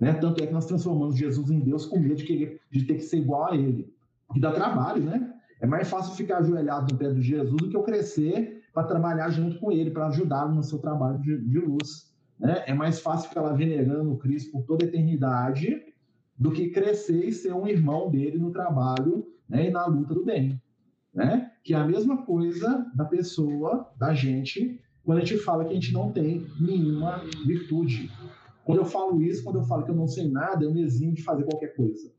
Né? 0.04 0.14
Tanto 0.14 0.44
é 0.44 0.48
que 0.48 0.54
nós 0.54 0.66
transformamos 0.66 1.16
Jesus 1.16 1.50
em 1.50 1.60
Deus 1.60 1.86
com 1.86 1.98
medo 1.98 2.16
de, 2.16 2.26
querer, 2.26 2.60
de 2.70 2.84
ter 2.84 2.96
que 2.96 3.04
ser 3.04 3.18
igual 3.18 3.52
a 3.52 3.56
Ele. 3.56 3.94
Que 4.34 4.40
dá 4.40 4.52
trabalho, 4.52 5.02
né? 5.02 5.34
É 5.62 5.66
mais 5.66 5.90
fácil 5.90 6.14
ficar 6.16 6.40
ajoelhado 6.40 6.92
no 6.92 7.00
pé 7.00 7.10
de 7.12 7.22
Jesus 7.22 7.56
do 7.56 7.70
que 7.70 7.78
eu 7.78 7.84
crescer 7.84 8.62
para 8.74 8.84
trabalhar 8.84 9.30
junto 9.30 9.58
com 9.60 9.72
ele, 9.72 9.92
para 9.92 10.08
ajudá-lo 10.08 10.54
no 10.54 10.64
seu 10.64 10.78
trabalho 10.78 11.20
de, 11.20 11.38
de 11.38 11.60
luz. 11.60 12.12
Né? 12.38 12.64
É 12.68 12.74
mais 12.74 13.00
fácil 13.00 13.30
ficar 13.30 13.42
lá 13.42 13.54
venerando 13.54 14.18
Cristo 14.18 14.52
por 14.52 14.64
toda 14.64 14.84
a 14.84 14.88
eternidade 14.88 15.82
do 16.38 16.52
que 16.52 16.70
crescer 16.70 17.24
e 17.26 17.32
ser 17.32 17.54
um 17.54 17.66
irmão 17.66 18.12
dele 18.12 18.38
no 18.38 18.52
trabalho 18.52 19.26
né, 19.48 19.70
e 19.70 19.72
na 19.72 19.86
luta 19.86 20.14
do 20.14 20.26
bem. 20.26 20.62
Né? 21.14 21.50
Que 21.64 21.74
é 21.74 21.78
a 21.78 21.88
mesma 21.88 22.26
coisa 22.26 22.86
da 22.94 23.06
pessoa, 23.06 23.90
da 23.98 24.14
gente, 24.14 24.82
quando 25.06 25.20
a 25.20 25.22
gente 25.24 25.38
fala 25.38 25.64
que 25.64 25.72
a 25.72 25.76
gente 25.76 25.94
não 25.94 26.12
tem 26.12 26.46
nenhuma 26.60 27.22
virtude. 27.46 28.12
Quando 28.66 28.80
eu 28.80 28.86
falo 28.86 29.22
isso, 29.22 29.44
quando 29.44 29.60
eu 29.60 29.64
falo 29.64 29.84
que 29.84 29.92
eu 29.92 29.96
não 29.96 30.08
sei 30.08 30.30
nada, 30.30 30.64
eu 30.64 30.74
me 30.74 30.82
eximo 30.82 31.14
de 31.14 31.24
fazer 31.24 31.44
qualquer 31.44 31.76
coisa. 31.76 32.12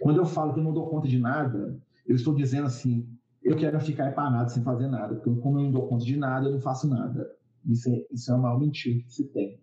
Quando 0.00 0.18
eu 0.18 0.26
falo 0.26 0.52
que 0.52 0.60
eu 0.60 0.64
não 0.64 0.72
dou 0.72 0.88
conta 0.88 1.08
de 1.08 1.18
nada, 1.18 1.80
eu 2.06 2.16
estou 2.16 2.34
dizendo 2.34 2.66
assim, 2.66 3.08
eu 3.42 3.56
quero 3.56 3.80
ficar 3.80 4.14
parado 4.14 4.50
sem 4.50 4.62
fazer 4.62 4.88
nada, 4.88 5.14
porque 5.14 5.40
como 5.40 5.58
eu 5.58 5.64
não 5.64 5.70
dou 5.70 5.88
conta 5.88 6.04
de 6.04 6.16
nada, 6.16 6.46
eu 6.46 6.52
não 6.52 6.60
faço 6.60 6.88
nada. 6.88 7.30
Isso 7.64 7.88
é, 7.88 8.06
isso 8.10 8.30
é 8.30 8.34
a 8.34 8.38
maior 8.38 8.58
mentira 8.58 9.02
que 9.04 9.12
se 9.12 9.28
tem. 9.28 9.60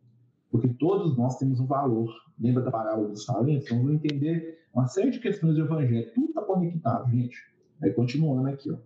Porque 0.51 0.69
todos 0.69 1.17
nós 1.17 1.37
temos 1.37 1.59
um 1.59 1.65
valor. 1.65 2.09
Lembra 2.39 2.63
da 2.63 2.71
parábola 2.71 3.09
dos 3.09 3.25
talentos? 3.25 3.65
Então, 3.65 3.77
vamos 3.79 3.95
entender 3.95 4.59
uma 4.73 4.87
série 4.87 5.11
de 5.11 5.19
questões 5.19 5.55
do 5.55 5.61
evangelho. 5.61 6.13
Tudo 6.13 6.27
está 6.27 6.41
conectado, 6.41 7.09
gente. 7.09 7.37
Aí, 7.81 7.91
continuando 7.93 8.47
aqui, 8.47 8.71
ó. 8.71 8.77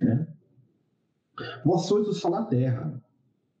Né? 0.00 0.26
Vós 1.64 1.86
sois 1.86 2.06
o 2.06 2.12
sal 2.12 2.30
da 2.30 2.44
terra, 2.44 3.02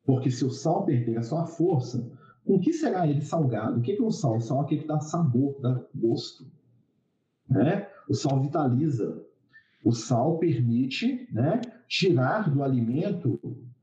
porque 0.04 0.30
se 0.30 0.44
o 0.44 0.50
sal 0.50 0.84
perder 0.84 1.18
a 1.18 1.22
sua 1.22 1.46
força, 1.46 2.10
com 2.44 2.60
que 2.60 2.72
será 2.72 3.06
ele 3.06 3.22
salgado? 3.22 3.78
O 3.78 3.82
que 3.82 3.92
é 3.92 4.02
o 4.02 4.10
sal? 4.10 4.36
O 4.36 4.40
sal 4.40 4.60
é 4.60 4.64
aquele 4.64 4.82
que 4.82 4.88
dá 4.88 5.00
sabor, 5.00 5.56
dá 5.60 5.82
gosto. 5.94 6.46
Né? 7.48 7.88
O 8.08 8.14
sal 8.14 8.40
vitaliza. 8.40 9.22
O 9.82 9.92
sal 9.92 10.38
permite 10.38 11.28
né, 11.32 11.60
tirar 11.88 12.50
do 12.50 12.62
alimento 12.62 13.40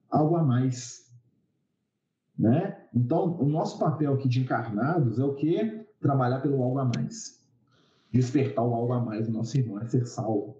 algo 0.09 0.35
a 0.35 0.43
mais. 0.43 1.11
Né? 2.37 2.77
Então, 2.93 3.35
o 3.39 3.45
nosso 3.45 3.79
papel 3.79 4.13
aqui 4.13 4.27
de 4.27 4.41
encarnados 4.41 5.17
é 5.19 5.23
o 5.23 5.33
que? 5.33 5.85
Trabalhar 5.99 6.39
pelo 6.41 6.61
algo 6.61 6.79
a 6.79 6.85
mais. 6.85 7.39
Despertar 8.11 8.63
o 8.63 8.73
algo 8.73 8.93
a 8.93 8.99
mais 8.99 9.27
do 9.27 9.33
nosso 9.33 9.57
irmão, 9.57 9.79
é 9.79 9.85
ser 9.85 10.05
salvo. 10.05 10.57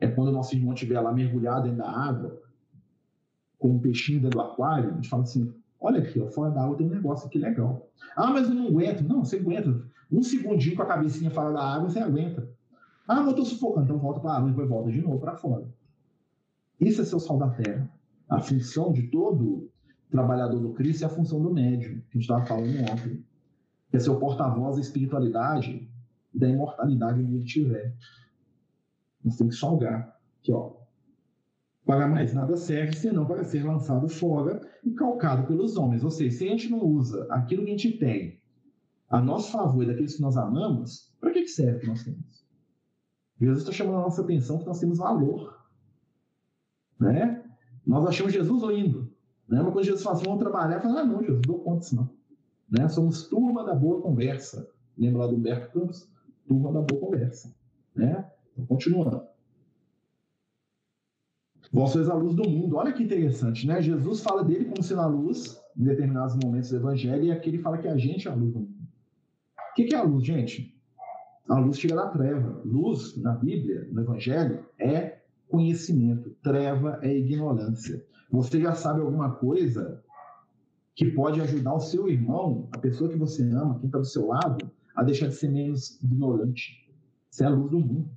É 0.00 0.08
quando 0.08 0.28
o 0.28 0.32
nosso 0.32 0.54
irmão 0.54 0.74
estiver 0.74 1.00
lá 1.00 1.12
mergulhado 1.12 1.64
dentro 1.64 1.78
da 1.78 1.90
água, 1.90 2.40
com 3.64 3.70
um 3.70 3.78
peixinho 3.78 4.20
dentro 4.20 4.38
do 4.38 4.44
aquário, 4.44 4.90
a 4.90 4.92
gente 4.92 5.08
fala 5.08 5.22
assim: 5.22 5.50
olha 5.80 6.02
aqui, 6.02 6.20
ó, 6.20 6.28
fora 6.28 6.50
da 6.50 6.62
água 6.62 6.76
tem 6.76 6.86
um 6.86 6.90
negócio 6.90 7.26
aqui 7.26 7.38
legal. 7.38 7.88
Ah, 8.14 8.30
mas 8.30 8.46
eu 8.46 8.54
não 8.54 8.66
aguento. 8.66 9.00
Não, 9.00 9.24
você 9.24 9.36
aguenta. 9.36 9.82
Um 10.12 10.22
segundinho 10.22 10.76
com 10.76 10.82
a 10.82 10.86
cabecinha 10.86 11.30
fora 11.30 11.50
da 11.50 11.62
água, 11.62 11.88
você 11.88 11.98
aguenta. 11.98 12.46
Ah, 13.08 13.16
mas 13.16 13.24
eu 13.24 13.30
estou 13.30 13.46
sufocando. 13.46 13.86
Então 13.86 13.98
volta 13.98 14.20
para 14.20 14.32
a 14.32 14.36
água 14.36 14.48
e 14.48 14.50
depois 14.50 14.68
volta 14.68 14.92
de 14.92 15.00
novo 15.00 15.18
para 15.18 15.34
fora. 15.34 15.66
Isso 16.78 17.00
é 17.00 17.04
ser 17.06 17.16
o 17.16 17.18
sal 17.18 17.38
da 17.38 17.48
terra. 17.48 17.90
A 18.28 18.38
função 18.38 18.92
de 18.92 19.04
todo 19.04 19.70
trabalhador 20.10 20.60
do 20.60 20.74
Cristo 20.74 21.04
é 21.04 21.06
a 21.06 21.10
função 21.10 21.40
do 21.40 21.50
médium, 21.50 22.02
que 22.10 22.18
a 22.18 22.20
gente 22.20 22.20
estava 22.20 22.44
falando 22.44 22.82
ontem. 22.82 23.24
Que 23.88 23.96
é 23.96 23.98
ser 23.98 24.10
o 24.10 24.20
porta-voz 24.20 24.76
da 24.76 24.82
espiritualidade 24.82 25.90
e 26.34 26.38
da 26.38 26.50
imortalidade 26.50 27.18
onde 27.18 27.34
ele 27.34 27.44
estiver. 27.44 27.94
Nós 29.24 29.38
temos 29.38 29.54
que 29.54 29.60
salgar. 29.60 30.20
Aqui, 30.42 30.52
ó. 30.52 30.83
Para 31.84 32.08
mais 32.08 32.32
nada 32.32 32.56
serve, 32.56 32.96
senão 32.96 33.26
para 33.26 33.44
ser 33.44 33.62
lançado 33.62 34.08
fora 34.08 34.60
e 34.82 34.90
calcado 34.92 35.46
pelos 35.46 35.76
homens. 35.76 36.02
Ou 36.02 36.10
seja, 36.10 36.38
se 36.38 36.44
a 36.44 36.50
gente 36.50 36.70
não 36.70 36.82
usa 36.82 37.26
aquilo 37.30 37.62
que 37.64 37.68
a 37.68 37.76
gente 37.76 37.98
tem 37.98 38.40
a 39.10 39.20
nosso 39.20 39.52
favor 39.52 39.82
e 39.82 39.86
daqueles 39.86 40.16
que 40.16 40.22
nós 40.22 40.36
amamos, 40.36 41.12
para 41.20 41.30
que 41.30 41.46
serve 41.46 41.80
que 41.80 41.86
nós 41.86 42.02
temos? 42.02 42.44
Jesus 43.38 43.60
está 43.60 43.72
chamando 43.72 43.98
a 43.98 44.02
nossa 44.02 44.22
atenção 44.22 44.58
que 44.58 44.66
nós 44.66 44.80
temos 44.80 44.98
valor. 44.98 45.62
Né? 46.98 47.44
Nós 47.86 48.06
achamos 48.06 48.32
Jesus 48.32 48.62
lindo. 48.62 49.12
Né? 49.46 49.60
Uma 49.60 49.70
coisa 49.70 49.88
Jesus 49.88 50.02
fala 50.02 50.16
assim, 50.16 50.24
vamos 50.24 50.40
trabalhar, 50.40 50.80
fala, 50.80 51.00
ah, 51.00 51.04
não, 51.04 51.22
Jesus, 51.22 51.42
dou 51.42 51.58
conta 51.60 51.80
disso 51.80 51.96
não. 51.96 52.10
Né? 52.70 52.88
Somos 52.88 53.28
turma 53.28 53.62
da 53.62 53.74
boa 53.74 54.00
conversa. 54.00 54.68
Lembra 54.96 55.24
lá 55.24 55.26
do 55.26 55.36
Humberto 55.36 55.78
Campos? 55.78 56.08
Turma 56.48 56.72
da 56.72 56.80
boa 56.80 57.00
conversa. 57.00 57.54
Né? 57.94 58.26
Então, 58.52 58.64
continuando. 58.66 59.33
Vós 61.74 61.90
sois 61.90 62.08
a 62.08 62.14
luz 62.14 62.36
do 62.36 62.48
mundo. 62.48 62.76
Olha 62.76 62.92
que 62.92 63.02
interessante, 63.02 63.66
né? 63.66 63.82
Jesus 63.82 64.20
fala 64.20 64.44
dele 64.44 64.66
como 64.66 64.80
sendo 64.80 65.00
a 65.00 65.06
luz 65.06 65.60
em 65.76 65.82
determinados 65.82 66.36
momentos 66.36 66.70
do 66.70 66.76
evangelho 66.76 67.24
e 67.24 67.32
aqui 67.32 67.50
ele 67.50 67.58
fala 67.58 67.78
que 67.78 67.88
a 67.88 67.96
gente 67.96 68.28
é 68.28 68.30
a 68.30 68.34
luz 68.34 68.52
do 68.52 68.60
mundo. 68.60 68.86
O 69.72 69.74
que 69.74 69.92
é 69.92 69.98
a 69.98 70.04
luz, 70.04 70.24
gente? 70.24 70.72
A 71.48 71.58
luz 71.58 71.76
tira 71.76 71.96
da 71.96 72.06
treva. 72.10 72.62
Luz, 72.64 73.20
na 73.20 73.32
Bíblia, 73.32 73.88
no 73.90 74.02
evangelho, 74.02 74.64
é 74.78 75.18
conhecimento. 75.48 76.30
Treva 76.44 77.00
é 77.02 77.12
ignorância. 77.12 78.06
Você 78.30 78.60
já 78.60 78.76
sabe 78.76 79.00
alguma 79.00 79.32
coisa 79.32 80.00
que 80.94 81.06
pode 81.06 81.40
ajudar 81.40 81.74
o 81.74 81.80
seu 81.80 82.08
irmão, 82.08 82.68
a 82.70 82.78
pessoa 82.78 83.10
que 83.10 83.18
você 83.18 83.42
ama, 83.50 83.80
quem 83.80 83.86
está 83.86 83.98
do 83.98 84.04
seu 84.04 84.28
lado, 84.28 84.70
a 84.94 85.02
deixar 85.02 85.26
de 85.26 85.34
ser 85.34 85.48
menos 85.48 86.00
ignorante. 86.00 86.88
Isso 87.28 87.42
é 87.42 87.46
a 87.48 87.50
luz 87.50 87.68
do 87.68 87.80
mundo. 87.80 88.08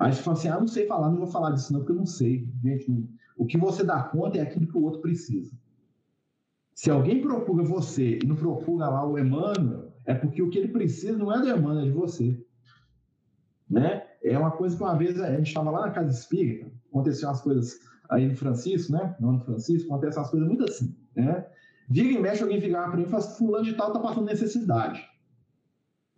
Você 0.00 0.22
fala 0.22 0.36
assim, 0.36 0.48
ah, 0.48 0.58
não 0.58 0.66
sei 0.66 0.86
falar, 0.86 1.10
não 1.10 1.18
vou 1.18 1.26
falar 1.26 1.50
disso 1.50 1.72
não, 1.72 1.80
porque 1.80 1.92
eu 1.92 1.96
não 1.96 2.06
sei. 2.06 2.48
Gente, 2.62 3.08
o 3.36 3.44
que 3.44 3.58
você 3.58 3.84
dá 3.84 4.02
conta 4.02 4.38
é 4.38 4.40
aquilo 4.40 4.66
que 4.66 4.76
o 4.76 4.82
outro 4.82 5.00
precisa. 5.00 5.52
Se 6.74 6.90
alguém 6.90 7.20
procura 7.20 7.62
você 7.62 8.18
e 8.22 8.26
não 8.26 8.34
procura 8.36 8.88
lá 8.88 9.06
o 9.06 9.18
Emmanuel, 9.18 9.92
é 10.06 10.14
porque 10.14 10.40
o 10.40 10.48
que 10.48 10.58
ele 10.58 10.68
precisa 10.68 11.18
não 11.18 11.30
é 11.30 11.38
do 11.38 11.48
Emmanuel, 11.48 11.84
é 11.84 11.84
de 11.84 11.92
você. 11.92 12.42
Né? 13.68 14.06
É 14.24 14.38
uma 14.38 14.50
coisa 14.50 14.74
que 14.74 14.82
uma 14.82 14.96
vez 14.96 15.20
a 15.20 15.30
gente 15.36 15.48
estava 15.48 15.70
lá 15.70 15.86
na 15.86 15.92
casa 15.92 16.10
espírita, 16.10 16.72
aconteceu 16.88 17.28
umas 17.28 17.42
coisas 17.42 17.78
aí 18.08 18.26
no 18.26 18.36
Francisco, 18.36 18.92
né? 18.92 19.14
Não 19.20 19.32
no 19.32 19.40
Francisco, 19.40 19.92
acontece 19.92 20.18
umas 20.18 20.30
coisas 20.30 20.48
muito 20.48 20.64
assim, 20.64 20.96
né? 21.14 21.46
Vira 21.88 22.12
e 22.12 22.18
mexe, 22.18 22.42
alguém 22.42 22.60
fica 22.60 22.82
para 22.82 22.96
mim 22.96 23.02
e 23.02 23.06
fala 23.06 23.22
assim, 23.22 23.38
fulano 23.38 23.64
de 23.64 23.74
tal 23.74 23.92
tá 23.92 24.00
passando 24.00 24.24
necessidade. 24.24 25.06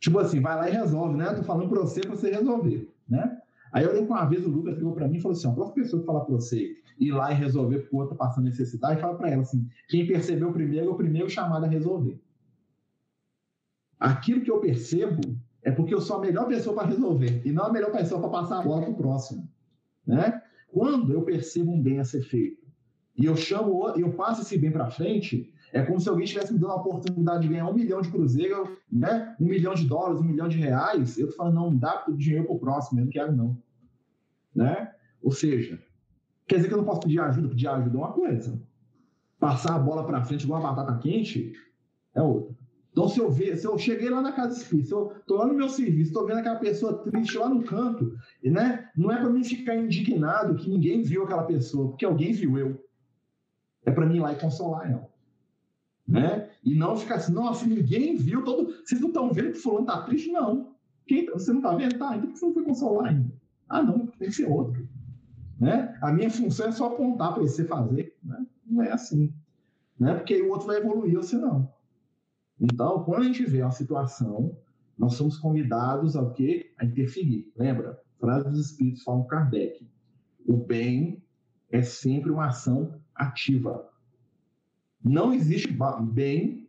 Tipo 0.00 0.18
assim, 0.18 0.40
vai 0.40 0.56
lá 0.56 0.68
e 0.68 0.72
resolve, 0.72 1.16
né? 1.16 1.32
Tô 1.34 1.42
falando 1.42 1.68
para 1.68 1.80
você 1.80 2.00
para 2.00 2.16
você 2.16 2.30
resolver, 2.30 2.92
né? 3.08 3.41
Aí 3.72 3.84
eu 3.84 3.92
lembro 3.92 4.06
que 4.08 4.12
uma 4.12 4.26
vez 4.26 4.46
o 4.46 4.50
Lucas 4.50 4.76
ligou 4.76 4.92
para 4.92 5.08
mim 5.08 5.16
e 5.16 5.20
falou 5.20 5.36
assim: 5.36 5.48
ó, 5.48 5.70
pessoa 5.70 6.00
que 6.00 6.06
fala 6.06 6.24
para 6.24 6.34
você 6.34 6.76
ir 7.00 7.10
lá 7.10 7.32
e 7.32 7.34
resolver 7.34 7.78
porque 7.78 7.96
o 7.96 7.98
outro 8.00 8.14
passando 8.14 8.44
necessidade, 8.44 9.00
fala 9.00 9.16
para 9.16 9.30
ela 9.30 9.42
assim: 9.42 9.66
quem 9.88 10.06
percebeu 10.06 10.52
primeiro 10.52 10.88
é 10.88 10.90
o 10.90 10.94
primeiro 10.94 11.28
chamado 11.30 11.64
a 11.64 11.68
resolver. 11.68 12.20
Aquilo 13.98 14.42
que 14.42 14.50
eu 14.50 14.60
percebo 14.60 15.22
é 15.62 15.70
porque 15.70 15.94
eu 15.94 16.00
sou 16.00 16.16
a 16.16 16.20
melhor 16.20 16.46
pessoa 16.48 16.74
para 16.74 16.88
resolver 16.88 17.40
e 17.46 17.52
não 17.52 17.64
a 17.64 17.72
melhor 17.72 17.92
pessoa 17.92 18.20
para 18.20 18.30
passar 18.30 18.58
a 18.58 18.62
bola 18.62 18.82
para 18.82 18.90
o 18.90 18.96
próximo. 18.96 19.48
Né? 20.06 20.42
Quando 20.68 21.12
eu 21.12 21.22
percebo 21.22 21.72
um 21.72 21.80
bem 21.80 22.00
a 22.00 22.04
ser 22.04 22.22
feito 22.22 22.66
e 23.16 23.24
eu 23.24 23.36
chamo, 23.36 23.88
eu 23.96 24.12
passo 24.14 24.42
esse 24.42 24.58
bem 24.58 24.72
para 24.72 24.90
frente, 24.90 25.52
é 25.72 25.82
como 25.82 25.98
se 25.98 26.08
alguém 26.08 26.24
estivesse 26.24 26.52
me 26.52 26.58
dando 26.58 26.72
a 26.72 26.76
oportunidade 26.76 27.42
de 27.42 27.48
ganhar 27.48 27.66
um 27.66 27.72
milhão 27.72 28.02
de 28.02 28.10
cruzeiro, 28.10 28.76
né? 28.90 29.34
um 29.40 29.46
milhão 29.46 29.74
de 29.74 29.86
dólares, 29.86 30.20
um 30.20 30.24
milhão 30.24 30.46
de 30.46 30.58
reais. 30.58 31.18
Eu 31.18 31.28
tô 31.28 31.32
falando, 31.32 31.54
não, 31.54 31.74
dá 31.74 32.04
o 32.06 32.12
dinheiro 32.12 32.44
para 32.44 32.54
o 32.54 32.58
próximo, 32.58 33.00
eu 33.00 33.04
não 33.06 33.10
quero, 33.10 33.32
não. 33.32 33.56
Né? 34.54 34.92
Ou 35.22 35.32
seja, 35.32 35.82
quer 36.46 36.56
dizer 36.56 36.68
que 36.68 36.74
eu 36.74 36.78
não 36.78 36.84
posso 36.84 37.00
pedir 37.00 37.20
ajuda? 37.20 37.48
Pedir 37.48 37.68
ajuda 37.68 37.96
é 37.96 37.98
uma 37.98 38.12
coisa. 38.12 38.60
Passar 39.40 39.74
a 39.74 39.78
bola 39.78 40.06
para 40.06 40.22
frente 40.22 40.44
igual 40.44 40.60
uma 40.60 40.74
batata 40.74 40.98
quente 40.98 41.54
é 42.14 42.20
outra. 42.20 42.54
Então, 42.90 43.08
se 43.08 43.18
eu 43.18 43.30
ver, 43.30 43.56
se 43.56 43.66
eu 43.66 43.78
cheguei 43.78 44.10
lá 44.10 44.20
na 44.20 44.32
casa 44.32 44.54
espírita, 44.60 44.88
se 44.88 44.94
eu 44.94 45.14
tô 45.26 45.36
lá 45.36 45.46
no 45.46 45.54
meu 45.54 45.70
serviço, 45.70 46.10
estou 46.10 46.26
vendo 46.26 46.40
aquela 46.40 46.58
pessoa 46.58 47.02
triste 47.02 47.38
lá 47.38 47.48
no 47.48 47.64
canto, 47.64 48.14
né? 48.44 48.90
Não 48.94 49.10
é 49.10 49.16
para 49.16 49.30
mim 49.30 49.42
ficar 49.42 49.74
indignado 49.76 50.54
que 50.56 50.68
ninguém 50.68 51.02
viu 51.02 51.24
aquela 51.24 51.44
pessoa, 51.44 51.88
porque 51.88 52.04
alguém 52.04 52.34
viu 52.34 52.58
eu. 52.58 52.84
É 53.86 53.90
para 53.90 54.04
mim 54.04 54.16
ir 54.16 54.20
lá 54.20 54.34
e 54.34 54.38
consolar 54.38 54.90
ela 54.90 55.11
né? 56.06 56.50
E 56.64 56.74
não 56.74 56.96
ficar 56.96 57.16
assim, 57.16 57.32
nossa, 57.32 57.66
ninguém 57.66 58.16
viu, 58.16 58.44
todo... 58.44 58.72
vocês 58.84 59.00
não 59.00 59.08
estão 59.08 59.32
vendo 59.32 59.52
que 59.52 59.58
fulano 59.58 59.86
tá 59.86 60.02
triste? 60.02 60.30
Não. 60.30 60.74
Quem... 61.06 61.26
Você 61.26 61.50
não 61.52 61.60
está 61.60 61.74
vendo? 61.74 61.98
Tá, 61.98 62.16
então 62.16 62.20
por 62.22 62.32
que 62.32 62.38
você 62.38 62.46
não 62.46 62.54
foi 62.54 62.64
consolar 62.64 63.10
ainda? 63.10 63.32
Ah, 63.68 63.82
não, 63.82 64.06
tem 64.06 64.28
que 64.28 64.34
ser 64.34 64.46
outro. 64.46 64.86
Né? 65.58 65.96
A 66.02 66.12
minha 66.12 66.30
função 66.30 66.66
é 66.66 66.72
só 66.72 66.86
apontar 66.86 67.32
para 67.32 67.42
você 67.42 67.64
fazer. 67.64 68.16
Né? 68.22 68.46
Não 68.66 68.82
é 68.82 68.92
assim. 68.92 69.32
Né? 69.98 70.14
Porque 70.14 70.40
o 70.42 70.50
outro 70.50 70.66
vai 70.66 70.76
evoluir, 70.76 71.14
você 71.14 71.36
não. 71.36 71.72
Então, 72.60 73.02
quando 73.04 73.22
a 73.22 73.24
gente 73.24 73.44
vê 73.44 73.62
uma 73.62 73.70
situação, 73.70 74.56
nós 74.98 75.14
somos 75.14 75.38
convidados 75.38 76.14
ao 76.16 76.32
quê? 76.32 76.72
A 76.78 76.84
interferir. 76.84 77.52
Lembra? 77.56 78.00
Frase 78.18 78.48
dos 78.48 78.66
Espíritos 78.66 79.02
falam 79.02 79.26
Kardec. 79.26 79.88
O 80.46 80.56
bem 80.56 81.22
é 81.70 81.82
sempre 81.82 82.30
uma 82.30 82.46
ação 82.46 83.00
ativa. 83.14 83.88
Não 85.04 85.32
existe 85.32 85.76
bem 86.12 86.68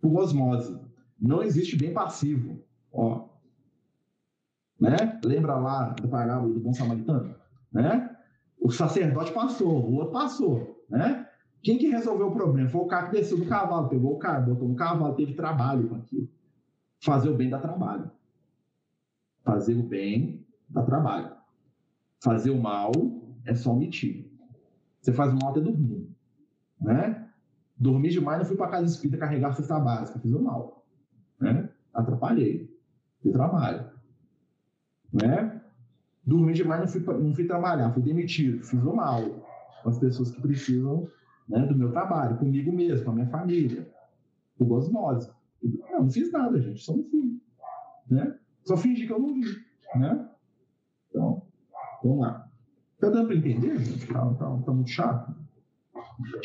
por 0.00 0.16
osmose. 0.20 0.78
Não 1.20 1.42
existe 1.42 1.76
bem 1.76 1.92
passivo. 1.92 2.62
Ó. 2.92 3.28
Né? 4.80 5.20
Lembra 5.24 5.56
lá 5.56 5.90
da 5.90 6.08
parábola 6.08 6.54
do 6.54 6.60
bom 6.60 6.72
samaritano? 6.72 7.34
Né? 7.72 8.16
O 8.60 8.70
sacerdote 8.70 9.32
passou, 9.32 9.84
o 9.84 9.94
outro 9.94 10.12
passou. 10.12 10.84
Né? 10.88 11.26
Quem 11.62 11.78
que 11.78 11.88
resolveu 11.88 12.28
o 12.28 12.32
problema? 12.34 12.68
Foi 12.68 12.82
o 12.82 12.86
cara 12.86 13.06
que 13.06 13.16
desceu 13.16 13.38
do 13.38 13.46
cavalo, 13.46 13.88
pegou 13.88 14.14
o 14.14 14.18
cara, 14.18 14.40
botou 14.40 14.68
no 14.68 14.76
cavalo, 14.76 15.14
teve 15.14 15.34
trabalho 15.34 15.88
com 15.88 15.96
aquilo. 15.96 16.28
Fazer 17.00 17.28
o 17.28 17.36
bem 17.36 17.50
dá 17.50 17.58
trabalho. 17.58 18.10
Fazer 19.44 19.74
o 19.74 19.82
bem 19.82 20.46
dá 20.68 20.82
trabalho. 20.82 21.36
Fazer 22.22 22.50
o 22.50 22.60
mal 22.60 22.92
é 23.44 23.54
só 23.54 23.72
omitir. 23.72 24.30
Você 25.00 25.12
faz 25.12 25.32
o 25.32 25.36
mal 25.36 25.50
até 25.50 25.60
dormindo. 25.60 26.08
Né? 26.80 27.27
Dormi 27.78 28.08
demais, 28.08 28.40
não 28.40 28.46
fui 28.46 28.56
para 28.56 28.70
casa 28.70 28.86
espírita 28.86 29.18
carregar 29.18 29.50
a 29.50 29.52
cesta 29.52 29.78
básica, 29.78 30.18
fiz 30.18 30.32
o 30.32 30.42
mal. 30.42 30.84
Né? 31.40 31.68
Atrapalhei. 31.94 32.68
Fiz 33.22 33.32
trabalho. 33.32 33.88
Né? 35.12 35.62
Dormi 36.24 36.52
demais, 36.52 36.80
não 36.80 36.88
fui, 36.88 37.00
não 37.18 37.34
fui 37.34 37.46
trabalhar, 37.46 37.92
fui 37.92 38.02
demitido, 38.02 38.64
fiz 38.64 38.82
o 38.82 38.94
mal. 38.94 39.22
Com 39.82 39.90
as 39.90 39.98
pessoas 39.98 40.32
que 40.32 40.40
precisam 40.40 41.08
né, 41.48 41.64
do 41.66 41.76
meu 41.76 41.92
trabalho, 41.92 42.36
comigo 42.36 42.72
mesmo, 42.72 43.04
com 43.04 43.12
a 43.12 43.14
minha 43.14 43.28
família. 43.28 43.88
Por 44.58 44.70
osmose. 44.72 45.30
Não, 45.62 46.02
não 46.02 46.10
fiz 46.10 46.32
nada, 46.32 46.60
gente, 46.60 46.82
só 46.82 46.96
não 46.96 47.04
fui. 47.04 47.40
Né? 48.10 48.36
Só 48.64 48.76
fingi 48.76 49.06
que 49.06 49.12
eu 49.12 49.20
não 49.20 49.34
vi. 49.34 49.46
Né? 49.94 50.28
Então, 51.08 51.42
vamos 52.02 52.20
lá. 52.20 52.48
Tá 52.98 53.08
dando 53.08 53.28
para 53.28 53.36
entender, 53.36 53.78
gente? 53.78 54.12
Tá, 54.12 54.26
tá, 54.34 54.58
tá 54.58 54.72
muito 54.72 54.90
chato? 54.90 55.32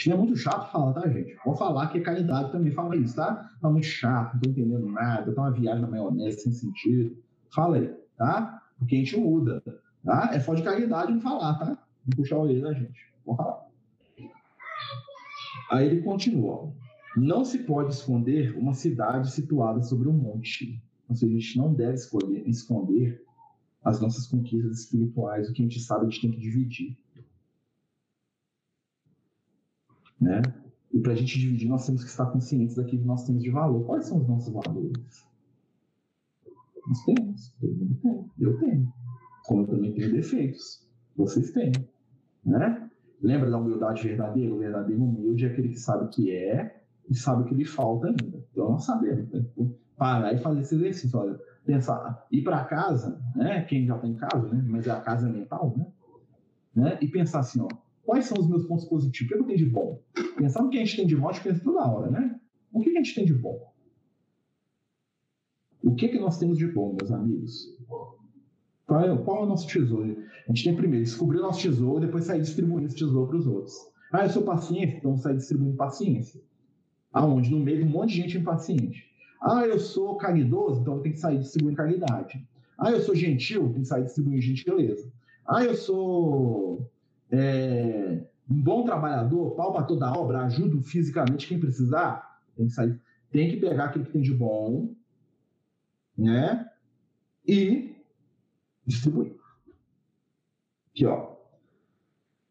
É 0.07 0.15
muito 0.15 0.35
chato 0.35 0.71
falar, 0.71 0.93
tá, 0.93 1.07
gente? 1.09 1.35
Vou 1.45 1.55
falar 1.55 1.87
que 1.87 1.97
a 1.97 2.03
caridade 2.03 2.51
também 2.51 2.71
fala 2.71 2.95
isso, 2.95 3.15
tá? 3.15 3.49
Tá 3.61 3.69
muito 3.69 3.85
chato, 3.85 4.33
não 4.33 4.41
tô 4.41 4.49
entendendo 4.49 4.87
nada, 4.87 5.33
tá 5.33 5.41
uma 5.41 5.51
viagem 5.51 5.81
na 5.81 5.87
maionese 5.87 6.41
sem 6.41 6.51
sentido. 6.51 7.17
Fala 7.53 7.77
aí, 7.77 7.93
tá? 8.17 8.61
Porque 8.77 8.95
a 8.95 8.97
gente 8.99 9.17
muda, 9.17 9.63
tá? 10.03 10.29
É 10.33 10.39
só 10.39 10.53
de 10.53 10.63
caridade 10.63 11.13
não 11.13 11.21
falar, 11.21 11.57
tá? 11.59 11.65
Vamos 11.65 12.15
puxar 12.15 12.35
a 12.35 12.39
orelha 12.39 12.61
da 12.61 12.73
gente. 12.73 13.13
Vamos 13.25 13.37
falar. 13.37 13.63
Aí 15.71 15.87
ele 15.87 16.01
continua. 16.01 16.73
Não 17.15 17.45
se 17.45 17.59
pode 17.59 17.93
esconder 17.93 18.57
uma 18.57 18.73
cidade 18.73 19.31
situada 19.31 19.81
sobre 19.83 20.09
um 20.09 20.13
monte. 20.13 20.81
Ou 21.07 21.15
seja, 21.15 21.31
a 21.31 21.39
gente 21.39 21.57
não 21.57 21.73
deve 21.73 21.93
escolher, 21.93 22.47
esconder 22.47 23.23
as 23.83 23.99
nossas 24.01 24.27
conquistas 24.27 24.79
espirituais. 24.79 25.49
O 25.49 25.53
que 25.53 25.61
a 25.61 25.65
gente 25.65 25.79
sabe, 25.79 26.05
a 26.05 26.09
gente 26.09 26.21
tem 26.21 26.31
que 26.31 26.39
dividir. 26.39 26.97
Né? 30.23 30.41
E 30.93 30.99
para 30.99 31.13
a 31.13 31.15
gente 31.15 31.39
dividir, 31.39 31.67
nós 31.67 31.85
temos 31.85 32.03
que 32.03 32.09
estar 32.09 32.27
conscientes 32.27 32.75
daquilo 32.75 33.01
que 33.01 33.07
nós 33.07 33.25
temos 33.25 33.43
de 33.43 33.49
valor. 33.49 33.85
Quais 33.85 34.05
são 34.05 34.19
os 34.19 34.27
nossos 34.27 34.53
valores? 34.53 35.27
Nós 36.87 37.05
temos, 37.05 37.49
todo 37.59 37.73
mundo 37.75 37.99
tem, 38.01 38.31
eu 38.39 38.59
tenho. 38.59 38.93
Como 39.45 39.63
eu 39.63 39.67
também 39.67 39.93
tenho 39.93 40.11
defeitos, 40.11 40.87
vocês 41.15 41.51
têm. 41.51 41.71
Né? 42.45 42.89
Lembra 43.21 43.49
da 43.49 43.57
humildade 43.57 44.03
verdadeira? 44.03 44.53
O 44.53 44.59
verdadeiro 44.59 45.03
humilde 45.03 45.45
é 45.45 45.49
aquele 45.49 45.69
que 45.69 45.79
sabe 45.79 46.05
o 46.05 46.09
que 46.09 46.31
é 46.31 46.83
e 47.09 47.15
sabe 47.15 47.43
o 47.43 47.45
que 47.45 47.55
lhe 47.55 47.65
falta 47.65 48.07
ainda. 48.07 48.45
Então 48.51 48.69
nós 48.69 48.85
sabemos. 48.85 49.29
Né? 49.31 49.45
Parar 49.97 50.33
e 50.33 50.39
fazer 50.39 50.61
esse 50.61 50.75
exercício. 50.75 51.17
Olha, 51.17 51.39
pensar, 51.65 52.25
ir 52.31 52.43
para 52.43 52.63
casa, 52.65 53.21
né? 53.35 53.63
quem 53.63 53.85
já 53.85 53.97
tem 53.97 54.15
casa, 54.15 54.53
né? 54.53 54.63
mas 54.67 54.87
é 54.87 54.91
a 54.91 55.01
casa 55.01 55.29
mental, 55.29 55.73
né? 55.77 55.87
né? 56.75 56.97
e 57.01 57.07
pensar 57.07 57.39
assim, 57.39 57.61
ó, 57.61 57.67
Quais 58.05 58.25
são 58.25 58.37
os 58.37 58.47
meus 58.47 58.65
pontos 58.65 58.85
positivos? 58.85 59.31
O 59.31 59.35
que 59.35 59.41
eu 59.41 59.47
tenho 59.47 59.57
de 59.57 59.65
bom? 59.65 60.01
Pensar 60.37 60.61
no 60.61 60.69
que 60.69 60.77
a 60.77 60.79
gente 60.81 60.97
tem 60.97 61.07
de 61.07 61.15
bom, 61.15 61.29
a 61.29 61.31
gente 61.31 61.43
pensa 61.43 61.63
toda 61.63 61.87
hora, 61.87 62.11
né? 62.11 62.39
O 62.71 62.81
que 62.81 62.89
a 62.89 62.93
gente 62.93 63.15
tem 63.15 63.25
de 63.25 63.33
bom? 63.33 63.71
O 65.81 65.95
que, 65.95 66.09
que 66.09 66.19
nós 66.19 66.37
temos 66.37 66.57
de 66.57 66.67
bom, 66.67 66.95
meus 66.99 67.11
amigos? 67.11 67.77
Qual 68.85 69.01
é, 69.01 69.17
qual 69.17 69.37
é 69.37 69.43
o 69.43 69.45
nosso 69.45 69.67
tesouro? 69.67 70.17
A 70.47 70.51
gente 70.51 70.63
tem 70.65 70.75
primeiro 70.75 71.05
descobrir 71.05 71.39
o 71.39 71.41
nosso 71.41 71.61
tesouro, 71.61 72.01
depois 72.01 72.25
sair 72.25 72.41
distribuindo 72.41 72.87
esse 72.87 72.95
tesouro 72.95 73.27
para 73.27 73.37
os 73.37 73.47
outros. 73.47 73.73
Ah, 74.11 74.25
eu 74.25 74.29
sou 74.29 74.43
paciente, 74.43 74.97
então 74.97 75.17
sair 75.17 75.37
distribuindo 75.37 75.75
paciência. 75.77 76.41
Aonde? 77.11 77.49
No 77.49 77.59
meio 77.59 77.79
de 77.79 77.83
um 77.83 77.89
monte 77.89 78.09
de 78.09 78.17
gente 78.17 78.37
impaciente. 78.37 79.05
Ah, 79.41 79.65
eu 79.65 79.79
sou 79.79 80.15
caridoso, 80.17 80.81
então 80.81 80.99
tenho 81.01 81.15
que 81.15 81.19
sair 81.19 81.39
distribuindo 81.39 81.77
caridade. 81.77 82.45
Ah, 82.77 82.91
eu 82.91 83.01
sou 83.01 83.15
gentil, 83.15 83.69
tenho 83.69 83.81
que 83.81 83.87
sair 83.87 84.03
distribuindo 84.03 84.41
gentileza. 84.41 85.11
Ah, 85.45 85.63
eu 85.63 85.75
sou 85.75 86.89
é, 87.33 88.23
um 88.47 88.61
bom 88.61 88.83
trabalhador, 88.83 89.55
pau 89.55 89.73
para 89.73 89.83
toda 89.83 90.11
obra, 90.11 90.43
ajuda 90.43 90.79
fisicamente 90.83 91.47
quem 91.47 91.59
precisar, 91.59 92.39
tem 92.55 92.67
que 92.67 92.73
sair, 92.73 93.01
tem 93.31 93.49
que 93.49 93.57
pegar 93.57 93.85
aquilo 93.85 94.05
que 94.05 94.11
tem 94.11 94.21
de 94.21 94.33
bom, 94.33 94.93
né? 96.15 96.69
E 97.47 97.95
distribuir. 98.85 99.35
Aqui, 100.91 101.07
ó. 101.07 101.33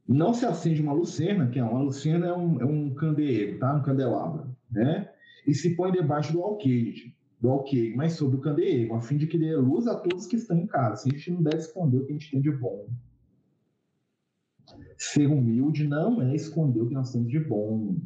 Não 0.09 0.35
se 0.35 0.45
acende 0.45 0.83
uma 0.83 0.93
lucerna, 0.93 1.49
que 1.49 1.61
é 1.61 1.65
uma 1.65 1.81
lucerna 1.81 2.27
é 2.27 2.33
um, 2.37 2.61
é 2.61 2.65
um 2.65 2.93
candeeiro, 2.93 3.61
tá? 3.61 3.77
Um 3.77 3.83
candelabro, 3.83 4.55
né? 4.69 5.09
E 5.47 5.55
se 5.55 5.77
põe 5.77 5.93
debaixo 5.93 6.33
do 6.33 6.43
alqueire, 6.43 7.15
do 7.41 7.51
alqueire, 7.51 7.95
mas 7.95 8.15
sobre 8.15 8.37
o 8.37 8.41
candeeiro, 8.41 8.95
a 8.95 9.01
fim 9.01 9.17
de 9.17 9.29
que 9.29 9.39
dê 9.39 9.55
luz 9.55 9.87
a 9.87 9.95
todos 9.95 10.27
que 10.27 10.37
estão 10.37 10.59
em 10.59 10.67
casa. 10.67 11.09
A 11.09 11.15
gente 11.15 11.31
não 11.31 11.43
deve 11.43 11.59
esconder 11.59 11.99
o 11.99 12.05
que 12.05 12.13
a 12.13 12.15
gente 12.15 12.31
tem 12.33 12.41
de 12.41 12.51
bom. 12.51 12.89
Ser 14.97 15.27
humilde 15.27 15.87
não 15.87 16.23
é 16.23 16.35
esconder 16.35 16.81
o 16.81 16.89
que 16.89 16.95
nós 16.95 17.13
temos 17.13 17.31
de 17.31 17.41
bom. 17.41 17.97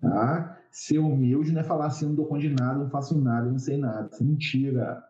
Tá? 0.00 0.58
Ser 0.70 0.98
humilde 0.98 1.52
não 1.52 1.60
é 1.60 1.64
falar 1.64 1.86
assim, 1.86 2.06
não 2.06 2.14
dou 2.14 2.26
conta 2.26 2.40
de 2.40 2.50
nada, 2.50 2.78
não 2.78 2.88
faço 2.88 3.20
nada, 3.20 3.50
não 3.50 3.58
sei 3.58 3.76
nada. 3.76 4.08
Isso 4.12 4.22
é 4.22 4.26
mentira. 4.26 5.04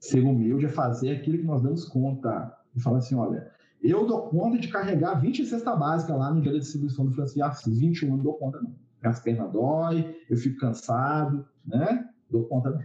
Ser 0.00 0.20
humilde 0.20 0.66
é 0.66 0.68
fazer 0.68 1.10
aquilo 1.10 1.38
que 1.38 1.44
nós 1.44 1.62
damos 1.62 1.84
conta. 1.84 2.56
E 2.74 2.80
falar 2.80 2.98
assim, 2.98 3.14
olha, 3.14 3.50
eu 3.82 4.06
dou 4.06 4.28
conta 4.28 4.58
de 4.58 4.68
carregar 4.68 5.20
20 5.20 5.44
cesta 5.44 5.74
básica 5.74 6.14
lá 6.14 6.32
no 6.32 6.40
dia 6.40 6.52
da 6.52 6.58
distribuição 6.58 7.04
do 7.04 7.12
Francisco 7.12 7.44
Assis. 7.44 7.78
21 7.78 8.16
não 8.16 8.22
dou 8.22 8.34
conta, 8.34 8.60
não. 8.60 8.74
As 9.02 9.20
pernas 9.20 9.52
dói, 9.52 10.16
eu 10.30 10.36
fico 10.36 10.60
cansado, 10.60 11.44
né? 11.66 12.08
Dou 12.30 12.44
conta, 12.44 12.70
não. 12.70 12.82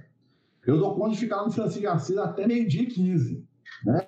Eu 0.65 0.77
dou 0.79 0.95
conta 0.95 1.11
de 1.11 1.19
ficar 1.19 1.37
lá 1.37 1.45
no 1.45 1.51
Francisco 1.51 1.87
Assis 1.87 2.17
até 2.17 2.47
meio-dia 2.47 2.81
e 2.81 2.87
15, 2.87 3.47
né? 3.85 4.06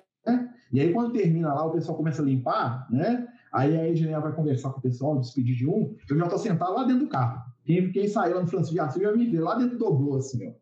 E 0.72 0.80
aí, 0.80 0.92
quando 0.92 1.12
termina 1.12 1.52
lá, 1.52 1.66
o 1.66 1.72
pessoal 1.72 1.96
começa 1.96 2.22
a 2.22 2.24
limpar, 2.24 2.86
né? 2.90 3.26
Aí 3.52 3.76
a 3.76 3.88
Edneia 3.88 4.20
vai 4.20 4.32
conversar 4.32 4.70
com 4.70 4.78
o 4.78 4.82
pessoal, 4.82 5.18
despedir 5.18 5.56
de 5.56 5.68
um, 5.68 5.96
eu 6.08 6.16
já 6.16 6.24
estou 6.24 6.38
sentado 6.38 6.74
lá 6.74 6.84
dentro 6.84 7.04
do 7.04 7.08
carro. 7.08 7.42
Quem, 7.64 7.90
quem 7.90 8.08
saiu 8.08 8.36
lá 8.36 8.42
no 8.42 8.46
Francisco 8.46 8.74
de 8.74 8.80
Assis 8.80 9.02
vai 9.02 9.16
me 9.16 9.26
ver 9.26 9.40
lá 9.40 9.56
dentro 9.56 9.76
do 9.76 9.84
doblô, 9.84 10.16
assim, 10.16 10.46
ó, 10.46 10.52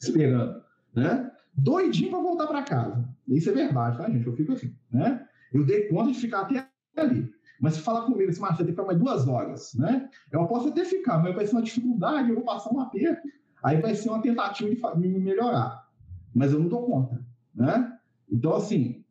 esperando, 0.00 0.60
né? 0.94 1.30
Doidinho 1.54 2.10
para 2.10 2.20
voltar 2.20 2.46
para 2.46 2.62
casa. 2.62 3.08
Isso 3.28 3.50
é 3.50 3.52
verdade, 3.52 3.98
tá, 3.98 4.10
gente? 4.10 4.26
Eu 4.26 4.32
fico 4.32 4.52
assim, 4.52 4.74
né? 4.90 5.24
Eu 5.52 5.64
dei 5.64 5.88
conta 5.88 6.10
de 6.10 6.18
ficar 6.18 6.40
até 6.40 6.68
ali. 6.96 7.30
Mas 7.60 7.74
se 7.74 7.80
falar 7.80 8.02
comigo, 8.02 8.30
esse 8.30 8.40
Marcelo 8.40 8.66
tem 8.66 8.74
que 8.74 8.80
ficar 8.80 8.86
mais 8.86 8.98
duas 8.98 9.26
horas, 9.26 9.74
né? 9.74 10.08
Eu 10.30 10.46
posso 10.46 10.68
até 10.68 10.84
ficar, 10.84 11.18
mas 11.18 11.34
vai 11.34 11.46
ser 11.46 11.52
uma 11.52 11.62
dificuldade, 11.62 12.28
eu 12.28 12.36
vou 12.36 12.44
passar 12.44 12.72
um 12.72 12.80
aperto, 12.80 13.28
aí 13.62 13.80
vai 13.80 13.94
ser 13.94 14.08
uma 14.08 14.22
tentativa 14.22 14.94
de 14.96 15.08
me 15.08 15.18
melhorar. 15.18 15.88
Mas 16.34 16.52
eu 16.52 16.60
não 16.60 16.68
dou 16.68 16.84
conta, 16.84 17.24
né? 17.54 17.98
Então, 18.30 18.54
assim, 18.54 19.04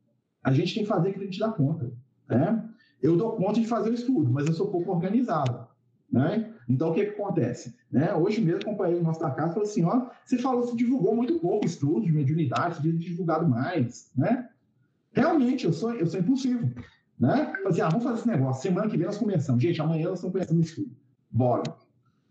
a 0.44 0.52
gente 0.52 0.74
tem 0.74 0.84
que 0.84 0.90
fazer 0.90 1.14
que 1.14 1.20
a 1.20 1.24
gente 1.24 1.40
dá 1.40 1.52
conta. 1.52 1.92
Né? 2.30 2.64
Eu 3.02 3.16
dou 3.16 3.36
conta 3.36 3.60
de 3.60 3.68
fazer 3.68 3.90
o 3.90 3.94
estudo, 3.94 4.32
mas 4.32 4.48
eu 4.48 4.54
sou 4.54 4.72
pouco 4.72 4.92
organizado. 4.92 5.68
Né? 6.12 6.54
Então, 6.70 6.92
o 6.92 6.94
que, 6.94 7.06
que 7.06 7.22
acontece? 7.22 7.76
Né? 7.92 8.14
Hoje 8.14 8.42
mesmo, 8.42 8.62
o 8.62 8.66
companheiro 8.66 9.04
nosso 9.04 9.20
da 9.20 9.32
casa 9.32 9.54
falou 9.54 9.68
assim: 9.68 9.84
ó, 9.84 10.08
você 10.26 10.38
falou, 10.38 10.64
você 10.64 10.76
divulgou 10.76 11.16
muito 11.16 11.40
pouco 11.40 11.66
estudo 11.66 12.06
de 12.06 12.12
mediunidade, 12.12 12.76
você 12.76 12.82
devia 12.82 13.00
ter 13.00 13.06
divulgado 13.10 13.48
mais. 13.48 14.12
Né? 14.16 14.50
Realmente, 15.12 15.66
eu 15.66 15.74
sou, 15.74 15.94
eu 15.94 16.08
sou 16.08 16.20
impulsivo. 16.20 16.72
Né? 17.20 17.46
Falei 17.46 17.68
assim, 17.68 17.82
ah, 17.82 17.90
vamos 17.90 18.04
fazer 18.04 18.20
esse 18.20 18.28
negócio. 18.28 18.62
Semana 18.62 18.90
que 18.90 18.98
vem 18.98 19.06
nós 19.06 19.18
começamos. 19.18 19.62
Gente, 19.62 19.82
amanhã 19.82 20.10
nós 20.10 20.20
estamos 20.20 20.40
pensando 20.40 20.58
no 20.58 20.64
estudo. 20.64 20.92
Bora. 21.30 21.64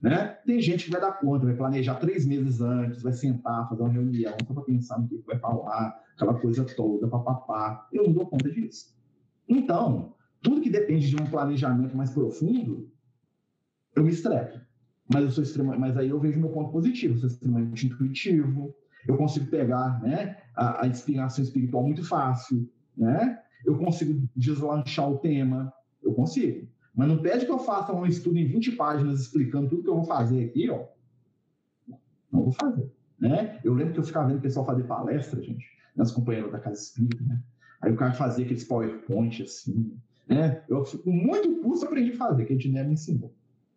Né? 0.00 0.26
Tem 0.46 0.60
gente 0.60 0.84
que 0.84 0.90
vai 0.90 1.00
dar 1.00 1.12
conta, 1.12 1.46
vai 1.46 1.54
planejar 1.54 1.94
três 1.96 2.26
meses 2.26 2.60
antes, 2.60 3.02
vai 3.02 3.12
sentar, 3.12 3.68
fazer 3.68 3.82
uma 3.82 3.92
reunião 3.92 4.34
só 4.46 4.54
para 4.54 4.62
pensar 4.62 4.98
no 4.98 5.08
que 5.08 5.22
vai 5.26 5.38
falar, 5.38 5.98
aquela 6.14 6.34
coisa 6.34 6.64
toda, 6.64 7.08
papapá. 7.08 7.88
Eu 7.92 8.04
não 8.04 8.12
dou 8.12 8.26
conta 8.26 8.50
disso. 8.50 8.94
Então, 9.48 10.14
tudo 10.42 10.60
que 10.60 10.70
depende 10.70 11.08
de 11.08 11.16
um 11.16 11.26
planejamento 11.26 11.96
mais 11.96 12.10
profundo, 12.10 12.90
eu 13.94 14.04
me 14.04 14.10
estrepo. 14.10 14.60
Mas 15.12 15.22
eu 15.22 15.30
sou 15.30 15.44
extrema, 15.44 15.78
mas 15.78 15.96
aí 15.96 16.08
eu 16.10 16.20
vejo 16.20 16.40
meu 16.40 16.50
ponto 16.50 16.70
positivo, 16.70 17.14
eu 17.14 17.18
sou 17.18 17.28
extremamente 17.28 17.86
intuitivo, 17.86 18.74
eu 19.06 19.16
consigo 19.16 19.46
pegar 19.46 20.02
né, 20.02 20.36
a, 20.54 20.84
a 20.84 20.88
inspiração 20.88 21.44
espiritual 21.44 21.84
muito 21.84 22.04
fácil, 22.04 22.68
né? 22.96 23.40
Eu 23.64 23.78
consigo 23.78 24.28
deslanchar 24.34 25.08
o 25.08 25.18
tema, 25.18 25.72
eu 26.02 26.12
consigo. 26.12 26.68
Mas 26.96 27.08
não 27.08 27.18
pede 27.18 27.44
que 27.44 27.52
eu 27.52 27.58
faça 27.58 27.92
um 27.92 28.06
estudo 28.06 28.38
em 28.38 28.46
20 28.46 28.72
páginas 28.72 29.20
explicando 29.20 29.68
tudo 29.68 29.82
que 29.82 29.90
eu 29.90 29.96
vou 29.96 30.04
fazer 30.04 30.46
aqui, 30.46 30.70
ó. 30.70 30.86
Não 32.32 32.44
vou 32.44 32.52
fazer. 32.52 32.90
Né? 33.20 33.60
Eu 33.62 33.74
lembro 33.74 33.92
que 33.92 34.00
eu 34.00 34.04
ficava 34.04 34.28
vendo 34.28 34.38
o 34.38 34.42
pessoal 34.42 34.64
fazer 34.64 34.84
palestra, 34.84 35.42
gente, 35.42 35.66
nas 35.94 36.10
companheiras 36.10 36.50
da 36.50 36.58
Casa 36.58 36.80
Espírita, 36.80 37.22
né? 37.22 37.42
Aí 37.82 37.92
o 37.92 37.96
cara 37.96 38.12
fazia 38.12 38.44
aqueles 38.44 38.64
PowerPoint 38.64 39.42
assim, 39.42 39.94
né? 40.26 40.62
Eu, 40.68 40.82
com 40.84 41.10
muito 41.10 41.60
curso, 41.60 41.84
aprendi 41.84 42.12
a 42.12 42.16
fazer, 42.16 42.46
que 42.46 42.54
a 42.54 42.56
gente 42.56 42.70
me 42.70 42.80
ensinou. 42.92 43.34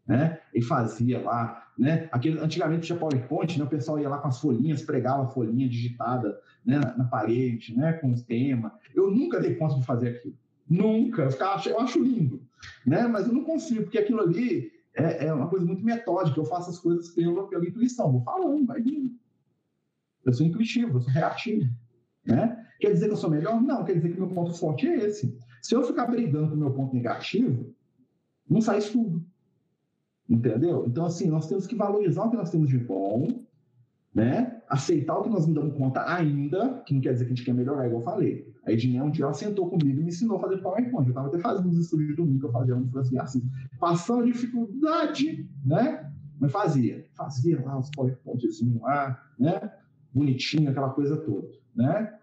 Né? 0.07 0.39
E 0.55 0.61
fazia 0.61 1.21
lá, 1.21 1.67
né? 1.77 2.07
Aquele, 2.11 2.39
antigamente 2.39 2.87
tinha 2.87 2.97
PowerPoint, 2.97 3.59
né? 3.59 3.65
O 3.65 3.69
pessoal 3.69 3.99
ia 3.99 4.09
lá 4.09 4.17
com 4.17 4.29
as 4.29 4.39
folhinhas, 4.39 4.81
pregava 4.81 5.23
a 5.23 5.27
folhinha 5.27 5.67
digitada 5.67 6.39
né? 6.65 6.79
na, 6.79 6.97
na 6.97 7.03
parede, 7.03 7.77
né? 7.77 7.93
Com 7.93 8.11
os 8.11 8.23
temas. 8.23 8.71
Eu 8.95 9.11
nunca 9.11 9.39
dei 9.41 9.55
conta 9.55 9.75
de 9.75 9.85
fazer 9.85 10.09
aquilo. 10.09 10.35
Nunca. 10.67 11.23
Eu, 11.23 11.31
ficava, 11.31 11.69
eu 11.69 11.79
acho 11.79 12.01
lindo 12.01 12.48
né? 12.85 13.07
Mas 13.07 13.27
eu 13.27 13.33
não 13.33 13.43
consigo, 13.43 13.83
porque 13.83 13.97
aquilo 13.97 14.21
ali 14.21 14.71
é, 14.93 15.27
é 15.27 15.33
uma 15.33 15.47
coisa 15.47 15.65
muito 15.65 15.83
metódica. 15.83 16.39
Eu 16.39 16.45
faço 16.45 16.69
as 16.69 16.79
coisas 16.79 17.09
pela, 17.09 17.47
pela 17.47 17.65
intuição, 17.65 18.11
vou 18.11 18.21
falando, 18.21 18.65
vai 18.65 18.81
vindo. 18.81 19.11
Eu 20.25 20.33
sou 20.33 20.45
intuitivo, 20.45 20.97
eu 20.97 21.01
sou 21.01 21.11
reativo, 21.11 21.69
né? 22.25 22.65
Quer 22.79 22.93
dizer 22.93 23.07
que 23.07 23.13
eu 23.13 23.17
sou 23.17 23.29
melhor? 23.29 23.61
Não, 23.61 23.83
quer 23.83 23.93
dizer 23.93 24.09
que 24.09 24.19
meu 24.19 24.29
ponto 24.29 24.53
forte 24.53 24.87
é 24.87 24.95
esse. 25.05 25.37
Se 25.61 25.75
eu 25.75 25.83
ficar 25.83 26.05
brigando 26.05 26.49
com 26.49 26.55
meu 26.55 26.71
ponto 26.71 26.93
negativo, 26.93 27.73
não 28.49 28.61
sai 28.61 28.79
tudo. 28.81 29.25
Entendeu? 30.29 30.85
Então, 30.87 31.05
assim, 31.05 31.27
nós 31.27 31.47
temos 31.47 31.65
que 31.65 31.75
valorizar 31.75 32.23
o 32.23 32.29
que 32.29 32.37
nós 32.37 32.51
temos 32.51 32.69
de 32.69 32.77
bom, 32.77 33.43
né? 34.13 34.58
Aceitar 34.69 35.17
o 35.17 35.23
que 35.23 35.29
nós 35.29 35.47
não 35.47 35.53
damos 35.53 35.75
conta 35.75 36.07
ainda, 36.07 36.83
que 36.85 36.93
não 36.93 37.01
quer 37.01 37.13
dizer 37.13 37.25
que 37.25 37.33
a 37.33 37.35
gente 37.35 37.45
quer 37.45 37.53
melhorar, 37.53 37.87
igual 37.87 38.01
eu 38.01 38.05
falei. 38.05 38.53
A 38.65 38.71
Edinha 38.71 39.03
um 39.03 39.09
dia 39.09 39.25
ela 39.25 39.33
sentou 39.33 39.67
comigo 39.67 39.99
e 39.99 40.03
me 40.03 40.09
ensinou 40.09 40.37
a 40.37 40.41
fazer 40.41 40.57
PowerPoint. 40.57 41.07
Eu 41.07 41.09
estava 41.09 41.27
até 41.27 41.39
fazendo 41.39 41.69
os 41.69 41.79
estudos 41.79 42.05
de 42.05 42.15
domingo 42.15 42.39
que 42.39 42.45
eu 42.45 42.51
fazia 42.51 42.75
no 42.75 42.99
assim, 42.99 43.17
assim, 43.17 43.49
passando 43.79 44.25
dificuldade, 44.25 45.49
né? 45.65 46.07
Mas 46.39 46.51
fazia, 46.51 47.03
fazia 47.15 47.59
lá 47.65 47.79
os 47.79 47.89
PowerPoints 47.89 48.61
lá, 48.79 49.19
né? 49.39 49.73
Bonitinho, 50.13 50.69
aquela 50.69 50.89
coisa 50.91 51.17
toda, 51.17 51.49
né? 51.75 52.13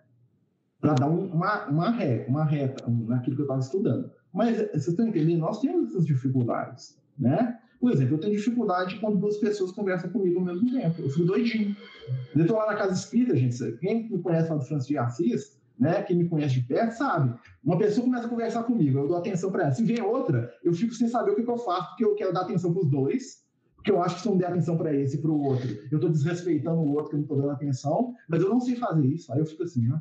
Para 0.81 0.95
dar 0.95 1.09
um, 1.09 1.27
uma, 1.27 1.67
uma 1.67 1.91
reta, 1.91 2.31
uma 2.31 2.45
reta 2.45 2.85
naquilo 2.89 3.35
que 3.35 3.43
eu 3.43 3.47
estava 3.47 3.61
estudando. 3.61 4.11
Mas 4.33 4.57
vocês 4.57 4.89
estão 4.89 5.09
entendendo? 5.09 5.41
Nós 5.41 5.61
temos 5.61 5.89
essas 5.89 6.07
dificuldades, 6.07 6.97
né? 7.19 7.59
Por 7.81 7.93
exemplo, 7.93 8.15
eu 8.15 8.19
tenho 8.19 8.37
dificuldade 8.37 8.99
quando 9.01 9.19
duas 9.19 9.37
pessoas 9.37 9.73
conversam 9.73 10.11
comigo 10.11 10.39
ao 10.39 10.45
mesmo 10.45 10.71
tempo. 10.71 11.03
Eu 11.03 11.11
fico 11.11 11.25
doidinho. 11.25 11.77
Eu 12.35 12.43
estou 12.43 12.57
lá 12.57 12.67
na 12.67 12.77
casa 12.77 12.95
espírita, 12.95 13.37
gente. 13.37 13.57
Quem 13.79 14.11
me 14.11 14.19
conhece 14.19 14.49
lá 14.49 14.57
do 14.57 14.65
Francisco 14.65 14.93
de 14.93 14.99
Assis 14.99 15.57
né? 15.79 16.03
Quem 16.03 16.17
me 16.17 16.29
conhece 16.29 16.55
de 16.55 16.63
perto 16.63 16.93
sabe. 16.93 17.35
Uma 17.63 17.79
pessoa 17.79 18.05
começa 18.05 18.27
a 18.27 18.31
conversar 18.31 18.63
comigo, 18.65 18.99
eu 18.99 19.09
dou 19.09 19.17
atenção 19.17 19.51
para 19.51 19.65
ela. 19.65 19.73
Se 19.73 19.85
vem 19.85 20.01
outra, 20.01 20.53
eu 20.65 20.73
fico 20.73 20.95
sem 20.95 21.09
saber 21.09 21.33
o 21.33 21.37
que, 21.37 21.43
que 21.43 21.51
eu 21.51 21.59
faço, 21.59 21.89
porque 21.91 22.05
eu 22.05 22.15
quero 22.15 22.33
dar 22.33 22.43
atenção 22.43 22.73
para 22.73 22.83
os 22.83 22.91
dois, 22.91 23.45
porque 23.77 23.91
eu 23.91 24.03
acho 24.03 24.17
que 24.17 24.23
se 24.23 24.29
eu 24.29 24.33
não 24.33 24.39
der 24.39 24.49
atenção 24.49 24.77
para 24.77 24.95
esse 24.95 25.17
e 25.17 25.21
para 25.21 25.31
o 25.31 25.41
outro, 25.41 25.69
eu 25.91 25.97
estou 25.97 26.11
desrespeitando 26.11 26.81
o 26.81 26.93
outro 26.93 27.11
que 27.11 27.15
eu 27.15 27.19
não 27.19 27.25
estou 27.25 27.37
dando 27.37 27.51
atenção, 27.51 28.15
mas 28.29 28.43
eu 28.43 28.49
não 28.49 28.61
sei 28.61 28.77
fazer 28.77 29.07
isso. 29.07 29.33
Aí 29.33 29.39
eu 29.39 29.47
fico 29.47 29.63
assim, 29.63 29.87
né? 29.87 30.01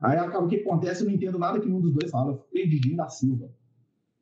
Aí 0.00 0.18
acaba 0.18 0.44
o 0.44 0.48
que 0.48 0.56
acontece, 0.56 1.02
eu 1.02 1.06
não 1.06 1.14
entendo 1.14 1.38
nada 1.38 1.60
que 1.60 1.66
nenhum 1.66 1.80
dos 1.80 1.92
dois 1.92 2.10
fala, 2.10 2.32
eu 2.32 2.38
fico 2.52 2.96
da 2.96 3.08
Silva, 3.08 3.50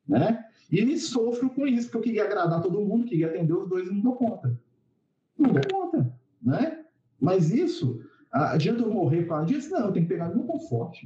né? 0.07 0.43
E 0.71 0.97
sofro 0.97 1.49
com 1.49 1.67
isso, 1.67 1.87
porque 1.87 1.97
eu 1.97 2.01
queria 2.01 2.25
agradar 2.25 2.61
todo 2.61 2.81
mundo, 2.81 3.05
queria 3.05 3.27
atender 3.27 3.53
os 3.53 3.69
dois 3.69 3.87
e 3.87 3.91
não 3.91 4.01
dou 4.01 4.15
conta. 4.15 4.59
Não 5.37 5.51
dou 5.51 5.61
conta, 5.71 6.13
né? 6.41 6.85
Mas 7.19 7.51
isso, 7.51 8.01
adianta 8.31 8.81
eu 8.81 8.91
morrer 8.91 9.23
para 9.23 9.45
disso? 9.45 9.71
Não, 9.71 9.85
eu 9.87 9.91
tenho 9.91 10.05
que 10.05 10.13
pegar 10.13 10.29
no 10.29 10.43
conforto. 10.43 10.99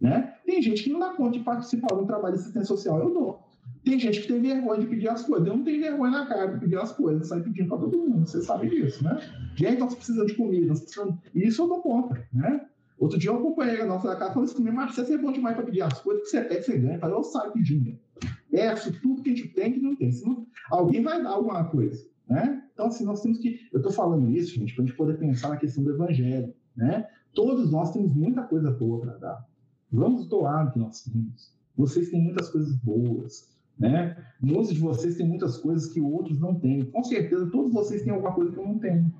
Né? 0.00 0.34
Tem 0.44 0.60
gente 0.60 0.82
que 0.82 0.90
não 0.90 0.98
dá 0.98 1.10
conta 1.10 1.38
de 1.38 1.44
participar 1.44 1.94
do 1.94 2.06
trabalho 2.06 2.34
de 2.34 2.40
assistência 2.40 2.66
social, 2.66 2.98
eu 2.98 3.14
dou. 3.14 3.40
Tem 3.84 3.98
gente 3.98 4.20
que 4.20 4.28
tem 4.28 4.40
vergonha 4.40 4.80
de 4.80 4.86
pedir 4.86 5.08
as 5.08 5.22
coisas. 5.24 5.46
Eu 5.46 5.56
não 5.56 5.64
tenho 5.64 5.80
vergonha 5.80 6.10
na 6.10 6.26
cara 6.26 6.46
de 6.46 6.58
pedir 6.58 6.76
as 6.76 6.92
coisas, 6.92 7.28
sai 7.28 7.40
pedindo 7.40 7.68
para 7.68 7.78
todo 7.78 7.98
mundo, 7.98 8.26
você 8.26 8.40
sabe 8.40 8.68
disso, 8.68 9.04
né? 9.04 9.20
Gente, 9.54 9.78
nós 9.78 9.94
precisamos 9.94 10.32
de 10.32 10.36
comida, 10.36 10.66
nós 10.66 10.80
precisamos... 10.80 11.16
Isso 11.34 11.62
eu 11.62 11.68
dou 11.68 11.80
conta, 11.82 12.26
né? 12.32 12.66
Outro 12.98 13.18
dia 13.18 13.30
eu 13.30 13.36
acompanhei 13.36 13.80
a 13.80 13.86
nossa 13.86 14.14
casa 14.16 14.30
e 14.30 14.34
falei 14.34 14.50
assim, 14.50 14.70
mas 14.70 14.94
você 14.94 15.14
é 15.14 15.18
bom 15.18 15.32
demais 15.32 15.56
para 15.56 15.64
pedir 15.64 15.82
as 15.82 16.00
coisas, 16.00 16.22
que 16.22 16.30
você 16.30 16.42
pede, 16.42 16.64
você 16.64 16.78
ganha. 16.78 17.00
Eu 17.02 17.22
saio 17.22 17.52
pedindo. 17.52 17.98
Peço 18.50 18.92
tudo 19.00 19.22
que 19.22 19.30
a 19.30 19.36
gente 19.36 19.48
tem 19.48 19.72
que 19.72 19.80
não 19.80 19.96
tem. 19.96 20.12
Senão, 20.12 20.46
alguém 20.70 21.02
vai 21.02 21.22
dar 21.22 21.30
alguma 21.30 21.64
coisa. 21.64 22.06
Né? 22.28 22.62
Então, 22.72 22.86
assim, 22.86 23.04
nós 23.04 23.20
temos 23.20 23.38
que. 23.38 23.60
Eu 23.72 23.78
estou 23.78 23.92
falando 23.92 24.30
isso, 24.30 24.54
gente, 24.54 24.74
para 24.74 24.84
a 24.84 24.86
gente 24.86 24.96
poder 24.96 25.18
pensar 25.18 25.50
na 25.50 25.56
questão 25.56 25.84
do 25.84 25.90
evangelho. 25.90 26.54
Né? 26.76 27.06
Todos 27.34 27.70
nós 27.70 27.92
temos 27.92 28.14
muita 28.14 28.42
coisa 28.42 28.70
boa 28.70 29.00
para 29.00 29.16
dar. 29.18 29.48
Vamos 29.90 30.26
doar 30.26 30.68
o 30.68 30.72
que 30.72 30.78
nós 30.78 31.02
temos. 31.02 31.52
Vocês 31.76 32.10
têm 32.10 32.22
muitas 32.22 32.48
coisas 32.48 32.74
boas. 32.76 33.50
Né? 33.78 34.16
Muitos 34.40 34.72
de 34.72 34.80
vocês 34.80 35.16
têm 35.16 35.26
muitas 35.26 35.58
coisas 35.58 35.92
que 35.92 36.00
outros 36.00 36.38
não 36.38 36.54
têm. 36.54 36.84
Com 36.86 37.02
certeza, 37.04 37.50
todos 37.50 37.72
vocês 37.72 38.02
têm 38.02 38.12
alguma 38.12 38.32
coisa 38.32 38.52
que 38.52 38.58
eu 38.58 38.66
não 38.66 38.78
tenho. 38.78 39.12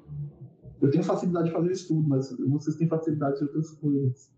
Eu 0.80 0.90
tenho 0.90 1.04
facilidade 1.04 1.46
de 1.46 1.52
fazer 1.52 1.72
estudo, 1.72 2.08
mas 2.08 2.36
vocês 2.38 2.76
têm 2.76 2.88
facilidade 2.88 3.38
de 3.38 3.44
outras 3.44 3.70
coisas. 3.70 4.30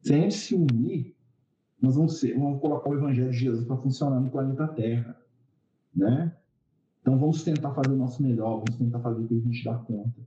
Se 0.00 0.12
a 0.12 0.16
gente 0.16 0.34
se 0.34 0.54
unir, 0.54 1.14
nós 1.82 1.96
vamos, 1.96 2.20
ser, 2.20 2.38
vamos 2.38 2.60
colocar 2.60 2.88
o 2.88 2.94
Evangelho 2.94 3.32
de 3.32 3.38
Jesus 3.38 3.66
para 3.66 3.76
funcionar 3.76 4.20
no 4.20 4.30
planeta 4.30 4.68
Terra. 4.68 5.16
Né? 5.94 6.32
Então 7.00 7.18
vamos 7.18 7.42
tentar 7.42 7.72
fazer 7.72 7.92
o 7.92 7.96
nosso 7.96 8.22
melhor, 8.22 8.62
vamos 8.64 8.76
tentar 8.76 9.00
fazer 9.00 9.20
o 9.20 9.26
que 9.26 9.34
a 9.34 9.40
gente 9.40 9.64
dá 9.64 9.74
conta. 9.74 10.20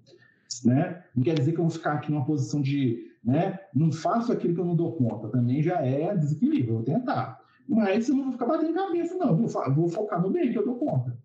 Né? 0.65 1.03
Não 1.15 1.23
quer 1.23 1.33
dizer 1.33 1.53
que 1.53 1.59
eu 1.59 1.63
vou 1.63 1.71
ficar 1.71 1.93
aqui 1.93 2.11
numa 2.11 2.25
posição 2.25 2.61
de 2.61 3.09
né, 3.23 3.57
não 3.73 3.91
faço 3.91 4.31
aquilo 4.33 4.53
que 4.53 4.59
eu 4.59 4.65
não 4.65 4.75
dou 4.75 4.93
conta, 4.97 5.29
também 5.29 5.63
já 5.63 5.77
é 5.79 6.15
desequilíbrio, 6.15 6.71
eu 6.71 6.75
vou 6.75 6.83
tentar. 6.83 7.41
Mas 7.67 8.07
eu 8.09 8.15
não 8.15 8.25
vou 8.25 8.33
ficar 8.33 8.45
batendo 8.45 8.73
cabeça, 8.73 9.15
não, 9.15 9.35
vou, 9.35 9.47
vou 9.73 9.89
focar 9.89 10.21
no 10.21 10.29
bem 10.29 10.51
que 10.51 10.57
eu 10.57 10.65
dou 10.65 10.75
conta. 10.75 11.17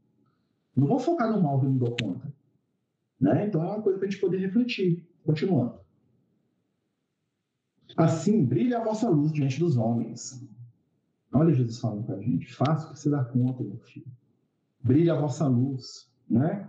Não 0.75 0.87
vou 0.87 0.99
focar 0.99 1.31
no 1.31 1.43
mal 1.43 1.59
que 1.59 1.67
eu 1.67 1.71
não 1.71 1.77
dou 1.77 1.97
conta. 2.01 2.33
Né? 3.21 3.47
Então 3.47 3.63
é 3.63 3.67
uma 3.67 3.83
coisa 3.83 3.99
para 3.99 4.07
a 4.07 4.11
gente 4.11 4.21
poder 4.21 4.39
refletir. 4.39 5.07
Continuando. 5.27 5.75
Assim 7.97 8.45
brilha 8.45 8.79
a 8.79 8.85
vossa 8.85 9.09
luz 9.09 9.33
diante 9.33 9.59
dos 9.59 9.77
homens. 9.77 10.47
Olha 11.33 11.55
Jesus 11.55 11.79
falando 11.81 12.05
para 12.05 12.17
a 12.17 12.21
gente: 12.21 12.55
faça 12.55 12.89
o 12.89 12.93
que 12.93 12.99
você 12.99 13.11
dá 13.11 13.25
conta, 13.25 13.63
meu 13.63 13.79
filho 13.79 14.07
brilhe 14.83 15.11
a 15.11 15.15
vossa 15.15 15.47
luz, 15.47 16.11
né? 16.29 16.69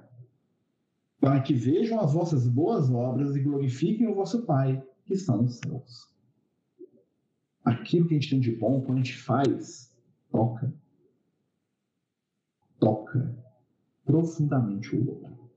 Para 1.20 1.40
que 1.42 1.54
vejam 1.54 2.00
as 2.00 2.14
vossas 2.14 2.48
boas 2.48 2.90
obras 2.90 3.36
e 3.36 3.42
glorifiquem 3.42 4.08
o 4.08 4.16
vosso 4.16 4.46
Pai 4.46 4.84
que 5.06 5.14
está 5.14 5.36
nos 5.36 5.60
céus. 5.60 6.12
Aquilo 7.64 8.08
que 8.08 8.16
a 8.16 8.20
gente 8.20 8.30
tem 8.32 8.40
de 8.40 8.56
bom, 8.56 8.82
quando 8.82 9.00
a 9.00 9.04
gente 9.04 9.18
faz, 9.18 9.96
toca. 10.32 10.74
Toca 12.80 13.36
profundamente 14.04 14.96
o 14.96 15.10
outro. 15.10 15.52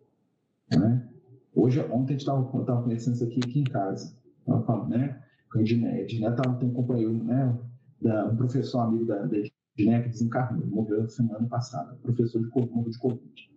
Né? 0.70 1.08
Hoje, 1.54 1.80
ontem 1.80 2.14
a 2.14 2.18
gente 2.18 2.20
estava 2.20 2.82
conhecendo 2.82 3.14
isso 3.14 3.24
aqui, 3.24 3.40
aqui 3.42 3.60
em 3.60 3.64
casa. 3.64 4.14
Estava 4.40 4.62
falando, 4.64 4.90
né? 4.90 5.23
Edné. 5.60 6.02
Edné 6.02 6.30
tava, 6.32 6.56
tem 6.58 6.68
um 6.68 6.72
companheiro, 6.72 7.12
né? 7.24 7.56
Da, 8.00 8.26
um 8.26 8.36
professor 8.36 8.80
amigo 8.80 9.04
da, 9.06 9.22
da 9.24 9.38
né, 9.82 10.02
que 10.02 10.08
desencarnou, 10.08 10.66
morreu 10.66 11.02
na 11.02 11.08
semana 11.08 11.46
passada, 11.48 11.96
professor 12.02 12.42
de 12.42 12.48
Covid, 12.48 12.90
de 12.90 12.98
Covid. 12.98 13.50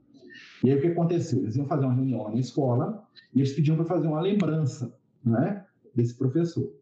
E 0.63 0.71
aí 0.71 0.77
o 0.77 0.81
que 0.81 0.87
aconteceu? 0.87 1.39
Eles 1.39 1.55
iam 1.55 1.67
fazer 1.67 1.85
uma 1.85 1.93
reunião 1.93 2.29
na 2.29 2.39
escola 2.39 3.05
e 3.33 3.39
eles 3.39 3.53
pediam 3.53 3.75
para 3.75 3.85
fazer 3.85 4.07
uma 4.07 4.21
lembrança 4.21 4.93
né, 5.23 5.63
desse 5.93 6.15
professor. 6.15 6.73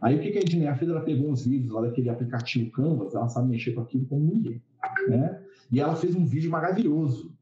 Aí 0.00 0.16
o 0.16 0.20
que, 0.20 0.32
que 0.32 0.38
a 0.38 0.42
Edneia 0.42 0.74
fez? 0.74 0.90
Ela 0.90 1.00
pegou 1.00 1.30
uns 1.30 1.46
vídeos 1.46 1.72
lá 1.72 1.80
daquele 1.80 2.10
aplicativo 2.10 2.70
Canvas, 2.72 3.14
ela 3.14 3.28
sabe 3.28 3.48
mexer 3.48 3.72
com 3.72 3.80
aquilo 3.80 4.04
como 4.06 4.26
ninguém. 4.26 4.62
Né? 5.08 5.42
E 5.72 5.80
ela 5.80 5.96
fez 5.96 6.14
um 6.14 6.26
vídeo 6.26 6.50
maravilhoso, 6.50 7.34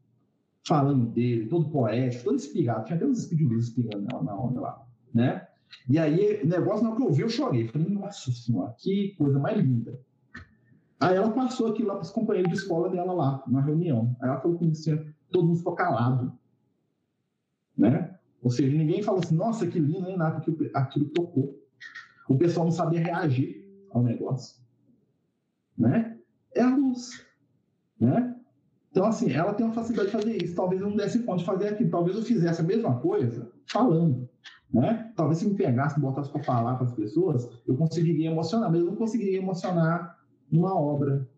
falando 0.64 1.06
dele, 1.06 1.46
todo 1.46 1.70
poético, 1.70 2.24
todo 2.24 2.36
inspirado. 2.36 2.84
Tinha 2.84 2.96
até 2.96 3.04
uns 3.04 3.18
espíritos 3.18 3.68
inspirando 3.68 4.06
ela 4.12 4.22
na 4.22 4.40
onda 4.40 4.60
lá. 4.60 4.86
Né? 5.12 5.44
E 5.88 5.98
aí, 5.98 6.42
o 6.42 6.46
negócio, 6.46 6.86
hora 6.86 6.96
que 6.96 7.02
eu 7.02 7.06
ouvi, 7.06 7.22
eu 7.22 7.28
chorei. 7.28 7.68
Falei, 7.68 7.88
nossa 7.88 8.30
senhora, 8.30 8.74
que 8.78 9.14
coisa 9.16 9.38
mais 9.38 9.58
linda. 9.58 10.00
Aí 11.00 11.16
ela 11.16 11.30
passou 11.32 11.68
aquilo 11.68 11.88
lá 11.88 11.94
para 11.94 12.04
os 12.04 12.10
companheiros 12.10 12.52
de 12.52 12.58
escola 12.58 12.88
dela 12.88 13.12
lá, 13.12 13.42
na 13.48 13.60
reunião. 13.60 14.16
Aí 14.20 14.28
ela 14.28 14.40
falou 14.40 14.56
com 14.56 14.66
isso, 14.66 14.90
todo 15.30 15.46
mundo 15.46 15.58
ficou 15.58 15.74
calado. 15.74 16.32
Né? 17.76 18.16
Ou 18.40 18.50
seja, 18.50 18.76
ninguém 18.76 19.02
falou 19.02 19.20
assim, 19.20 19.34
nossa, 19.34 19.66
que 19.66 19.78
lindo, 19.78 20.02
nem 20.02 20.16
nada, 20.16 20.40
porque 20.40 20.70
aquilo 20.74 21.06
tocou. 21.06 21.58
O 22.28 22.36
pessoal 22.36 22.66
não 22.66 22.72
sabia 22.72 23.00
reagir 23.00 23.68
ao 23.90 24.02
negócio. 24.02 24.62
Né? 25.76 26.18
É 26.54 26.62
a 26.62 26.76
luz. 26.76 27.26
Né? 27.98 28.36
Então, 28.90 29.04
assim, 29.04 29.32
ela 29.32 29.54
tem 29.54 29.66
uma 29.66 29.74
facilidade 29.74 30.10
de 30.10 30.16
fazer 30.16 30.42
isso. 30.42 30.54
Talvez 30.54 30.80
eu 30.80 30.88
não 30.88 30.96
desse 30.96 31.22
conta 31.24 31.38
de 31.38 31.44
fazer 31.44 31.68
aquilo. 31.68 31.90
Talvez 31.90 32.16
eu 32.16 32.22
fizesse 32.22 32.60
a 32.60 32.64
mesma 32.64 33.00
coisa 33.00 33.50
falando. 33.66 34.28
Né? 34.72 35.12
Talvez 35.14 35.38
se 35.38 35.46
me 35.46 35.54
pegasse 35.54 35.98
e 35.98 36.00
botasse 36.00 36.30
para 36.30 36.42
falar 36.42 36.76
para 36.76 36.86
as 36.86 36.94
pessoas, 36.94 37.48
eu 37.66 37.76
conseguiria 37.76 38.30
emocionar, 38.30 38.70
mas 38.70 38.80
eu 38.80 38.86
não 38.86 38.96
conseguiria 38.96 39.38
emocionar 39.38 40.18
numa 40.50 40.74
obra. 40.74 41.28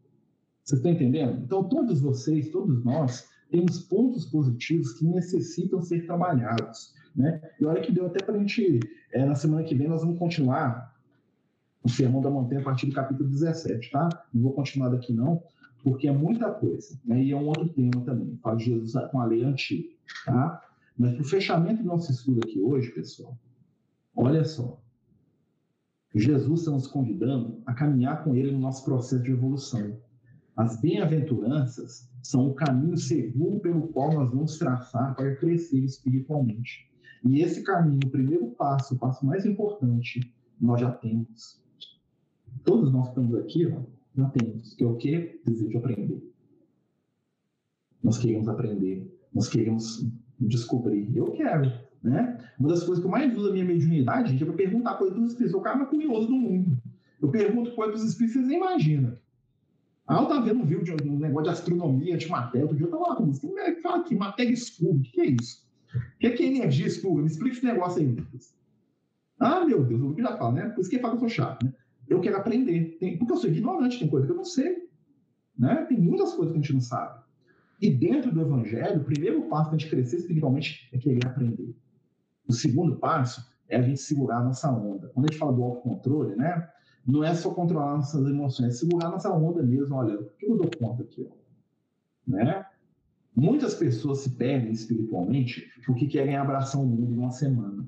Vocês 0.62 0.78
estão 0.78 0.92
entendendo? 0.92 1.42
Então, 1.42 1.64
todos 1.64 2.00
vocês, 2.00 2.50
todos 2.50 2.84
nós, 2.84 3.28
temos 3.50 3.80
pontos 3.80 4.24
positivos 4.26 4.92
que 4.94 5.04
necessitam 5.04 5.82
ser 5.82 6.06
trabalhados. 6.06 6.94
Né? 7.14 7.40
E 7.60 7.64
olha 7.64 7.82
que 7.82 7.92
deu 7.92 8.06
até 8.06 8.24
para 8.24 8.34
a 8.34 8.38
gente, 8.38 8.80
é, 9.12 9.24
na 9.24 9.34
semana 9.34 9.64
que 9.64 9.74
vem, 9.74 9.88
nós 9.88 10.02
vamos 10.02 10.18
continuar 10.18 10.94
o 11.82 11.88
Sermão 11.88 12.22
da 12.22 12.30
Montanha 12.30 12.60
a 12.60 12.64
partir 12.64 12.86
do 12.86 12.94
capítulo 12.94 13.28
17, 13.28 13.90
tá? 13.90 14.08
Não 14.32 14.42
vou 14.42 14.52
continuar 14.52 14.88
daqui 14.88 15.12
não, 15.12 15.42
porque 15.82 16.08
é 16.08 16.12
muita 16.12 16.50
coisa. 16.50 16.98
Né? 17.04 17.22
E 17.22 17.32
é 17.32 17.36
um 17.36 17.46
outro 17.46 17.68
tema 17.68 18.00
também, 18.04 18.38
fala 18.42 18.58
Jesus 18.58 18.94
com 19.10 19.20
a 19.20 19.26
lei 19.26 19.44
antiga, 19.44 19.90
tá? 20.24 20.62
Mas 20.96 21.18
o 21.18 21.24
fechamento 21.24 21.82
do 21.82 21.88
nosso 21.88 22.10
estudo 22.10 22.40
aqui 22.44 22.60
hoje, 22.60 22.90
pessoal, 22.92 23.36
olha 24.14 24.44
só. 24.44 24.80
Jesus 26.14 26.60
está 26.60 26.70
nos 26.70 26.86
convidando 26.86 27.60
a 27.66 27.74
caminhar 27.74 28.22
com 28.22 28.36
Ele 28.36 28.52
no 28.52 28.60
nosso 28.60 28.84
processo 28.84 29.22
de 29.22 29.32
evolução. 29.32 30.00
As 30.56 30.80
bem-aventuranças 30.80 32.08
são 32.22 32.48
o 32.48 32.54
caminho 32.54 32.96
seguro 32.96 33.58
pelo 33.58 33.88
qual 33.88 34.12
nós 34.12 34.30
vamos 34.30 34.56
traçar 34.56 35.16
para 35.16 35.34
crescer 35.34 35.84
espiritualmente. 35.84 36.88
E 37.24 37.40
esse 37.40 37.64
caminho, 37.64 38.00
o 38.06 38.10
primeiro 38.10 38.46
passo, 38.52 38.94
o 38.94 38.98
passo 38.98 39.26
mais 39.26 39.44
importante, 39.44 40.32
nós 40.60 40.80
já 40.80 40.92
temos. 40.92 41.60
Todos 42.64 42.92
nós 42.92 43.08
estamos 43.08 43.34
aqui, 43.34 43.66
ó, 43.66 43.82
já 44.16 44.28
temos, 44.30 44.74
que 44.74 44.84
é 44.84 44.86
o 44.86 44.96
que? 44.96 45.40
Desejo 45.44 45.78
aprender. 45.78 46.22
Nós 48.00 48.18
queremos 48.18 48.46
aprender, 48.46 49.12
nós 49.32 49.48
queremos 49.48 50.06
descobrir. 50.40 51.10
Eu 51.14 51.32
quero. 51.32 51.72
Né? 52.02 52.38
Uma 52.58 52.68
das 52.68 52.82
coisas 52.84 53.00
que 53.00 53.06
eu 53.06 53.10
mais 53.10 53.34
uso 53.36 53.48
a 53.48 53.52
minha 53.52 53.64
mediunidade, 53.64 54.32
gente, 54.32 54.42
é 54.42 54.46
para 54.46 54.54
perguntar 54.54 54.94
coisas 54.94 55.16
dos 55.16 55.30
espíritos. 55.30 55.58
O 55.58 55.62
cara 55.62 55.76
mais 55.76 55.88
curioso 55.88 56.26
do 56.26 56.36
mundo. 56.36 56.76
Eu 57.20 57.30
pergunto 57.30 57.74
coisas 57.74 58.00
dos 58.00 58.10
espíritos, 58.10 58.34
vocês 58.34 58.46
nem 58.46 58.58
imaginam. 58.58 59.16
Ah, 60.06 60.16
eu 60.16 60.24
estava 60.24 60.42
vendo 60.42 60.60
um 60.60 60.66
vídeo 60.66 60.96
de 60.96 61.08
um 61.08 61.18
negócio 61.18 61.44
de 61.44 61.50
astronomia, 61.50 62.16
de 62.16 62.28
matéria. 62.28 62.66
Outro 62.66 62.76
dia 62.76 62.86
eu 62.86 62.90
estava 62.90 63.20
lá 63.20 63.74
que 63.74 63.80
fala 63.80 64.00
aqui, 64.00 64.14
matéria 64.14 64.52
escura. 64.52 64.92
O 64.92 65.00
que 65.00 65.20
é 65.20 65.26
isso? 65.26 65.64
O 65.94 66.18
que 66.18 66.26
é, 66.26 66.30
que 66.30 66.42
é 66.42 66.46
energia 66.46 66.86
escura? 66.86 67.22
Me 67.22 67.28
explica 67.28 67.56
esse 67.56 67.64
negócio 67.64 68.02
aí. 68.02 68.16
Ah, 69.40 69.64
meu 69.64 69.82
Deus, 69.82 70.14
que 70.14 70.22
já 70.22 70.36
fala, 70.36 70.52
né? 70.52 70.68
Por 70.68 70.82
isso 70.82 70.90
que 70.90 70.98
fala 70.98 71.16
que 71.16 71.24
eu 71.24 71.28
sou 71.28 71.36
chato, 71.44 71.64
né? 71.64 71.72
Eu 72.06 72.20
quero 72.20 72.36
aprender. 72.36 72.98
Tem, 73.00 73.16
porque 73.16 73.32
eu 73.32 73.36
sou 73.36 73.50
ignorante, 73.50 73.98
tem 73.98 74.08
coisa 74.08 74.26
que 74.26 74.32
eu 74.32 74.36
não 74.36 74.44
sei. 74.44 74.88
Né? 75.58 75.86
Tem 75.88 75.98
muitas 75.98 76.34
coisas 76.34 76.52
que 76.52 76.58
a 76.58 76.60
gente 76.60 76.72
não 76.74 76.80
sabe. 76.80 77.23
E 77.84 77.90
dentro 77.90 78.32
do 78.32 78.40
evangelho, 78.40 79.02
o 79.02 79.04
primeiro 79.04 79.42
passo 79.42 79.64
para 79.64 79.76
a 79.76 79.78
gente 79.78 79.90
crescer 79.90 80.16
espiritualmente 80.16 80.88
é 80.90 80.96
querer 80.96 81.26
aprender. 81.26 81.76
O 82.48 82.52
segundo 82.54 82.96
passo 82.96 83.46
é 83.68 83.76
a 83.76 83.82
gente 83.82 84.00
segurar 84.00 84.38
a 84.38 84.42
nossa 84.42 84.72
onda. 84.72 85.08
Quando 85.08 85.26
a 85.26 85.30
gente 85.30 85.38
fala 85.38 85.52
do 85.52 85.62
autocontrole, 85.62 86.34
né? 86.34 86.66
Não 87.06 87.22
é 87.22 87.34
só 87.34 87.52
controlar 87.52 87.96
nossas 87.96 88.26
emoções, 88.26 88.68
é 88.68 88.70
segurar 88.70 89.10
nossa 89.10 89.30
onda 89.30 89.62
mesmo. 89.62 89.96
Olha, 89.96 90.18
o 90.18 90.24
que 90.30 90.46
eu 90.46 90.56
dou 90.56 90.70
conta 90.78 91.02
aqui? 91.02 91.28
Ó? 91.30 91.34
Né? 92.26 92.64
Muitas 93.36 93.74
pessoas 93.74 94.20
se 94.20 94.30
perdem 94.30 94.72
espiritualmente 94.72 95.70
porque 95.84 96.06
querem 96.06 96.38
abraçar 96.38 96.80
o 96.80 96.86
mundo 96.86 97.12
em 97.12 97.18
uma 97.18 97.32
semana. 97.32 97.86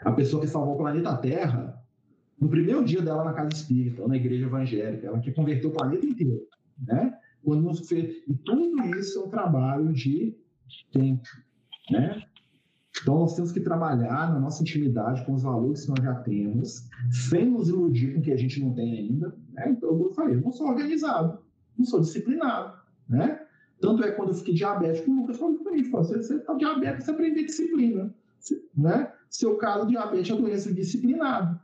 A 0.00 0.12
pessoa 0.12 0.42
que 0.42 0.48
salvou 0.48 0.74
o 0.74 0.78
planeta 0.78 1.16
Terra 1.16 1.82
no 2.38 2.50
primeiro 2.50 2.84
dia 2.84 3.00
dela 3.00 3.24
na 3.24 3.32
casa 3.32 3.54
espírita, 3.54 4.02
ou 4.02 4.08
na 4.08 4.16
igreja 4.16 4.44
evangélica, 4.44 5.06
ela 5.06 5.18
que 5.18 5.32
converteu 5.32 5.70
o 5.70 5.72
planeta 5.72 6.04
inteiro, 6.04 6.46
né? 6.78 7.18
Quando 7.44 7.62
nos 7.62 7.88
fez... 7.88 8.22
E 8.28 8.34
tudo 8.34 8.82
isso 8.98 9.20
é 9.20 9.24
um 9.24 9.28
trabalho 9.28 9.92
de 9.92 10.36
tempo, 10.92 11.28
né? 11.90 12.22
Então, 13.00 13.20
nós 13.20 13.34
temos 13.34 13.52
que 13.52 13.60
trabalhar 13.60 14.32
na 14.32 14.38
nossa 14.38 14.62
intimidade 14.62 15.24
com 15.24 15.34
os 15.34 15.42
valores 15.42 15.84
que 15.84 15.90
nós 15.90 16.04
já 16.04 16.14
temos, 16.16 16.88
sem 17.10 17.50
nos 17.50 17.68
iludir 17.68 18.12
com 18.12 18.20
o 18.20 18.22
que 18.22 18.32
a 18.32 18.36
gente 18.36 18.62
não 18.62 18.74
tem 18.74 18.98
ainda. 18.98 19.34
Né? 19.52 19.70
Então, 19.70 19.98
eu 19.98 20.12
falei, 20.12 20.34
eu 20.34 20.40
não 20.40 20.52
sou 20.52 20.68
organizado, 20.68 21.38
não 21.78 21.84
sou 21.84 22.00
disciplinado. 22.00 22.78
Né? 23.08 23.40
Tanto 23.80 24.04
é 24.04 24.10
quando 24.10 24.30
eu 24.30 24.34
fiquei 24.34 24.54
diabético, 24.54 25.10
o 25.10 25.14
Lucas 25.14 25.38
falou 25.38 25.58
para 25.62 25.72
mim, 25.72 25.82
você 25.90 26.18
está 26.18 26.52
diabético, 26.54 27.02
você 27.02 27.10
aprender 27.10 27.44
disciplina. 27.44 28.14
Né? 28.76 29.12
Seu 29.30 29.56
caso, 29.56 29.86
diabetes 29.86 30.30
é 30.30 30.36
doença 30.36 30.72
disciplinado. 30.72 31.58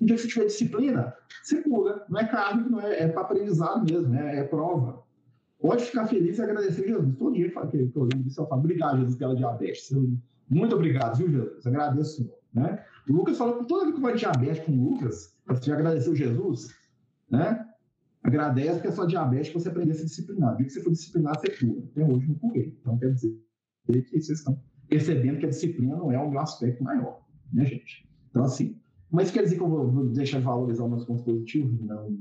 Um 0.00 0.06
dia 0.06 0.16
que 0.16 0.22
você 0.22 0.28
tiver 0.28 0.46
disciplina, 0.46 1.14
você 1.42 1.62
cura. 1.62 2.04
Não 2.08 2.18
é 2.18 2.26
carne, 2.26 2.68
não 2.68 2.80
é, 2.80 3.04
é 3.04 3.08
para 3.08 3.22
aprendizado 3.22 3.84
mesmo, 3.84 4.12
é, 4.14 4.40
é, 4.40 4.44
prova. 4.44 5.03
Pode 5.64 5.82
ficar 5.84 6.06
feliz 6.06 6.36
e 6.36 6.42
agradecer 6.42 6.86
Jesus. 6.86 7.16
Todo 7.16 7.34
dia 7.34 7.50
que 7.50 7.56
eu 7.56 8.02
lembro 8.02 8.22
disso, 8.22 8.38
eu 8.38 8.46
falo, 8.46 8.60
obrigado, 8.60 8.98
Jesus, 8.98 9.16
pela 9.16 9.34
diabetes. 9.34 9.90
Muito 10.50 10.74
obrigado, 10.74 11.16
viu, 11.16 11.30
Jesus? 11.30 11.66
Agradeço, 11.66 12.16
Senhor. 12.16 12.38
Né? 12.52 12.84
O 13.08 13.14
Lucas 13.14 13.38
falou 13.38 13.60
que 13.60 13.66
toda 13.66 13.84
vez 13.84 13.94
que 13.94 14.02
vai 14.02 14.14
diabetes 14.14 14.62
com 14.62 14.72
o 14.72 14.90
Lucas, 14.90 15.34
você 15.48 15.72
agradeceu 15.72 16.14
Jesus, 16.14 16.68
né? 17.30 17.66
Agradece 18.22 18.82
que 18.82 18.88
a 18.88 18.92
sua 18.92 19.06
diabetes 19.06 19.54
você 19.54 19.70
aprender 19.70 19.92
a 19.92 19.94
se 19.94 20.04
disciplinar. 20.04 20.54
Viu 20.54 20.66
que 20.66 20.72
você 20.74 20.82
for 20.82 20.90
disciplinado, 20.90 21.40
você 21.40 21.66
cura. 21.66 21.82
Até 21.92 22.04
hoje 22.04 22.28
não 22.28 22.34
curei. 22.34 22.76
Então 22.78 22.98
quer 22.98 23.14
dizer 23.14 23.34
que 23.86 24.02
vocês 24.02 24.28
estão 24.28 24.60
percebendo 24.86 25.38
que 25.38 25.46
a 25.46 25.48
disciplina 25.48 25.96
não 25.96 26.12
é 26.12 26.28
meu 26.28 26.40
aspecto 26.40 26.84
maior, 26.84 27.24
né, 27.50 27.64
gente? 27.64 28.06
Então, 28.28 28.44
assim, 28.44 28.78
mas 29.10 29.30
quer 29.30 29.44
dizer 29.44 29.56
que 29.56 29.62
eu 29.62 29.68
vou, 29.70 30.08
deixar 30.10 30.40
de 30.40 30.44
valorizar 30.44 30.86
meus 30.86 31.06
pontos 31.06 31.24
positivos? 31.24 31.80
Não. 31.80 32.14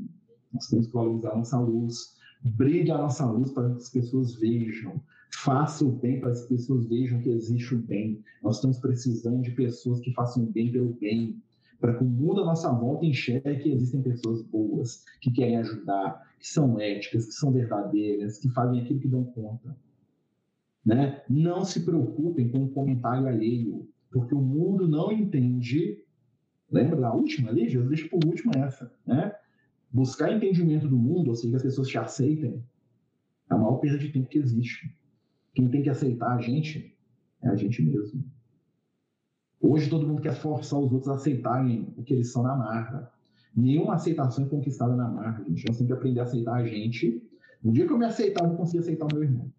Nós 0.53 0.67
temos 0.67 0.87
que 0.87 0.93
valorizar 0.93 1.35
nossa 1.35 1.59
luz. 1.59 2.22
Brilhe 2.43 2.91
a 2.91 2.97
nossa 2.97 3.25
luz 3.25 3.51
para 3.51 3.69
que 3.69 3.77
as 3.77 3.89
pessoas 3.89 4.35
vejam. 4.35 5.01
Faça 5.33 5.85
o 5.85 5.91
bem 5.91 6.19
para 6.19 6.31
que 6.31 6.37
as 6.37 6.45
pessoas 6.45 6.85
vejam 6.87 7.19
que 7.21 7.29
existe 7.29 7.73
o 7.73 7.79
bem. 7.79 8.21
Nós 8.41 8.57
estamos 8.57 8.79
precisando 8.79 9.41
de 9.41 9.51
pessoas 9.51 9.99
que 9.99 10.13
façam 10.13 10.43
o 10.43 10.47
bem 10.47 10.71
pelo 10.71 10.93
bem 10.93 11.41
para 11.83 11.95
que 11.97 12.03
o 12.03 12.07
mundo 12.07 12.39
à 12.41 12.45
nossa 12.45 12.71
volta 12.71 13.05
enxergue 13.05 13.63
que 13.63 13.69
existem 13.69 14.01
pessoas 14.01 14.41
boas, 14.41 15.03
que 15.19 15.29
querem 15.29 15.57
ajudar, 15.57 16.33
que 16.39 16.47
são 16.47 16.79
éticas, 16.79 17.25
que 17.25 17.33
são 17.33 17.51
verdadeiras, 17.51 18.39
que 18.39 18.47
fazem 18.47 18.81
aquilo 18.81 19.01
que 19.01 19.07
dão 19.09 19.25
conta. 19.25 19.75
Né? 20.85 21.21
Não 21.29 21.65
se 21.65 21.83
preocupem 21.83 22.47
com 22.49 22.63
o 22.63 22.69
comentário 22.69 23.27
alheio, 23.27 23.85
porque 24.09 24.33
o 24.33 24.41
mundo 24.41 24.87
não 24.87 25.11
entende. 25.11 26.01
Lembra 26.71 27.01
da 27.01 27.13
última 27.13 27.49
ali? 27.49 27.67
Jesus 27.67 27.89
deixa 27.89 28.07
por 28.07 28.23
última 28.25 28.53
essa. 28.55 28.89
Né? 29.05 29.35
Buscar 29.93 30.33
entendimento 30.33 30.87
do 30.87 30.97
mundo, 30.97 31.29
ou 31.29 31.35
seja, 31.35 31.51
que 31.51 31.55
as 31.57 31.61
pessoas 31.61 31.87
te 31.87 31.99
aceitem, 31.99 32.63
é 33.47 33.53
a 33.53 33.57
maior 33.57 33.77
perda 33.77 33.99
de 33.99 34.11
tempo 34.11 34.27
que 34.27 34.39
existe. 34.39 34.91
Quem 35.53 35.69
tem 35.69 35.83
que 35.83 35.89
aceitar 35.89 36.35
a 36.35 36.41
gente 36.41 36.97
é 37.43 37.49
a 37.49 37.55
gente 37.55 37.79
mesmo. 37.83 38.25
Hoje 39.61 39.89
todo 39.89 40.07
mundo 40.07 40.21
quer 40.21 40.33
forçar 40.33 40.79
os 40.79 40.91
outros 40.91 41.07
a 41.09 41.13
aceitarem 41.13 41.93
o 41.95 42.03
que 42.03 42.13
eles 42.13 42.31
são 42.31 42.41
na 42.41 42.55
marra. 42.55 43.13
Nenhuma 43.55 43.93
aceitação 43.93 44.45
é 44.45 44.49
conquistada 44.49 44.95
na 44.95 45.07
marra, 45.07 45.43
gente. 45.47 45.65
Nós 45.67 45.77
que 45.77 45.93
aprender 45.93 46.21
a 46.21 46.23
aceitar 46.23 46.55
a 46.55 46.65
gente. 46.65 47.21
No 47.63 47.71
dia 47.71 47.85
que 47.85 47.93
eu 47.93 47.97
me 47.97 48.05
aceitar, 48.05 48.43
eu 48.43 48.49
vou 48.49 48.57
conseguir 48.57 48.79
aceitar 48.79 49.05
o 49.05 49.13
meu 49.13 49.23
irmão. 49.23 49.53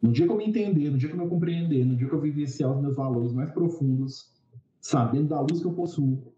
No 0.00 0.10
dia 0.10 0.24
que 0.26 0.32
eu 0.32 0.36
me 0.36 0.46
entender, 0.48 0.90
no 0.90 0.96
dia 0.96 1.08
que 1.10 1.14
eu 1.14 1.22
me 1.22 1.28
compreender, 1.28 1.84
no 1.84 1.96
dia 1.96 2.08
que 2.08 2.14
eu 2.14 2.20
vivenciar 2.20 2.72
os 2.72 2.80
meus 2.80 2.96
valores 2.96 3.32
mais 3.32 3.50
profundos, 3.50 4.32
sabendo 4.80 5.28
da 5.28 5.40
luz 5.40 5.60
que 5.60 5.66
eu 5.66 5.74
possuo, 5.74 6.32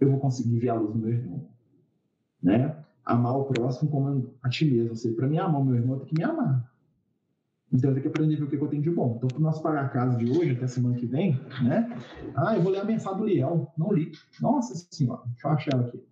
eu 0.00 0.10
vou 0.10 0.20
conseguir 0.20 0.58
ver 0.58 0.70
a 0.70 0.74
luz 0.74 0.92
do 0.92 0.98
meu 0.98 1.10
irmão. 1.10 1.48
Né? 2.42 2.76
Amar 3.04 3.36
o 3.36 3.44
próximo 3.44 3.90
como 3.90 4.34
a 4.42 4.48
ti 4.48 4.64
mesmo. 4.64 4.90
Ou 4.90 4.96
seja, 4.96 5.14
para 5.14 5.26
mim 5.26 5.38
amar 5.38 5.60
o 5.60 5.64
meu 5.64 5.76
irmão, 5.76 5.94
eu 5.94 6.00
tenho 6.00 6.08
que 6.08 6.18
me 6.18 6.24
amar. 6.24 6.70
Então 7.72 7.90
eu 7.90 7.94
tenho 7.94 8.02
que 8.02 8.08
aprender 8.08 8.40
a 8.40 8.44
o 8.44 8.48
que 8.48 8.56
eu 8.56 8.68
tenho 8.68 8.82
de 8.82 8.90
bom. 8.90 9.14
Então, 9.16 9.28
para 9.28 9.40
nosso 9.40 9.62
pagar 9.62 9.92
casa 9.92 10.16
de 10.16 10.30
hoje, 10.30 10.52
até 10.52 10.66
semana 10.66 10.96
que 10.96 11.06
vem, 11.06 11.40
né? 11.62 11.98
Ah, 12.36 12.56
eu 12.56 12.62
vou 12.62 12.70
ler 12.70 12.80
a 12.80 12.84
mensagem 12.84 13.18
do 13.18 13.26
Liel. 13.26 13.72
Não 13.76 13.92
li. 13.92 14.12
Nossa 14.40 14.74
senhora, 14.90 15.22
deixa 15.26 15.48
eu 15.48 15.50
achar 15.50 15.74
ela 15.74 15.86
aqui. 15.88 16.02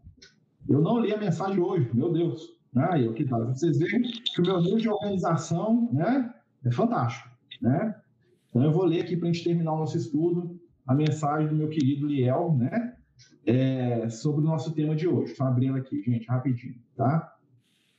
Eu 0.69 0.81
não 0.81 0.99
li 0.99 1.13
a 1.13 1.19
mensagem 1.19 1.61
hoje, 1.61 1.89
meu 1.95 2.13
Deus. 2.13 2.55
Ah, 2.75 2.99
eu 2.99 3.13
que 3.13 3.25
tal? 3.25 3.47
Vocês 3.47 3.79
veem 3.79 4.03
que 4.03 4.41
o 4.41 4.45
meu 4.45 4.61
nível 4.61 4.79
de 4.79 4.89
organização 4.89 5.89
né, 5.93 6.35
é 6.65 6.73
fantástico. 6.73 7.29
Né? 7.63 7.95
Então 8.51 8.65
eu 8.65 8.73
vou 8.73 8.85
ler 8.85 9.03
aqui 9.03 9.17
para 9.17 9.29
a 9.29 9.33
gente 9.33 9.45
terminar 9.45 9.75
o 9.75 9.79
nosso 9.79 9.97
estudo 9.97 10.59
a 10.87 10.95
mensagem 10.95 11.49
do 11.49 11.55
meu 11.55 11.69
querido 11.69 12.07
Liel, 12.07 12.55
né? 12.59 12.95
É, 13.47 14.09
sobre 14.09 14.41
o 14.41 14.45
nosso 14.45 14.73
tema 14.73 14.97
de 14.97 15.07
hoje. 15.07 15.33
Estou 15.33 15.47
abrindo 15.47 15.77
aqui, 15.77 16.03
gente, 16.03 16.27
rapidinho, 16.27 16.77
tá? 16.97 17.35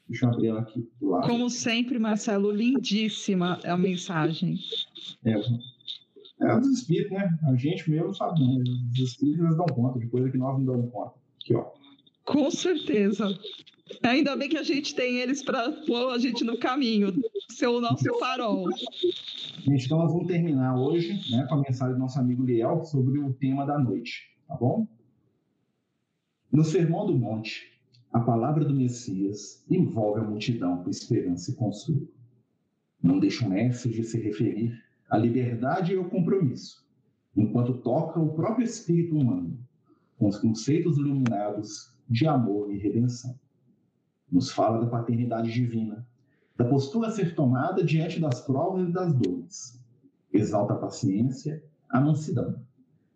Deixa 0.08 0.26
eu 0.26 0.30
abrir 0.32 0.48
ela 0.48 0.62
aqui 0.62 0.88
do 1.00 1.10
lado. 1.10 1.28
Como 1.28 1.50
sempre, 1.50 1.98
Marcelo, 1.98 2.52
lindíssima 2.52 3.60
a 3.64 3.76
mensagem. 3.76 4.60
É, 5.26 5.34
é 6.42 6.60
dos 6.60 6.80
espíritos, 6.80 7.12
né? 7.12 7.40
A 7.48 7.56
gente 7.56 7.90
mesmo 7.90 8.14
sabe, 8.14 8.40
né? 8.40 8.64
Os 8.92 9.00
espíritos 9.00 9.56
dão 9.56 9.66
conta 9.68 10.00
de 10.00 10.08
coisa 10.08 10.30
que 10.30 10.38
nós 10.38 10.58
não 10.58 10.66
damos 10.66 10.92
conta. 10.92 11.14
Aqui, 11.42 11.56
ó. 11.56 11.72
Com 12.24 12.52
certeza. 12.52 13.38
Ainda 14.04 14.36
bem 14.36 14.50
que 14.50 14.58
a 14.58 14.64
gente 14.64 14.96
tem 14.96 15.18
eles 15.18 15.44
para 15.44 15.72
pôr 15.86 16.12
a 16.12 16.18
gente 16.18 16.44
no 16.44 16.58
caminho, 16.58 17.14
ser 17.50 17.68
o 17.68 17.80
nosso 17.80 18.04
farol. 18.20 18.66
Gente, 19.60 19.86
então 19.86 20.00
nós 20.00 20.12
vamos 20.12 20.28
terminar 20.28 20.76
hoje 20.76 21.20
né, 21.32 21.46
com 21.48 21.56
a 21.56 21.62
mensagem 21.62 21.94
do 21.94 22.00
nosso 22.00 22.20
amigo 22.20 22.44
Liel 22.44 22.84
sobre 22.84 23.20
o 23.20 23.34
tema 23.34 23.66
da 23.66 23.78
noite, 23.78 24.36
tá 24.48 24.56
bom? 24.56 24.88
No 26.56 26.64
Sermão 26.64 27.06
do 27.06 27.14
Monte, 27.14 27.70
a 28.14 28.20
palavra 28.22 28.64
do 28.64 28.74
Messias 28.74 29.62
envolve 29.70 30.22
a 30.22 30.24
multidão 30.24 30.82
com 30.82 30.90
esperança 30.90 31.52
e 31.52 31.54
consolo. 31.54 32.08
Não 33.04 33.20
deixa 33.20 33.46
o 33.46 33.50
mestre 33.50 33.92
de 33.92 34.06
se 34.06 34.18
referir 34.18 34.82
à 35.10 35.18
liberdade 35.18 35.92
e 35.92 35.98
ao 35.98 36.06
compromisso, 36.06 36.88
enquanto 37.36 37.80
toca 37.80 38.22
o 38.22 38.34
próprio 38.34 38.64
espírito 38.64 39.18
humano 39.18 39.60
com 40.18 40.30
os 40.30 40.38
conceitos 40.38 40.98
iluminados 40.98 41.94
de 42.08 42.26
amor 42.26 42.74
e 42.74 42.78
redenção. 42.78 43.38
Nos 44.32 44.50
fala 44.50 44.80
da 44.80 44.88
paternidade 44.88 45.52
divina, 45.52 46.08
da 46.56 46.64
postura 46.64 47.10
a 47.10 47.12
ser 47.12 47.36
tomada 47.36 47.84
diante 47.84 48.18
das 48.18 48.40
provas 48.40 48.88
e 48.88 48.94
das 48.94 49.14
dores. 49.14 49.84
Exalta 50.32 50.74
a 50.74 50.78
paciência, 50.78 51.62
a 51.90 52.00
mansidão, 52.00 52.56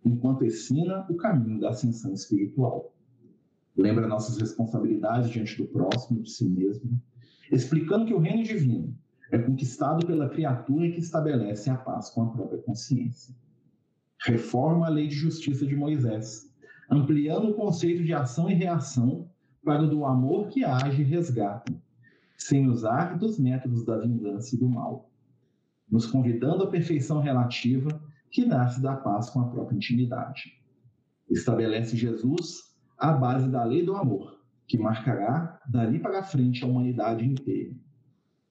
enquanto 0.03 0.43
ensina 0.43 1.07
o 1.09 1.15
caminho 1.15 1.61
da 1.61 1.69
ascensão 1.69 2.11
espiritual 2.11 2.93
lembra 3.75 4.07
nossas 4.07 4.37
responsabilidades 4.37 5.29
diante 5.29 5.57
do 5.57 5.67
próximo, 5.67 6.21
de 6.21 6.31
si 6.31 6.45
mesmo, 6.45 7.01
explicando 7.51 8.05
que 8.05 8.13
o 8.13 8.19
reino 8.19 8.43
divino 8.43 8.97
é 9.31 9.37
conquistado 9.37 10.05
pela 10.05 10.29
criatura 10.29 10.89
que 10.91 10.99
estabelece 10.99 11.69
a 11.69 11.75
paz 11.75 12.09
com 12.09 12.23
a 12.23 12.29
própria 12.29 12.59
consciência. 12.59 13.35
Reforma 14.25 14.87
a 14.87 14.89
lei 14.89 15.07
de 15.07 15.15
justiça 15.15 15.65
de 15.65 15.75
Moisés, 15.75 16.53
ampliando 16.89 17.49
o 17.49 17.53
conceito 17.53 18.03
de 18.03 18.13
ação 18.13 18.49
e 18.49 18.53
reação 18.53 19.29
para 19.63 19.83
o 19.83 19.89
do 19.89 20.05
amor 20.05 20.47
que 20.47 20.63
age 20.63 21.01
e 21.01 21.05
resgata, 21.05 21.73
sem 22.37 22.67
usar 22.67 23.17
dos 23.17 23.37
métodos 23.39 23.85
da 23.85 23.97
vingança 23.97 24.55
e 24.55 24.59
do 24.59 24.67
mal, 24.67 25.11
nos 25.89 26.07
convidando 26.07 26.63
à 26.63 26.67
perfeição 26.69 27.19
relativa 27.19 28.01
que 28.31 28.45
nasce 28.45 28.81
da 28.81 28.95
paz 28.95 29.29
com 29.29 29.41
a 29.41 29.49
própria 29.49 29.75
intimidade. 29.75 30.59
Estabelece 31.29 31.95
Jesus 31.95 32.68
à 32.99 33.13
base 33.13 33.49
da 33.49 33.63
lei 33.63 33.83
do 33.83 33.95
amor, 33.95 34.37
que 34.67 34.77
marcará 34.77 35.59
dali 35.67 35.99
para 35.99 36.21
frente 36.21 36.63
a 36.63 36.67
humanidade 36.67 37.25
inteira 37.25 37.73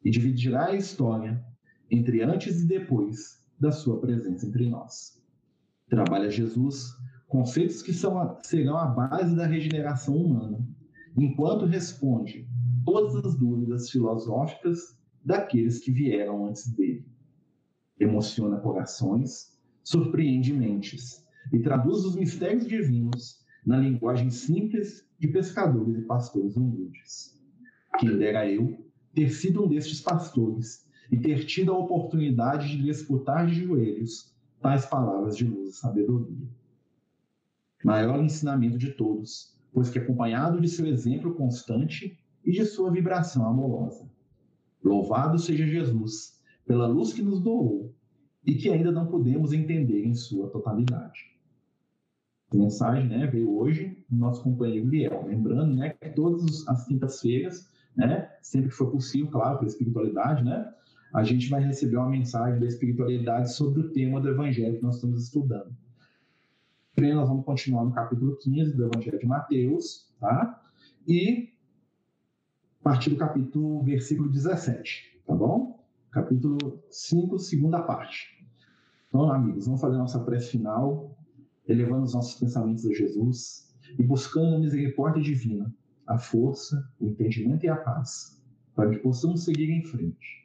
e 0.02 0.10
dividirá 0.10 0.68
a 0.68 0.74
história 0.74 1.44
entre 1.90 2.22
antes 2.22 2.62
e 2.62 2.66
depois 2.66 3.44
da 3.60 3.70
sua 3.70 4.00
presença 4.00 4.46
entre 4.46 4.68
nós. 4.68 5.22
Trabalha 5.88 6.30
Jesus 6.30 6.96
conceitos 7.28 7.82
que 7.82 7.92
são 7.92 8.18
a, 8.18 8.38
serão 8.42 8.76
a 8.76 8.86
base 8.86 9.36
da 9.36 9.46
regeneração 9.46 10.16
humana, 10.16 10.66
enquanto 11.16 11.66
responde 11.66 12.48
todas 12.86 13.16
as 13.16 13.36
dúvidas 13.36 13.90
filosóficas 13.90 14.98
daqueles 15.22 15.78
que 15.78 15.92
vieram 15.92 16.46
antes 16.46 16.72
dele. 16.74 17.06
Emociona 18.00 18.58
corações, 18.58 19.58
surpreende 19.84 20.54
mentes 20.54 21.26
e 21.52 21.58
traduz 21.58 22.04
os 22.04 22.16
mistérios 22.16 22.66
divinos 22.66 23.37
na 23.64 23.78
linguagem 23.78 24.30
simples 24.30 25.06
de 25.18 25.28
pescadores 25.28 25.96
e 25.96 26.02
pastores 26.02 26.56
humildes. 26.56 27.38
Quem 27.98 28.16
dera 28.16 28.50
eu 28.50 28.84
ter 29.14 29.30
sido 29.30 29.64
um 29.64 29.68
destes 29.68 30.00
pastores 30.00 30.86
e 31.10 31.16
ter 31.16 31.44
tido 31.44 31.72
a 31.72 31.78
oportunidade 31.78 32.68
de 32.68 32.82
disputar 32.82 33.46
de 33.46 33.54
joelhos 33.54 34.32
tais 34.60 34.86
palavras 34.86 35.36
de 35.36 35.44
luz 35.44 35.70
e 35.70 35.72
sabedoria. 35.72 36.48
Maior 37.84 38.22
ensinamento 38.22 38.76
de 38.76 38.92
todos, 38.92 39.56
pois 39.72 39.88
que 39.88 39.98
acompanhado 39.98 40.60
de 40.60 40.68
seu 40.68 40.86
exemplo 40.86 41.34
constante 41.34 42.18
e 42.44 42.52
de 42.52 42.64
sua 42.64 42.90
vibração 42.90 43.46
amorosa. 43.46 44.08
Louvado 44.82 45.38
seja 45.38 45.66
Jesus 45.66 46.40
pela 46.66 46.86
luz 46.86 47.12
que 47.12 47.22
nos 47.22 47.40
doou 47.40 47.94
e 48.44 48.54
que 48.54 48.68
ainda 48.68 48.90
não 48.90 49.06
podemos 49.06 49.52
entender 49.52 50.04
em 50.04 50.14
sua 50.14 50.48
totalidade. 50.48 51.37
Mensagem 52.52 53.08
né, 53.08 53.26
veio 53.26 53.56
hoje 53.56 53.96
do 54.08 54.16
nosso 54.16 54.42
companheiro 54.42 54.86
Biel. 54.86 55.26
Lembrando 55.26 55.74
né, 55.74 55.90
que 55.90 56.08
todas 56.10 56.66
as 56.66 56.86
quintas-feiras, 56.86 57.68
né, 57.96 58.30
sempre 58.40 58.70
que 58.70 58.74
for 58.74 58.90
possível, 58.90 59.30
claro, 59.30 59.58
pela 59.58 59.70
espiritualidade, 59.70 60.42
né, 60.44 60.72
a 61.14 61.22
gente 61.22 61.48
vai 61.48 61.62
receber 61.62 61.96
uma 61.96 62.08
mensagem 62.08 62.58
da 62.58 62.66
espiritualidade 62.66 63.52
sobre 63.52 63.80
o 63.80 63.90
tema 63.90 64.20
do 64.20 64.28
evangelho 64.28 64.76
que 64.76 64.82
nós 64.82 64.96
estamos 64.96 65.24
estudando. 65.24 65.74
Primeiro, 66.94 67.18
nós 67.18 67.28
vamos 67.28 67.44
continuar 67.44 67.84
no 67.84 67.92
capítulo 67.92 68.36
15 68.36 68.76
do 68.76 68.86
evangelho 68.86 69.18
de 69.18 69.26
Mateus, 69.26 70.12
tá? 70.18 70.62
E 71.06 71.52
partir 72.88 73.10
do 73.10 73.16
capítulo, 73.16 73.82
versículo 73.82 74.30
17, 74.30 75.20
tá 75.26 75.34
bom? 75.34 75.78
Capítulo 76.10 76.82
5, 76.90 77.38
segunda 77.38 77.82
parte. 77.82 78.46
Então, 79.08 79.30
amigos, 79.30 79.66
vamos 79.66 79.80
fazer 79.80 79.98
nossa 79.98 80.20
prece 80.20 80.52
final, 80.52 81.17
elevando 81.68 82.04
os 82.04 82.14
nossos 82.14 82.40
pensamentos 82.40 82.86
a 82.86 82.92
Jesus 82.92 83.72
e 83.98 84.02
buscando 84.02 84.56
a 84.56 84.58
misericórdia 84.58 85.22
divina, 85.22 85.72
a 86.06 86.18
força, 86.18 86.90
o 86.98 87.06
entendimento 87.06 87.64
e 87.64 87.68
a 87.68 87.76
paz, 87.76 88.42
para 88.74 88.90
que 88.90 88.98
possamos 88.98 89.44
seguir 89.44 89.70
em 89.70 89.84
frente 89.84 90.38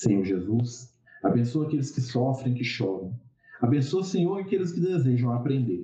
Senhor 0.00 0.24
Jesus, 0.24 0.96
abençoa 1.22 1.66
aqueles 1.66 1.90
que 1.90 2.00
sofrem, 2.00 2.54
que 2.54 2.64
choram. 2.64 3.14
Abençoa, 3.60 4.02
Senhor, 4.02 4.40
aqueles 4.40 4.72
que 4.72 4.80
desejam 4.80 5.30
aprender. 5.30 5.82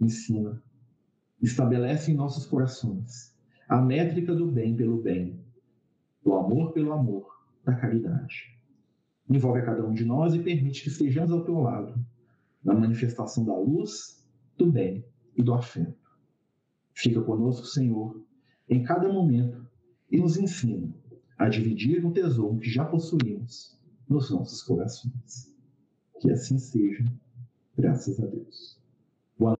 Ensina. 0.00 0.60
Estabelece 1.40 2.10
em 2.10 2.16
nossos 2.16 2.44
corações 2.44 3.32
a 3.68 3.80
métrica 3.80 4.34
do 4.34 4.50
bem 4.50 4.76
pelo 4.76 5.00
bem, 5.00 5.38
do 6.24 6.34
amor 6.34 6.72
pelo 6.72 6.92
amor, 6.92 7.24
da 7.64 7.72
caridade. 7.72 8.58
Envolve 9.28 9.60
a 9.60 9.64
cada 9.64 9.86
um 9.86 9.94
de 9.94 10.04
nós 10.04 10.34
e 10.34 10.40
permite 10.40 10.82
que 10.82 10.88
estejamos 10.88 11.30
ao 11.30 11.44
teu 11.44 11.60
lado, 11.60 12.04
na 12.64 12.74
manifestação 12.74 13.44
da 13.44 13.56
luz, 13.56 14.24
do 14.56 14.70
bem 14.70 15.04
e 15.36 15.42
do 15.42 15.54
afeto. 15.54 15.98
Fica 16.94 17.20
conosco, 17.22 17.66
Senhor, 17.66 18.22
em 18.68 18.82
cada 18.82 19.12
momento 19.12 19.66
e 20.10 20.18
nos 20.18 20.36
ensina 20.36 20.92
a 21.38 21.48
dividir 21.48 22.04
o 22.04 22.12
tesouro 22.12 22.58
que 22.58 22.68
já 22.68 22.84
possuímos 22.84 23.78
nos 24.08 24.30
nossos 24.30 24.62
corações. 24.62 25.54
Que 26.20 26.30
assim 26.30 26.58
seja, 26.58 27.04
graças 27.76 28.20
a 28.20 28.26
Deus. 28.26 28.79